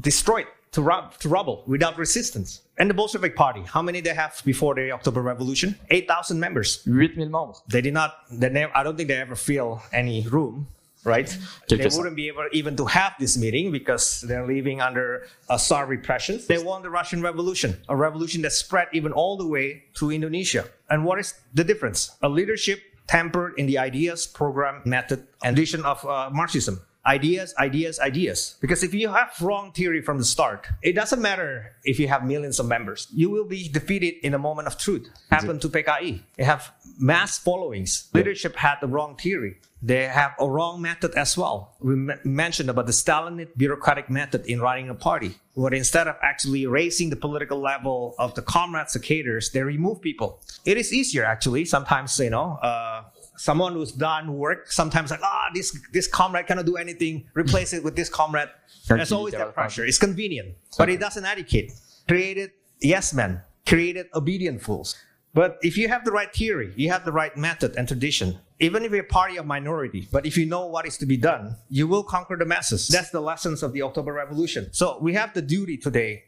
destroyed 0.00 0.46
to, 0.72 0.82
rub, 0.82 1.16
to 1.18 1.28
rubble 1.28 1.64
without 1.66 1.98
resistance. 1.98 2.62
And 2.78 2.88
the 2.88 2.94
Bolshevik 2.94 3.34
Party, 3.34 3.62
how 3.62 3.82
many 3.82 4.00
they 4.00 4.14
have 4.14 4.40
before 4.44 4.74
the 4.74 4.92
October 4.92 5.22
Revolution? 5.22 5.76
8,000 5.90 6.38
members. 6.38 6.86
8000 6.86 7.30
membres. 7.30 7.62
They 7.68 7.80
did 7.80 7.94
not, 7.94 8.16
they 8.30 8.48
never, 8.50 8.76
I 8.76 8.82
don't 8.82 8.96
think 8.96 9.08
they 9.08 9.16
ever 9.16 9.34
fill 9.34 9.82
any 9.92 10.26
room, 10.28 10.68
right? 11.04 11.36
They 11.68 11.76
wouldn't 11.76 12.16
be 12.16 12.28
able 12.28 12.46
even 12.52 12.76
to 12.76 12.86
have 12.86 13.14
this 13.18 13.36
meeting 13.36 13.72
because 13.72 14.20
they're 14.22 14.46
living 14.46 14.80
under 14.80 15.26
a 15.48 15.58
Tsar 15.58 15.86
repression. 15.86 16.40
They 16.46 16.58
won 16.58 16.82
the 16.82 16.90
Russian 16.90 17.22
Revolution, 17.22 17.80
a 17.88 17.96
revolution 17.96 18.42
that 18.42 18.52
spread 18.52 18.88
even 18.92 19.12
all 19.12 19.36
the 19.36 19.46
way 19.46 19.84
to 19.94 20.10
Indonesia. 20.10 20.64
And 20.90 21.04
what 21.04 21.18
is 21.18 21.34
the 21.54 21.64
difference? 21.64 22.16
A 22.22 22.28
leadership 22.28 22.80
tempered 23.06 23.54
in 23.56 23.66
the 23.66 23.78
ideas, 23.78 24.26
program, 24.26 24.82
method, 24.84 25.26
and 25.42 25.56
vision 25.56 25.84
of 25.84 26.04
uh, 26.04 26.30
Marxism. 26.32 26.80
Ideas, 27.06 27.54
ideas, 27.58 27.98
ideas. 28.00 28.56
Because 28.60 28.82
if 28.82 28.92
you 28.92 29.08
have 29.08 29.30
wrong 29.40 29.72
theory 29.72 30.02
from 30.02 30.18
the 30.18 30.24
start, 30.24 30.66
it 30.82 30.94
doesn't 30.94 31.22
matter 31.22 31.72
if 31.84 31.98
you 31.98 32.08
have 32.08 32.24
millions 32.24 32.58
of 32.58 32.66
members. 32.66 33.08
You 33.14 33.30
will 33.30 33.44
be 33.46 33.68
defeated 33.68 34.14
in 34.22 34.34
a 34.34 34.38
moment 34.38 34.68
of 34.68 34.76
truth. 34.76 35.08
Happened 35.30 35.62
to 35.62 35.68
PKI. 35.68 36.20
They 36.36 36.44
have 36.44 36.70
mass 36.98 37.38
followings. 37.38 38.08
Leadership 38.12 38.56
had 38.56 38.76
the 38.80 38.88
wrong 38.88 39.16
theory. 39.16 39.58
They 39.80 40.04
have 40.06 40.32
a 40.40 40.50
wrong 40.50 40.82
method 40.82 41.14
as 41.14 41.38
well. 41.38 41.76
We 41.80 41.94
m- 41.94 42.20
mentioned 42.24 42.68
about 42.68 42.86
the 42.86 42.92
Stalinist 42.92 43.56
bureaucratic 43.56 44.10
method 44.10 44.44
in 44.46 44.60
running 44.60 44.90
a 44.90 44.94
party, 44.94 45.36
where 45.54 45.72
instead 45.72 46.08
of 46.08 46.16
actually 46.20 46.66
raising 46.66 47.10
the 47.10 47.16
political 47.16 47.60
level 47.60 48.16
of 48.18 48.34
the 48.34 48.42
comrades, 48.42 48.94
the 48.94 48.98
cadres, 48.98 49.50
they 49.50 49.62
remove 49.62 50.00
people. 50.00 50.40
It 50.64 50.76
is 50.76 50.92
easier 50.92 51.24
actually. 51.24 51.64
Sometimes, 51.64 52.18
you 52.18 52.30
know, 52.30 52.58
uh, 52.60 53.04
someone 53.38 53.72
who's 53.72 53.92
done 53.92 54.34
work, 54.34 54.70
sometimes 54.70 55.10
like, 55.10 55.22
ah, 55.22 55.48
this 55.54 55.78
this 55.92 56.06
comrade 56.06 56.46
cannot 56.46 56.66
do 56.66 56.76
anything. 56.76 57.24
Replace 57.34 57.72
it 57.72 57.82
with 57.82 57.96
this 57.96 58.08
comrade. 58.08 58.50
There's 58.86 59.12
always 59.12 59.34
that 59.34 59.54
pressure. 59.54 59.84
It's 59.84 59.98
convenient, 59.98 60.56
but 60.76 60.88
it 60.88 61.00
doesn't 61.00 61.24
educate. 61.24 61.72
Created 62.06 62.50
yes 62.80 63.14
men, 63.14 63.40
created 63.66 64.06
obedient 64.14 64.62
fools. 64.62 64.96
But 65.34 65.58
if 65.62 65.76
you 65.76 65.88
have 65.88 66.04
the 66.04 66.10
right 66.10 66.34
theory, 66.34 66.72
you 66.76 66.90
have 66.90 67.04
the 67.04 67.12
right 67.12 67.36
method 67.36 67.76
and 67.76 67.86
tradition, 67.86 68.38
even 68.60 68.82
if 68.82 68.92
you're 68.92 69.04
party 69.04 69.36
of 69.36 69.46
minority, 69.46 70.08
but 70.10 70.26
if 70.26 70.36
you 70.36 70.46
know 70.46 70.66
what 70.66 70.86
is 70.86 70.96
to 70.98 71.06
be 71.06 71.16
done, 71.16 71.56
you 71.68 71.86
will 71.86 72.02
conquer 72.02 72.36
the 72.36 72.46
masses. 72.46 72.88
That's 72.88 73.10
the 73.10 73.20
lessons 73.20 73.62
of 73.62 73.72
the 73.72 73.82
October 73.82 74.12
Revolution. 74.12 74.72
So 74.72 74.98
we 75.00 75.12
have 75.14 75.34
the 75.34 75.42
duty 75.42 75.76
today 75.76 76.24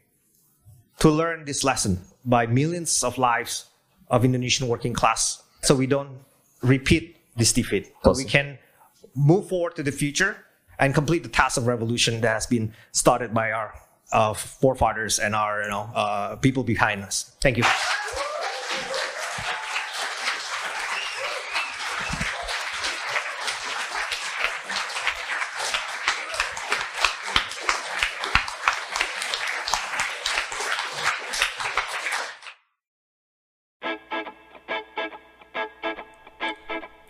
to 1.00 1.10
learn 1.10 1.44
this 1.44 1.64
lesson 1.64 1.98
by 2.24 2.46
millions 2.46 3.02
of 3.02 3.16
lives 3.16 3.70
of 4.10 4.24
Indonesian 4.24 4.68
working 4.68 4.92
class. 4.92 5.42
So 5.62 5.74
we 5.74 5.86
don't 5.86 6.18
repeat 6.62 7.16
this 7.36 7.52
defeat. 7.52 7.92
So 8.04 8.12
we 8.12 8.24
can 8.24 8.58
move 9.14 9.48
forward 9.48 9.76
to 9.76 9.82
the 9.82 9.92
future 9.92 10.36
and 10.78 10.94
complete 10.94 11.22
the 11.22 11.28
task 11.28 11.56
of 11.56 11.66
revolution 11.66 12.20
that 12.22 12.32
has 12.32 12.46
been 12.46 12.72
started 12.92 13.34
by 13.34 13.52
our 13.52 13.74
uh, 14.12 14.34
forefathers 14.34 15.18
and 15.18 15.34
our 15.34 15.62
you 15.62 15.68
know 15.68 15.90
uh, 15.94 16.36
people 16.36 16.64
behind 16.64 17.02
us. 17.02 17.36
Thank 17.40 17.56
you. 17.58 17.64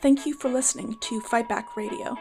Thank 0.03 0.25
you 0.25 0.33
for 0.33 0.49
listening 0.49 0.97
to 1.01 1.21
Fight 1.21 1.47
Back 1.47 1.77
Radio. 1.77 2.17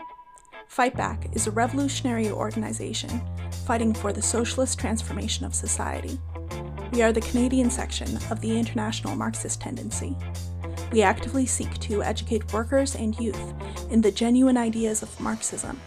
Fight 0.68 0.98
Back 0.98 1.34
is 1.34 1.48
a 1.48 1.52
revolutionary 1.52 2.30
organization 2.30 3.22
fighting 3.66 3.94
for 3.94 4.12
the 4.12 4.22
socialist 4.22 4.78
transformation 4.78 5.46
of 5.46 5.56
society. 5.56 6.20
We 6.92 7.04
are 7.04 7.14
the 7.14 7.22
Canadian 7.22 7.70
section 7.70 8.18
of 8.32 8.42
the 8.42 8.60
International 8.60 9.16
Marxist 9.16 9.62
Tendency. 9.62 10.14
We 10.92 11.04
actively 11.04 11.46
seek 11.46 11.74
to 11.80 12.04
educate 12.04 12.52
workers 12.52 12.96
and 12.96 13.18
youth 13.18 13.54
in 13.90 14.02
the 14.02 14.12
genuine 14.12 14.58
ideas 14.58 15.02
of 15.02 15.18
Marxism 15.22 15.80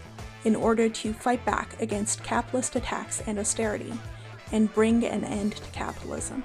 in 0.45 0.57
order 0.57 0.89
to 0.89 1.13
fight 1.13 1.45
back 1.45 1.79
against 1.83 2.25
capitalist 2.25 2.75
attacks 2.75 3.23
and 3.27 3.39
austerity 3.39 3.93
and 4.51 4.73
bring 4.73 5.05
an 5.05 5.25
end 5.25 5.57
to 5.57 5.71
capitalism. 5.73 6.43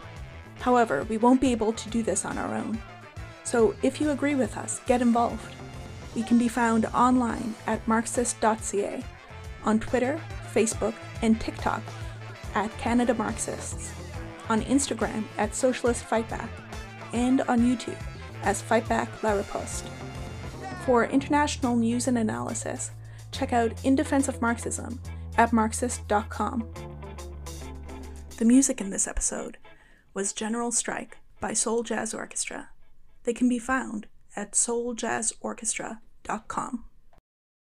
However, 0.60 1.06
we 1.06 1.18
won't 1.18 1.40
be 1.40 1.54
able 1.54 1.72
to 1.72 1.90
do 1.90 2.04
this 2.04 2.26
on 2.26 2.38
our 2.38 2.54
own. 2.54 2.82
So 3.48 3.74
if 3.82 4.02
you 4.02 4.12
agree 4.12 4.36
with 4.36 4.58
us, 4.58 4.82
get 4.88 5.02
involved. 5.02 5.56
We 6.16 6.24
can 6.24 6.38
be 6.38 6.50
found 6.50 6.86
online 6.88 7.56
at 7.66 7.88
marxist.ca, 7.88 9.02
on 9.64 9.80
Twitter, 9.80 10.20
Facebook, 10.54 10.94
and 11.22 11.40
TikTok 11.40 11.82
at 12.56 12.78
Canada 12.78 13.14
Marxists, 13.14 13.94
on 14.50 14.64
Instagram 14.64 15.24
at 15.38 15.56
Socialist 15.56 16.06
Fightback, 16.06 16.50
and 17.14 17.40
on 17.44 17.60
YouTube 17.60 17.96
as 18.44 18.62
Fightback 18.62 19.24
La 19.24 19.32
Riposte. 19.32 19.86
For 20.86 21.06
international 21.06 21.78
news 21.78 22.10
and 22.10 22.18
analysis, 22.18 22.92
check 23.32 23.54
out 23.54 23.72
In 23.86 23.96
Defense 23.96 24.28
of 24.28 24.42
Marxism 24.42 25.00
at 25.38 25.54
marxist.com. 25.54 26.68
The 28.40 28.46
music 28.46 28.82
in 28.82 28.90
this 28.90 29.08
episode 29.08 29.58
was 30.14 30.34
General 30.34 30.74
Strike 30.74 31.20
by 31.40 31.54
Soul 31.54 31.84
Jazz 31.84 32.14
Orchestra. 32.14 32.72
They 33.28 33.34
can 33.34 33.50
be 33.50 33.60
found 33.60 34.08
at 34.38 34.54
souljazzorchestra.com. 34.54 36.86